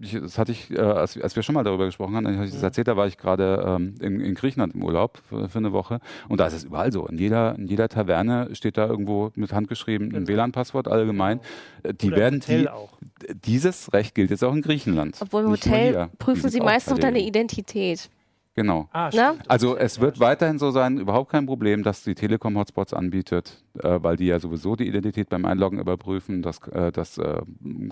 ich, 0.00 0.20
das 0.20 0.38
hatte 0.38 0.52
ich, 0.52 0.70
äh, 0.70 0.78
als, 0.78 1.20
als 1.20 1.34
wir 1.34 1.42
schon 1.42 1.56
mal 1.56 1.64
darüber 1.64 1.86
gesprochen 1.86 2.14
haben, 2.14 2.28
habe 2.32 2.44
ich 2.46 2.52
das 2.52 2.62
erzählt, 2.62 2.86
da 2.86 2.96
war 2.96 3.08
ich 3.08 3.18
gerade 3.18 3.64
ähm, 3.66 3.96
in, 4.00 4.20
in 4.20 4.34
Griechenland 4.36 4.76
im 4.76 4.84
Urlaub 4.84 5.18
für, 5.28 5.48
für 5.48 5.58
eine 5.58 5.72
Woche 5.72 5.98
und 6.28 6.38
da 6.38 6.46
ist 6.46 6.52
es 6.54 6.62
überall 6.62 6.92
so. 6.92 7.08
In 7.08 7.18
jeder, 7.18 7.56
in 7.58 7.66
jeder 7.66 7.88
Taverne 7.88 8.54
steht 8.54 8.78
da 8.78 8.86
irgendwo 8.86 9.15
mit 9.34 9.52
Hand 9.52 9.68
geschrieben 9.68 10.06
ein 10.06 10.10
Genau. 10.10 10.28
WLAN-Passwort 10.28 10.88
allgemein. 10.88 11.40
Äh, 11.82 11.94
Die 11.94 12.08
Oder 12.08 12.16
werden 12.16 12.40
Hotel 12.40 12.60
die, 12.62 12.68
auch. 12.68 12.98
dieses 13.44 13.92
Recht 13.92 14.14
gilt 14.14 14.30
jetzt 14.30 14.42
auch 14.44 14.52
in 14.54 14.62
Griechenland. 14.62 15.16
Obwohl 15.20 15.44
im 15.44 15.50
Hotel 15.50 16.08
prüfen 16.18 16.50
sie 16.50 16.60
meist 16.60 16.90
noch 16.90 16.98
deine. 16.98 17.20
Identität. 17.20 18.10
Genau. 18.56 18.80
Ne? 18.84 18.88
Ah, 18.92 19.12
stimmt. 19.12 19.50
Also 19.50 19.76
es 19.76 20.00
wird 20.00 20.18
weiterhin 20.18 20.58
so 20.58 20.70
sein, 20.70 20.98
überhaupt 20.98 21.30
kein 21.30 21.44
Problem, 21.44 21.82
dass 21.82 22.02
die 22.02 22.14
Telekom 22.14 22.56
Hotspots 22.56 22.94
anbietet, 22.94 23.62
äh, 23.82 23.98
weil 24.02 24.16
die 24.16 24.26
ja 24.26 24.40
sowieso 24.40 24.76
die 24.76 24.88
Identität 24.88 25.28
beim 25.28 25.44
Einloggen 25.44 25.78
überprüfen, 25.78 26.40
dass, 26.42 26.66
äh, 26.68 26.90
dass 26.90 27.18
äh, 27.18 27.42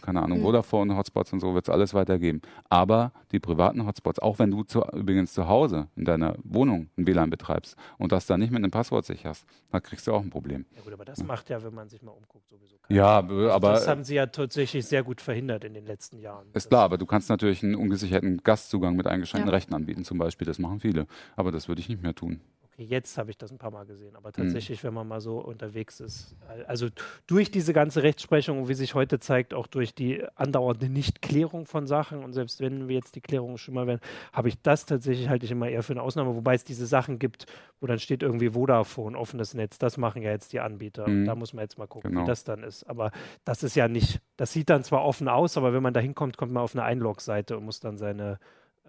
keine 0.02 0.22
Ahnung, 0.22 0.38
Mhm. 0.38 0.42
Vodafone 0.44 0.96
Hotspots 0.96 1.32
und 1.34 1.40
so 1.40 1.54
wird 1.54 1.66
es 1.68 1.68
alles 1.72 1.92
weitergeben. 1.92 2.40
Aber 2.70 3.12
die 3.30 3.40
privaten 3.40 3.86
Hotspots, 3.86 4.18
auch 4.20 4.38
wenn 4.38 4.50
du 4.50 4.62
zu, 4.64 4.82
übrigens 4.94 5.34
zu 5.34 5.46
Hause 5.48 5.88
in 5.96 6.06
deiner 6.06 6.34
Wohnung 6.42 6.88
ein 6.96 7.06
WLAN 7.06 7.28
betreibst 7.28 7.76
und 7.98 8.10
das 8.12 8.24
dann 8.26 8.40
nicht 8.40 8.50
mit 8.50 8.62
einem 8.62 8.70
Passwort 8.70 9.04
sicherst, 9.04 9.44
dann 9.70 9.82
kriegst 9.82 10.06
du 10.06 10.12
auch 10.14 10.22
ein 10.22 10.30
Problem. 10.30 10.64
Ja 10.74 10.80
gut, 10.80 10.94
aber 10.94 11.04
das 11.04 11.22
macht 11.22 11.50
ja, 11.50 11.62
wenn 11.62 11.74
man 11.74 11.90
sich 11.90 12.00
mal 12.02 12.12
umguckt, 12.12 12.48
sowieso 12.48 12.76
keiner. 12.78 12.96
Ja, 12.98 13.20
Also 13.20 13.50
aber 13.50 13.72
das 13.72 13.86
haben 13.86 14.04
sie 14.04 14.14
ja 14.14 14.26
tatsächlich 14.26 14.86
sehr 14.86 15.02
gut 15.02 15.20
verhindert 15.20 15.64
in 15.64 15.74
den 15.74 15.84
letzten 15.84 16.18
Jahren. 16.20 16.46
Ist 16.54 16.70
klar, 16.70 16.84
aber 16.84 16.96
du 16.96 17.04
kannst 17.04 17.28
natürlich 17.28 17.62
einen 17.62 17.74
ungesicherten 17.74 18.38
Gastzugang 18.42 18.96
mit 18.96 19.06
eingeschränkten 19.06 19.50
Ja. 19.50 19.54
Rechten 19.54 19.74
anbieten, 19.74 20.04
zum 20.04 20.16
Beispiel. 20.16 20.46
Das 20.54 20.58
machen 20.60 20.80
viele. 20.80 21.06
Aber 21.36 21.50
das 21.52 21.68
würde 21.68 21.80
ich 21.80 21.88
nicht 21.88 22.02
mehr 22.02 22.14
tun. 22.14 22.40
Okay, 22.76 22.82
jetzt 22.86 23.18
habe 23.18 23.30
ich 23.30 23.38
das 23.38 23.52
ein 23.52 23.58
paar 23.58 23.70
Mal 23.70 23.86
gesehen, 23.86 24.10
Mhm. 24.10 24.16
aber 24.16 24.32
tatsächlich, 24.32 24.82
wenn 24.82 24.92
man 24.92 25.06
mal 25.06 25.20
so 25.20 25.38
unterwegs 25.38 26.00
ist, 26.00 26.34
also 26.66 26.88
durch 27.28 27.52
diese 27.52 27.72
ganze 27.72 28.02
Rechtsprechung 28.02 28.66
wie 28.68 28.74
sich 28.74 28.96
heute 28.96 29.20
zeigt, 29.20 29.54
auch 29.54 29.68
durch 29.68 29.94
die 29.94 30.24
andauernde 30.34 30.88
Nichtklärung 30.88 31.66
von 31.66 31.86
Sachen 31.86 32.24
und 32.24 32.32
selbst 32.32 32.60
wenn 32.60 32.88
wir 32.88 32.96
jetzt 32.96 33.14
die 33.14 33.20
Klärung 33.20 33.58
schon 33.58 33.74
mal 33.74 33.86
werden, 33.86 34.00
habe 34.32 34.48
ich 34.48 34.60
das 34.60 34.86
tatsächlich 34.86 35.28
halte 35.28 35.46
ich 35.46 35.52
immer 35.52 35.68
eher 35.68 35.84
für 35.84 35.92
eine 35.92 36.02
Ausnahme, 36.02 36.34
wobei 36.34 36.54
es 36.54 36.64
diese 36.64 36.86
Sachen 36.86 37.20
gibt, 37.20 37.46
wo 37.80 37.86
dann 37.86 38.00
steht 38.00 38.24
irgendwie 38.24 38.50
Vodafone, 38.50 39.16
offenes 39.16 39.54
Netz, 39.54 39.78
das 39.78 39.96
machen 39.96 40.22
ja 40.22 40.32
jetzt 40.32 40.52
die 40.52 40.58
Anbieter. 40.58 41.08
Mhm. 41.08 41.26
Da 41.26 41.36
muss 41.36 41.52
man 41.52 41.62
jetzt 41.62 41.78
mal 41.78 41.86
gucken, 41.86 42.10
Genau. 42.10 42.22
wie 42.24 42.26
das 42.26 42.42
dann 42.42 42.64
ist. 42.64 42.82
Aber 42.90 43.12
das 43.44 43.62
ist 43.62 43.76
ja 43.76 43.86
nicht, 43.86 44.20
das 44.36 44.52
sieht 44.52 44.68
dann 44.68 44.82
zwar 44.82 45.04
offen 45.04 45.28
aus, 45.28 45.56
aber 45.56 45.72
wenn 45.74 45.82
man 45.84 45.94
da 45.94 46.00
hinkommt, 46.00 46.36
kommt 46.36 46.50
man 46.50 46.64
auf 46.64 46.74
eine 46.74 46.82
Einlog-Seite 46.82 47.56
und 47.56 47.64
muss 47.66 47.78
dann 47.78 47.98
seine 47.98 48.40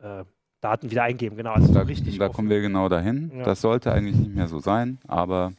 äh, 0.02 0.24
Daten 0.66 0.90
wieder 0.90 1.04
eingeben. 1.04 1.38
Genau, 1.38 1.52
also 1.54 1.68
so 1.68 1.74
Da, 1.74 1.82
richtig 1.82 2.18
da 2.18 2.26
offen. 2.26 2.36
kommen 2.36 2.50
wir 2.50 2.62
genau 2.62 2.90
dahin. 2.90 3.32
Ja. 3.38 3.44
Das 3.44 3.62
sollte 3.62 3.92
eigentlich 3.92 4.16
nicht 4.16 4.34
mehr 4.36 4.48
so 4.48 4.60
sein, 4.60 4.98
aber 5.08 5.54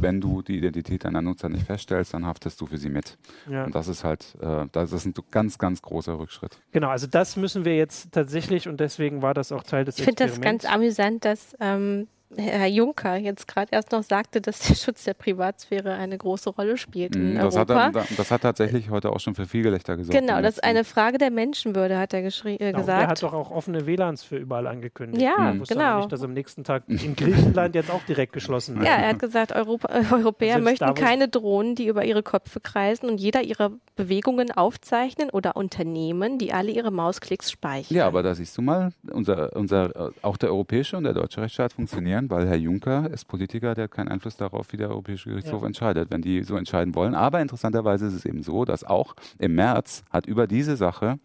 wenn 0.00 0.20
du 0.20 0.42
die 0.42 0.56
Identität 0.58 1.04
deiner 1.04 1.20
Nutzer 1.22 1.48
nicht 1.48 1.64
feststellst, 1.66 2.12
dann 2.14 2.24
haftest 2.26 2.60
du 2.60 2.66
für 2.66 2.78
sie 2.78 2.88
mit. 2.88 3.18
Ja. 3.48 3.64
Und 3.64 3.74
das 3.74 3.88
ist 3.88 4.04
halt, 4.04 4.36
äh, 4.40 4.66
das 4.72 4.92
ist 4.92 5.04
ein 5.06 5.14
ganz, 5.30 5.58
ganz 5.58 5.80
großer 5.82 6.18
Rückschritt. 6.18 6.58
Genau, 6.72 6.88
also 6.88 7.06
das 7.06 7.36
müssen 7.36 7.64
wir 7.64 7.76
jetzt 7.76 8.12
tatsächlich 8.12 8.68
und 8.68 8.80
deswegen 8.80 9.20
war 9.22 9.34
das 9.34 9.52
auch 9.52 9.62
Teil 9.62 9.84
des 9.84 9.98
Ich 9.98 10.04
finde 10.04 10.26
das 10.26 10.40
ganz 10.40 10.64
amüsant, 10.64 11.24
dass 11.24 11.54
ähm, 11.60 12.08
Herr 12.36 12.66
Juncker 12.66 13.16
jetzt 13.16 13.46
gerade 13.46 13.68
erst 13.72 13.92
noch 13.92 14.02
sagte, 14.02 14.40
dass 14.40 14.60
der 14.60 14.74
Schutz 14.74 15.04
der 15.04 15.14
Privatsphäre 15.14 15.92
eine 15.92 16.16
große 16.16 16.50
Rolle 16.50 16.76
spielt 16.76 17.14
in 17.16 17.34
Mm, 17.34 17.38
Das 17.38 17.56
hat, 17.56 17.70
Europa. 17.70 18.00
er, 18.00 18.06
das 18.16 18.30
hat 18.30 18.42
tatsächlich 18.42 18.90
heute 18.90 19.10
auch 19.12 19.20
schon 19.20 19.34
für 19.34 19.46
viel 19.46 19.62
Gelächter 19.62 19.96
gesorgt. 19.96 20.18
genau, 20.18 20.40
das 20.40 20.54
ist 20.54 20.64
eine 20.64 20.84
Frage 20.84 21.18
der 21.18 21.30
Menschenwürde, 21.30 21.98
hat 21.98 22.14
er 22.14 22.20
geschrie- 22.20 22.54
äh, 22.60 22.72
Genau, 22.72 22.84
Der 22.86 22.96
hat 22.96 23.08
gesagt. 23.16 23.22
doch 23.22 23.32
auch 23.34 23.50
offene 23.50 23.86
WLANs 23.86 24.22
für 24.22 24.36
überall 24.38 24.66
angekündigt. 24.66 25.22
Ja, 25.22 25.58
wusste 25.58 25.74
genau. 25.74 25.98
nicht, 25.98 26.12
dass 26.12 26.22
am 26.22 26.32
nächsten 26.32 26.64
Tag 26.64 26.84
in 26.88 27.14
Griechenland 27.16 27.74
jetzt 27.74 27.90
auch 27.90 28.02
direkt 28.04 28.32
geschlossen 28.32 28.76
wird. 28.76 28.86
Ja, 28.86 28.94
er 28.96 29.08
hat 29.10 29.18
gesagt, 29.18 29.52
Europa, 29.52 29.88
äh, 29.92 30.02
Europäer 30.12 30.54
Selbst 30.54 30.64
möchten 30.64 30.84
da, 30.84 30.90
wo 30.90 30.94
es- 30.94 31.00
keine 31.00 31.28
Drohnen, 31.28 31.74
die 31.74 31.86
über 31.86 32.04
ihre 32.04 32.22
Köpfe 32.22 32.60
kreisen 32.60 33.08
und 33.10 33.18
jeder 33.20 33.42
ihre 33.42 33.72
Bewegungen 33.96 34.50
aufzeichnen 34.50 35.28
oder 35.30 35.56
Unternehmen, 35.56 36.38
die 36.38 36.52
alle 36.52 36.70
ihre 36.70 36.90
Mausklicks 36.90 37.50
speichern. 37.50 37.96
Ja, 37.96 38.06
aber 38.06 38.22
da 38.22 38.34
siehst 38.34 38.56
du 38.56 38.62
mal, 38.62 38.92
unser, 39.10 39.54
unser, 39.54 40.08
äh, 40.08 40.10
auch 40.22 40.36
der 40.38 40.48
europäische 40.50 40.96
und 40.96 41.04
der 41.04 41.12
deutsche 41.12 41.42
Rechtsstaat 41.42 41.72
funktionieren, 41.74 42.21
weil 42.30 42.46
Herr 42.46 42.56
Juncker 42.56 43.10
ist 43.10 43.26
Politiker, 43.26 43.74
der 43.74 43.84
hat 43.84 43.90
keinen 43.92 44.08
Einfluss 44.08 44.36
darauf, 44.36 44.72
wie 44.72 44.76
der 44.76 44.88
Europäische 44.90 45.30
Gerichtshof 45.30 45.62
Ja. 45.62 45.66
entscheidet, 45.66 46.10
wenn 46.10 46.22
die 46.22 46.42
so 46.42 46.56
entscheiden 46.56 46.94
wollen. 46.94 47.14
Aber 47.14 47.40
interessanterweise 47.40 48.06
ist 48.06 48.14
es 48.14 48.24
eben 48.24 48.42
so, 48.42 48.64
dass 48.64 48.84
auch 48.84 49.14
im 49.38 49.54
März 49.54 50.02
hat 50.10 50.26
über 50.26 50.46
diese 50.46 50.76
Sache 50.76 51.18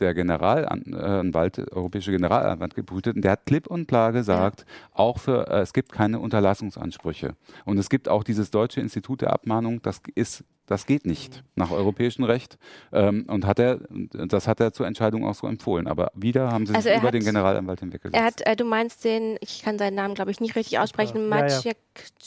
der 0.00 0.12
Generalanwalt, 0.14 1.72
Europäische 1.72 2.10
Generalanwalt 2.10 2.74
gebrütet 2.74 3.16
und 3.16 3.22
der 3.22 3.32
hat 3.32 3.46
klipp 3.46 3.66
und 3.68 3.86
klar 3.86 4.12
gesagt, 4.12 4.64
auch 4.92 5.18
für, 5.18 5.46
äh, 5.48 5.60
es 5.60 5.72
gibt 5.72 5.92
keine 5.92 6.18
Unterlassungsansprüche. 6.18 7.34
Und 7.64 7.78
es 7.78 7.88
gibt 7.88 8.08
auch 8.08 8.24
dieses 8.24 8.50
deutsche 8.50 8.80
Institut 8.80 9.20
der 9.22 9.32
Abmahnung, 9.32 9.80
das 9.82 10.00
ist 10.14 10.44
das 10.66 10.86
geht 10.86 11.04
nicht 11.06 11.44
nach 11.56 11.70
europäischem 11.70 12.24
Recht. 12.24 12.58
Ähm, 12.92 13.24
und 13.28 13.46
hat 13.46 13.58
er, 13.58 13.80
das 13.90 14.48
hat 14.48 14.60
er 14.60 14.72
zur 14.72 14.86
Entscheidung 14.86 15.26
auch 15.26 15.34
so 15.34 15.46
empfohlen. 15.46 15.86
Aber 15.86 16.10
wieder 16.14 16.50
haben 16.50 16.66
sie 16.66 16.74
Also 16.74 16.84
sich 16.84 16.92
er 16.92 16.98
über 16.98 17.08
hat- 17.08 17.14
den 17.14 17.24
Generalanwalt 17.24 17.80
hinweggesetzt. 17.80 18.16
Er 18.18 18.24
hat, 18.24 18.40
äh, 18.46 18.56
du 18.56 18.64
meinst 18.64 19.04
den, 19.04 19.36
ich 19.40 19.62
kann 19.62 19.78
seinen 19.78 19.94
Namen, 19.94 20.14
glaube 20.14 20.30
ich, 20.30 20.40
nicht 20.40 20.56
richtig 20.56 20.78
aussprechen, 20.78 21.28
Ja, 21.30 21.36
ja. 21.36 21.42
Maciek 21.42 21.76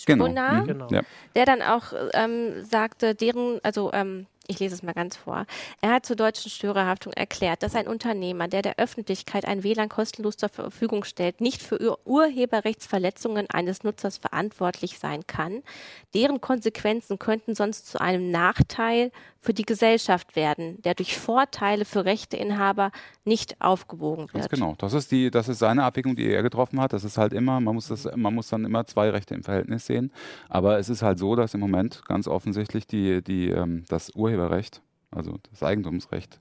Genau. 0.06 0.26
Spuna, 0.26 0.52
Mhm. 0.62 0.68
Genau. 0.68 0.88
Ja. 0.92 1.02
der 1.36 1.46
dann 1.46 1.62
auch 1.62 1.94
ähm, 2.14 2.64
sagte, 2.64 3.16
deren, 3.16 3.60
also 3.64 3.92
ähm, 3.94 4.28
ich 4.48 4.60
lese 4.60 4.76
es 4.76 4.84
mal 4.84 4.94
ganz 4.94 5.16
vor. 5.18 5.46
Er 5.82 5.94
hat 5.94 6.06
zur 6.06 6.16
deutschen 6.16 6.50
Störerhaftung 6.50 7.14
erklärt, 7.14 7.64
dass 7.64 7.76
ein 7.76 7.88
Unternehmer, 7.88 8.48
der 8.48 8.62
der 8.62 8.80
Öffentlichkeit 8.80 9.46
ein 9.46 9.64
WLAN 9.64 9.90
kostenlos 9.90 10.38
zur 10.38 10.50
Verfügung 10.50 11.04
stellt, 11.04 11.42
nicht 11.42 11.62
für 11.62 11.80
Ur 11.82 11.98
Urheberrechtsverletzungen 12.06 13.50
eines 13.50 13.84
Nutzers 13.84 14.18
verantwortlich 14.18 15.00
sein 15.00 15.28
kann. 15.28 15.62
Deren 16.14 16.42
Konsequenzen 16.42 17.20
könnten 17.20 17.56
sonst 17.56 17.88
zu 17.88 18.00
einem 18.02 18.32
Nachteil 18.32 19.12
für 19.48 19.54
die 19.54 19.64
Gesellschaft 19.64 20.36
werden, 20.36 20.82
der 20.82 20.94
durch 20.94 21.18
Vorteile 21.18 21.86
für 21.86 22.04
Rechteinhaber 22.06 22.92
nicht 23.24 23.62
aufgewogen 23.62 24.28
Ganz 24.28 24.44
wird. 24.44 24.52
genau. 24.52 24.76
Das 24.78 24.94
ist 24.94 25.12
die, 25.12 25.32
das 25.32 25.48
ist 25.48 25.60
seine 25.60 25.84
Abwägung, 25.84 26.16
die 26.16 26.30
er 26.30 26.44
getroffen 26.44 26.82
hat. 26.82 26.92
Das 26.92 27.04
ist 27.04 27.18
halt 27.18 27.32
immer, 27.32 27.60
man 27.62 27.76
muss 27.76 27.88
das, 27.88 28.10
man 28.16 28.34
muss 28.34 28.50
dann 28.50 28.66
immer 28.66 28.86
zwei 28.86 29.10
Rechte 29.10 29.36
im 29.36 29.44
Verhältnis 29.44 29.86
sehen. 29.86 30.12
Aber 30.50 30.80
es 30.80 30.90
ist 30.90 31.02
halt 31.02 31.20
so, 31.20 31.36
dass 31.36 31.54
im 31.54 31.62
Moment 31.62 32.04
ganz 32.08 32.28
offensichtlich 32.28 32.88
die, 32.88 33.22
die, 33.24 33.50
ähm, 33.50 33.86
das 33.88 34.14
Urheberrecht, 34.38 34.82
also 35.12 35.38
das 35.50 35.64
Eigentumsrecht, 35.64 36.40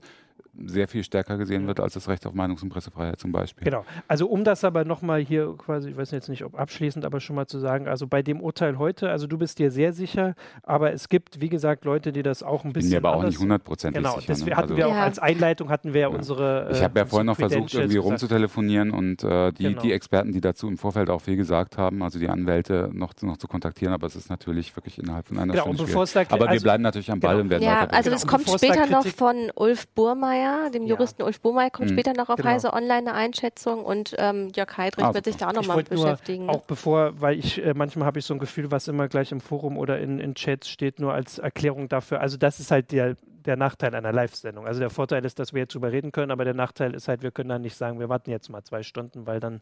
sehr 0.65 0.87
viel 0.87 1.03
stärker 1.03 1.37
gesehen 1.37 1.67
wird 1.67 1.79
als 1.79 1.93
das 1.93 2.07
Recht 2.09 2.25
auf 2.25 2.33
Meinungs- 2.33 2.63
und 2.63 2.69
Pressefreiheit 2.69 3.19
zum 3.19 3.31
Beispiel. 3.31 3.63
Genau. 3.65 3.85
Also 4.07 4.27
um 4.27 4.43
das 4.43 4.63
aber 4.63 4.85
nochmal 4.85 5.21
hier 5.21 5.53
quasi, 5.57 5.89
ich 5.89 5.97
weiß 5.97 6.11
jetzt 6.11 6.29
nicht, 6.29 6.43
ob 6.43 6.59
abschließend, 6.59 7.05
aber 7.05 7.19
schon 7.19 7.35
mal 7.35 7.45
zu 7.47 7.59
sagen, 7.59 7.87
also 7.87 8.07
bei 8.07 8.21
dem 8.21 8.41
Urteil 8.41 8.77
heute, 8.77 9.09
also 9.09 9.27
du 9.27 9.37
bist 9.37 9.59
dir 9.59 9.71
sehr 9.71 9.93
sicher, 9.93 10.35
aber 10.63 10.93
es 10.93 11.09
gibt, 11.09 11.41
wie 11.41 11.49
gesagt, 11.49 11.85
Leute, 11.85 12.11
die 12.11 12.23
das 12.23 12.43
auch 12.43 12.63
ein 12.63 12.73
Bin 12.73 12.81
bisschen 12.81 12.91
mir 12.91 12.97
aber 12.97 13.15
auch 13.15 13.23
nicht 13.23 13.39
hundertprozentig 13.39 14.01
Genau, 14.01 14.15
sicher. 14.15 14.27
deswegen 14.33 14.49
ne? 14.51 14.55
hatten 14.57 14.63
Also- 14.71 14.77
wir 14.77 14.87
auch 14.87 14.95
Ja. 14.95 15.03
als 15.03 15.19
Einleitung 15.19 15.69
hatten 15.69 15.93
wir 15.93 16.01
ja 16.01 16.07
unsere. 16.07 16.69
Ich 16.71 16.79
äh, 16.79 16.83
habe 16.83 16.99
ja 16.99 17.05
vorhin 17.05 17.27
noch 17.27 17.35
versucht, 17.37 17.73
irgendwie 17.73 17.97
rumzutelefonieren 17.97 18.91
und 18.91 19.23
äh, 19.23 19.51
die, 19.51 19.63
Genau. 19.63 19.81
die 19.81 19.91
Experten, 19.91 20.31
die 20.31 20.41
dazu 20.41 20.67
im 20.67 20.77
Vorfeld 20.77 21.09
auch 21.09 21.21
viel 21.21 21.35
gesagt 21.35 21.77
haben, 21.77 22.01
also 22.03 22.19
die 22.19 22.29
Anwälte 22.29 22.89
noch, 22.93 23.13
noch 23.21 23.37
zu 23.37 23.47
kontaktieren, 23.47 23.93
aber 23.93 24.07
es 24.07 24.15
ist 24.15 24.29
natürlich 24.29 24.75
wirklich 24.75 24.97
innerhalb 24.99 25.27
von 25.27 25.37
einer 25.37 25.53
Genau, 25.53 25.65
und 25.65 25.75
Stunde 25.75 25.83
bevor 25.91 26.07
schwierig. 26.07 26.25
es 26.25 26.29
da- 26.29 26.35
Aber 26.35 26.45
wir 26.45 26.49
also- 26.51 26.63
bleiben 26.63 26.83
natürlich 26.83 27.11
am 27.11 27.19
Ball 27.19 27.33
genau. 27.35 27.43
und 27.43 27.49
werden 27.49 27.63
Ja, 27.63 27.81
weiter 27.81 27.93
also 27.93 28.09
Genau, 28.09 28.15
das 28.21 28.27
kommt 28.27 28.49
später 28.49 28.85
noch 28.87 29.05
von 29.07 29.35
Ulf 29.55 29.87
Burmeier, 29.89 30.46
dem 30.73 30.83
Ja. 30.83 30.95
Juristen 30.95 31.21
Ulf 31.23 31.39
Burmeier, 31.41 31.69
kommt 31.69 31.89
Mhm. 31.89 31.93
später 31.93 32.13
noch 32.13 32.29
auf 32.29 32.37
Genau. 32.37 32.49
Heise 32.49 32.73
Online 32.73 33.09
eine 33.09 33.13
Einschätzung 33.13 33.83
und 33.85 34.15
ähm, 34.17 34.49
Jörg 34.55 34.75
Heidrich 34.77 35.05
Ah, 35.05 35.13
wird 35.13 35.25
sich 35.25 35.35
da 35.37 35.49
auch 35.49 35.53
nochmal 35.53 35.77
wollte 35.77 35.93
nur 35.95 36.03
beschäftigen. 36.05 36.45
ne? 36.47 36.51
Auch 36.51 36.61
bevor, 36.61 37.19
weil 37.21 37.37
ich 37.39 37.63
äh, 37.63 37.73
manchmal 37.75 38.05
habe 38.05 38.19
ich 38.19 38.25
so 38.25 38.33
ein 38.33 38.39
Gefühl, 38.39 38.71
was 38.71 38.87
immer 38.87 39.07
gleich 39.07 39.31
im 39.31 39.41
Forum 39.41 39.77
oder 39.77 39.99
in, 39.99 40.19
in 40.19 40.35
Chats 40.35 40.69
steht, 40.69 40.99
nur 40.99 41.13
als 41.13 41.37
Erklärung 41.39 41.89
dafür. 41.89 42.19
Also 42.21 42.37
das 42.37 42.59
ist 42.59 42.71
halt 42.71 42.91
der, 42.91 43.15
der 43.45 43.55
Nachteil 43.55 43.95
einer 43.95 44.11
Live-Sendung. 44.11 44.67
Also 44.67 44.79
der 44.81 44.89
Vorteil 44.89 45.23
ist, 45.23 45.39
dass 45.39 45.53
wir 45.53 45.61
jetzt 45.61 45.73
drüber 45.73 45.91
reden 45.91 46.11
können, 46.11 46.31
aber 46.31 46.43
der 46.43 46.53
Nachteil 46.53 46.93
ist 46.93 47.07
halt, 47.07 47.21
wir 47.23 47.31
können 47.31 47.49
dann 47.49 47.61
nicht 47.61 47.77
sagen, 47.77 47.99
wir 47.99 48.09
warten 48.09 48.29
jetzt 48.29 48.49
mal 48.49 48.63
zwei 48.63 48.83
Stunden, 48.83 49.25
weil 49.25 49.39
dann 49.39 49.61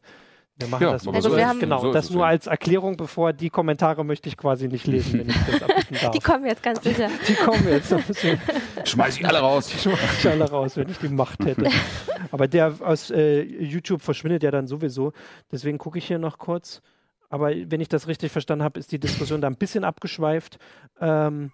wir 0.57 0.67
machen 0.67 0.83
Ja, 0.83 0.91
das. 0.93 1.07
Also 1.07 1.29
so 1.29 1.35
wir 1.37 1.47
haben- 1.47 1.59
genau, 1.59 1.79
so 1.79 1.91
das 1.91 2.09
nur 2.09 2.25
als 2.25 2.47
Erklärung, 2.47 2.95
bevor 2.97 3.33
die 3.33 3.49
Kommentare 3.49 4.03
möchte 4.05 4.29
ich 4.29 4.37
quasi 4.37 4.67
nicht 4.67 4.87
lesen, 4.87 5.19
wenn 5.19 5.29
ich 5.29 5.35
das 5.51 5.63
abbitten 5.63 5.97
darf. 6.01 6.11
Die 6.11 6.19
kommen 6.19 6.45
jetzt 6.45 6.63
ganz 6.63 6.81
sicher. 6.83 7.09
Die 7.27 7.33
kommen 7.35 7.67
jetzt 7.67 7.91
ein 7.93 8.03
bisschen. 8.07 8.39
Schmeiß 8.85 9.17
ich 9.17 9.25
alle 9.27 9.39
raus. 9.39 9.67
Die 9.67 9.77
schmeiß 9.77 9.99
ich 10.19 10.27
alle 10.29 10.49
raus, 10.49 10.77
wenn 10.77 10.89
ich 10.89 10.97
die 10.97 11.09
Macht 11.09 11.43
hätte. 11.45 11.69
Aber 12.31 12.47
der 12.47 12.73
aus 12.81 13.11
äh, 13.11 13.41
YouTube 13.41 14.01
verschwindet 14.01 14.43
ja 14.43 14.51
dann 14.51 14.67
sowieso. 14.67 15.11
Deswegen 15.51 15.77
gucke 15.77 15.97
ich 15.97 16.07
hier 16.07 16.19
noch 16.19 16.37
kurz. 16.37 16.81
Aber 17.29 17.49
wenn 17.49 17.81
ich 17.81 17.89
das 17.89 18.07
richtig 18.07 18.31
verstanden 18.31 18.63
habe, 18.63 18.79
ist 18.79 18.91
die 18.91 18.99
Diskussion 18.99 19.41
da 19.41 19.47
ein 19.47 19.57
bisschen 19.57 19.83
abgeschweift. 19.83 20.57
Ähm, 21.01 21.51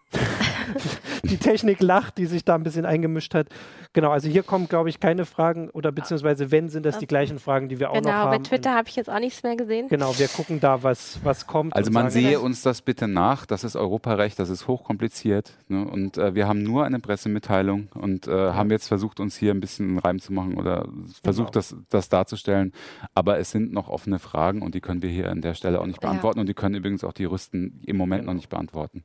die 1.24 1.38
Technik 1.38 1.82
lacht, 1.82 2.18
die 2.18 2.26
sich 2.26 2.44
da 2.46 2.56
ein 2.56 2.64
bisschen 2.64 2.86
eingemischt 2.86 3.34
hat. 3.34 3.48
Genau, 3.94 4.12
also 4.12 4.30
hier 4.30 4.44
kommen, 4.44 4.68
glaube 4.70 4.90
ich, 4.90 5.00
keine 5.00 5.26
Fragen 5.26 5.70
oder 5.70 5.92
beziehungsweise 5.92 6.50
wenn, 6.52 6.70
sind 6.70 6.86
das 6.86 6.98
die 7.00 7.08
gleichen 7.08 7.40
Fragen, 7.40 7.68
die 7.70 7.80
wir 7.80 7.90
auch 7.92 7.96
noch 7.96 8.02
Genau, 8.04 8.14
haben. 8.14 8.32
bei 8.32 8.38
Twitter 8.38 8.74
habe 8.74 8.88
ich 8.88 8.96
jetzt 8.96 9.10
auch 9.10 9.20
nichts 9.20 9.44
mehr 9.44 9.56
gesehen. 9.58 9.88
Genau, 9.90 10.18
wir 10.18 10.28
gucken 10.30 10.60
da, 10.60 10.82
was, 10.84 11.20
was 11.24 11.46
kommt. 11.48 11.76
Also 11.76 11.92
man 11.92 12.10
sehe 12.10 12.34
das. 12.34 12.42
uns 12.42 12.62
das 12.62 12.82
bitte 12.82 13.08
nach. 13.08 13.46
Das 13.46 13.64
ist 13.64 13.76
Europarecht, 13.76 14.40
das 14.40 14.50
ist 14.50 14.68
hochkompliziert. 14.68 15.54
Ne? 15.68 15.86
Und 15.86 16.18
äh, 16.18 16.36
wir 16.36 16.48
haben 16.48 16.64
nur 16.64 16.86
eine 16.86 17.00
Pressemitteilung 17.00 17.90
und 17.94 18.28
äh, 18.28 18.32
haben 18.32 18.72
jetzt 18.72 18.88
versucht, 18.88 19.20
uns 19.20 19.36
hier 19.36 19.52
ein 19.54 19.60
bisschen 19.60 19.90
einen 19.90 20.00
Reim 20.00 20.20
zu 20.20 20.32
machen 20.34 20.58
oder 20.58 20.88
versucht, 21.24 21.52
Genau. 21.52 21.52
das, 21.52 21.76
das 21.90 22.10
darzustellen. 22.10 22.72
Aber 23.14 23.40
es 23.40 23.52
sind 23.52 23.74
noch 23.74 23.90
offene 23.90 24.20
Fragen 24.20 24.62
und 24.62 24.74
die 24.76 24.82
können 24.82 25.02
wir 25.02 25.10
hier 25.10 25.30
an 25.32 25.42
der 25.42 25.54
Stelle 25.54 25.82
auch 25.82 25.86
nicht 25.86 26.02
Ja. 26.02 26.08
beantworten. 26.10 26.40
Und 26.40 26.48
die 26.48 26.54
können 26.54 26.76
übrigens 26.76 27.04
auch 27.04 27.14
die 27.14 27.24
Juristen 27.24 27.82
im 27.86 27.98
Moment 27.98 28.22
Genau. 28.22 28.32
noch 28.32 28.36
nicht 28.38 28.50
beantworten. 28.50 29.04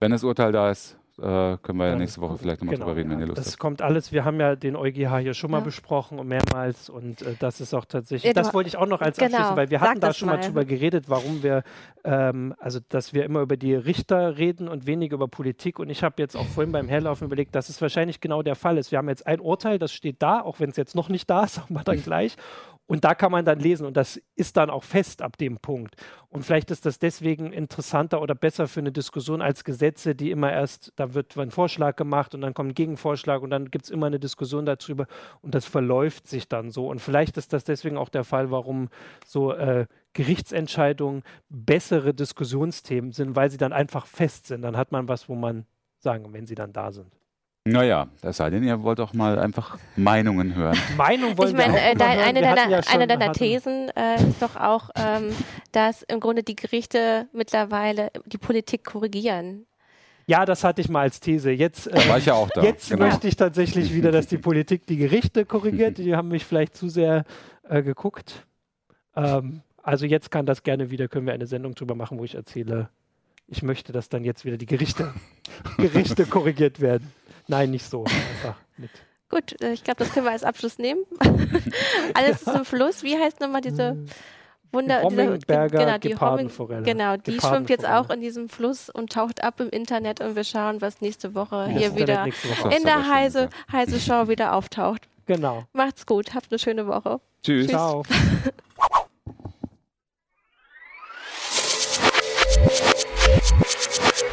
Wenn 0.00 0.10
das 0.12 0.22
Urteil 0.24 0.52
da 0.52 0.70
ist, 0.70 0.96
äh, 1.18 1.56
können 1.56 1.78
wir 1.78 1.88
ja 1.88 1.96
nächste 1.96 2.20
Woche 2.20 2.38
vielleicht 2.38 2.60
nochmal 2.60 2.76
genau, 2.76 2.86
drüber 2.86 2.96
reden, 2.96 3.10
wenn 3.10 3.18
ihr 3.18 3.26
Lust 3.26 3.38
Das 3.38 3.48
habt. 3.48 3.58
kommt 3.58 3.82
alles, 3.82 4.12
wir 4.12 4.24
haben 4.24 4.38
ja 4.38 4.54
den 4.54 4.76
EuGH 4.76 5.18
hier 5.18 5.34
schon 5.34 5.50
mal 5.50 5.58
Ja. 5.58 5.64
besprochen 5.64 6.20
und 6.20 6.28
mehrmals 6.28 6.88
und 6.88 7.22
äh, 7.22 7.34
das 7.40 7.60
ist 7.60 7.74
auch 7.74 7.84
tatsächlich, 7.86 8.32
das 8.34 8.54
wollte 8.54 8.68
ich 8.68 8.76
auch 8.76 8.86
noch 8.86 9.00
als 9.00 9.16
Genau, 9.18 9.30
abschließen, 9.38 9.56
weil 9.56 9.70
wir 9.70 9.80
sag 9.80 9.88
hatten 9.88 10.00
da 10.00 10.06
das 10.08 10.16
schon 10.16 10.28
mal 10.28 10.36
mal. 10.36 10.46
drüber 10.46 10.64
geredet, 10.64 11.06
warum 11.08 11.42
wir, 11.42 11.64
ähm, 12.04 12.54
also 12.60 12.78
dass 12.88 13.14
wir 13.14 13.24
immer 13.24 13.40
über 13.40 13.56
die 13.56 13.74
Richter 13.74 14.38
reden 14.38 14.68
und 14.68 14.86
weniger 14.86 15.14
über 15.14 15.26
Politik 15.26 15.80
und 15.80 15.90
ich 15.90 16.04
habe 16.04 16.14
jetzt 16.22 16.36
auch 16.36 16.46
vorhin 16.46 16.70
beim 16.70 16.86
Herlaufen 16.86 17.26
überlegt, 17.26 17.56
dass 17.56 17.68
es 17.68 17.82
wahrscheinlich 17.82 18.20
genau 18.20 18.42
der 18.42 18.54
Fall 18.54 18.78
ist. 18.78 18.92
Wir 18.92 18.98
haben 18.98 19.08
jetzt 19.08 19.26
ein 19.26 19.40
Urteil, 19.40 19.80
das 19.80 19.92
steht 19.92 20.22
da, 20.22 20.40
auch 20.40 20.60
wenn 20.60 20.70
es 20.70 20.76
jetzt 20.76 20.94
noch 20.94 21.08
nicht 21.08 21.28
da 21.28 21.42
ist, 21.42 21.54
sagen 21.56 21.74
wir 21.74 21.82
dann 21.82 22.00
gleich. 22.00 22.36
Und 22.88 23.04
da 23.04 23.14
kann 23.14 23.30
man 23.30 23.44
dann 23.44 23.60
lesen 23.60 23.86
und 23.86 23.98
das 23.98 24.18
ist 24.34 24.56
dann 24.56 24.70
auch 24.70 24.82
fest 24.82 25.20
ab 25.20 25.36
dem 25.36 25.58
Punkt. 25.58 25.94
Und 26.30 26.42
vielleicht 26.42 26.70
ist 26.70 26.86
das 26.86 26.98
deswegen 26.98 27.52
interessanter 27.52 28.22
oder 28.22 28.34
besser 28.34 28.66
für 28.66 28.80
eine 28.80 28.92
Diskussion 28.92 29.42
als 29.42 29.62
Gesetze, 29.62 30.14
die 30.14 30.30
immer 30.30 30.50
erst, 30.50 30.94
da 30.96 31.12
wird 31.12 31.36
ein 31.36 31.50
Vorschlag 31.50 31.96
gemacht 31.96 32.34
und 32.34 32.40
dann 32.40 32.54
kommt 32.54 32.70
ein 32.70 32.74
Gegenvorschlag 32.74 33.42
und 33.42 33.50
dann 33.50 33.70
gibt 33.70 33.84
es 33.84 33.90
immer 33.90 34.06
eine 34.06 34.18
Diskussion 34.18 34.64
darüber 34.64 35.06
und 35.42 35.54
das 35.54 35.66
verläuft 35.66 36.26
sich 36.28 36.48
dann 36.48 36.70
so. 36.70 36.88
Und 36.88 37.00
vielleicht 37.00 37.36
ist 37.36 37.52
das 37.52 37.64
deswegen 37.64 37.98
auch 37.98 38.08
der 38.08 38.24
Fall, 38.24 38.50
warum 38.50 38.88
so 39.26 39.52
äh, 39.52 39.86
Gerichtsentscheidungen 40.14 41.24
bessere 41.50 42.14
Diskussionsthemen 42.14 43.12
sind, 43.12 43.36
weil 43.36 43.50
sie 43.50 43.58
dann 43.58 43.74
einfach 43.74 44.06
fest 44.06 44.46
sind. 44.46 44.62
Dann 44.62 44.78
hat 44.78 44.92
man 44.92 45.08
was, 45.08 45.28
wo 45.28 45.34
man 45.34 45.66
sagen, 45.98 46.32
wenn 46.32 46.46
sie 46.46 46.54
dann 46.54 46.72
da 46.72 46.90
sind. 46.90 47.17
Naja, 47.64 48.08
es 48.22 48.38
sei 48.38 48.48
denn, 48.50 48.62
ihr 48.64 48.82
wollt 48.82 48.98
auch 49.00 49.12
mal 49.12 49.38
einfach 49.38 49.78
Meinungen 49.96 50.54
hören. 50.54 50.78
Meinung 50.96 51.36
wollen 51.36 51.50
Ich 51.50 51.56
meine, 51.56 51.74
wir 51.74 51.80
auch 51.80 51.84
äh, 51.86 51.94
dein, 51.94 52.16
hören. 52.18 52.28
eine 52.28 52.40
Wir 52.40 52.54
deiner, 52.54 52.70
ja 52.70 52.80
eine 52.92 53.06
deiner 53.06 53.24
hatten- 53.26 53.38
Thesen 53.38 53.90
äh, 53.94 54.14
ist 54.26 54.40
doch 54.40 54.56
auch, 54.56 54.90
ähm, 54.96 55.30
dass 55.72 56.02
im 56.02 56.20
Grunde 56.20 56.42
die 56.42 56.56
Gerichte 56.56 57.28
mittlerweile 57.32 58.10
die 58.26 58.38
Politik 58.38 58.84
korrigieren. 58.84 59.66
Ja, 60.26 60.44
das 60.44 60.62
hatte 60.64 60.80
ich 60.80 60.88
mal 60.88 61.02
als 61.02 61.20
These. 61.20 61.50
Jetzt, 61.50 61.86
äh, 61.88 62.08
war 62.08 62.18
ich 62.18 62.26
ja 62.26 62.34
auch 62.34 62.50
da. 62.50 62.62
jetzt 62.62 62.90
genau. 62.90 63.06
möchte 63.06 63.28
ich 63.28 63.36
tatsächlich 63.36 63.92
wieder, 63.94 64.12
dass 64.12 64.26
die 64.26 64.38
Politik 64.38 64.86
die 64.86 64.96
Gerichte 64.96 65.44
korrigiert. 65.44 65.98
Die 65.98 66.14
haben 66.16 66.28
mich 66.28 66.44
vielleicht 66.44 66.74
zu 66.76 66.88
sehr 66.88 67.24
äh, 67.68 67.82
geguckt. 67.82 68.46
Ähm, 69.16 69.60
also 69.82 70.06
jetzt 70.06 70.30
kann 70.30 70.46
das 70.46 70.62
gerne 70.62 70.90
wieder, 70.90 71.08
können 71.08 71.26
wir 71.26 71.32
eine 71.34 71.46
Sendung 71.46 71.74
drüber 71.74 71.94
machen, 71.94 72.18
wo 72.18 72.24
ich 72.24 72.34
erzähle, 72.34 72.88
ich 73.46 73.62
möchte, 73.62 73.92
dass 73.92 74.10
dann 74.10 74.22
jetzt 74.24 74.44
wieder 74.44 74.58
die 74.58 74.66
Gerichte, 74.66 75.14
Gerichte 75.78 76.26
korrigiert 76.26 76.80
werden. 76.80 77.10
Nein, 77.48 77.70
nicht 77.70 77.88
so. 77.88 78.04
Einfach 78.04 78.54
mit. 78.76 78.90
Gut, 79.30 79.60
äh, 79.60 79.72
ich 79.72 79.84
glaube, 79.84 79.98
das 80.04 80.12
können 80.12 80.24
wir 80.26 80.32
als 80.32 80.44
Abschluss 80.44 80.78
nehmen. 80.78 81.02
Alles 82.14 82.42
ist 82.42 82.54
im 82.54 82.64
Fluss. 82.64 83.02
Wie 83.02 83.18
heißt 83.18 83.40
nochmal 83.40 83.60
diese 83.60 83.96
Wunder... 84.72 85.02
Die 85.02 85.08
diese- 85.08 85.22
Hommingberger 85.26 85.78
genau, 85.78 85.98
die 85.98 86.08
Gepardenforelle. 86.10 86.82
genau, 86.82 87.16
die 87.18 87.38
schwimmt 87.40 87.68
jetzt 87.68 87.86
auch 87.86 88.08
in 88.10 88.20
diesem 88.20 88.48
Fluss 88.48 88.88
und 88.88 89.12
taucht 89.12 89.42
ab 89.42 89.60
im 89.60 89.68
Internet 89.68 90.20
und 90.22 90.34
wir 90.36 90.44
schauen, 90.44 90.80
was 90.80 91.00
nächste 91.02 91.34
Woche 91.34 91.68
Das 91.68 91.78
hier 91.78 91.94
wieder 91.96 92.24
Woche. 92.26 92.74
In 92.74 92.84
der 92.84 93.08
Heise. 93.08 93.50
Heise 93.70 94.00
Show 94.00 94.28
wieder 94.28 94.52
auftaucht. 94.54 95.08
Genau. 95.26 95.64
Macht's 95.74 96.06
gut, 96.06 96.34
habt 96.34 96.46
eine 96.50 96.58
schöne 96.58 96.86
Woche. 96.86 97.20
Tschüss. 97.42 97.68
Ciao. 97.68 98.02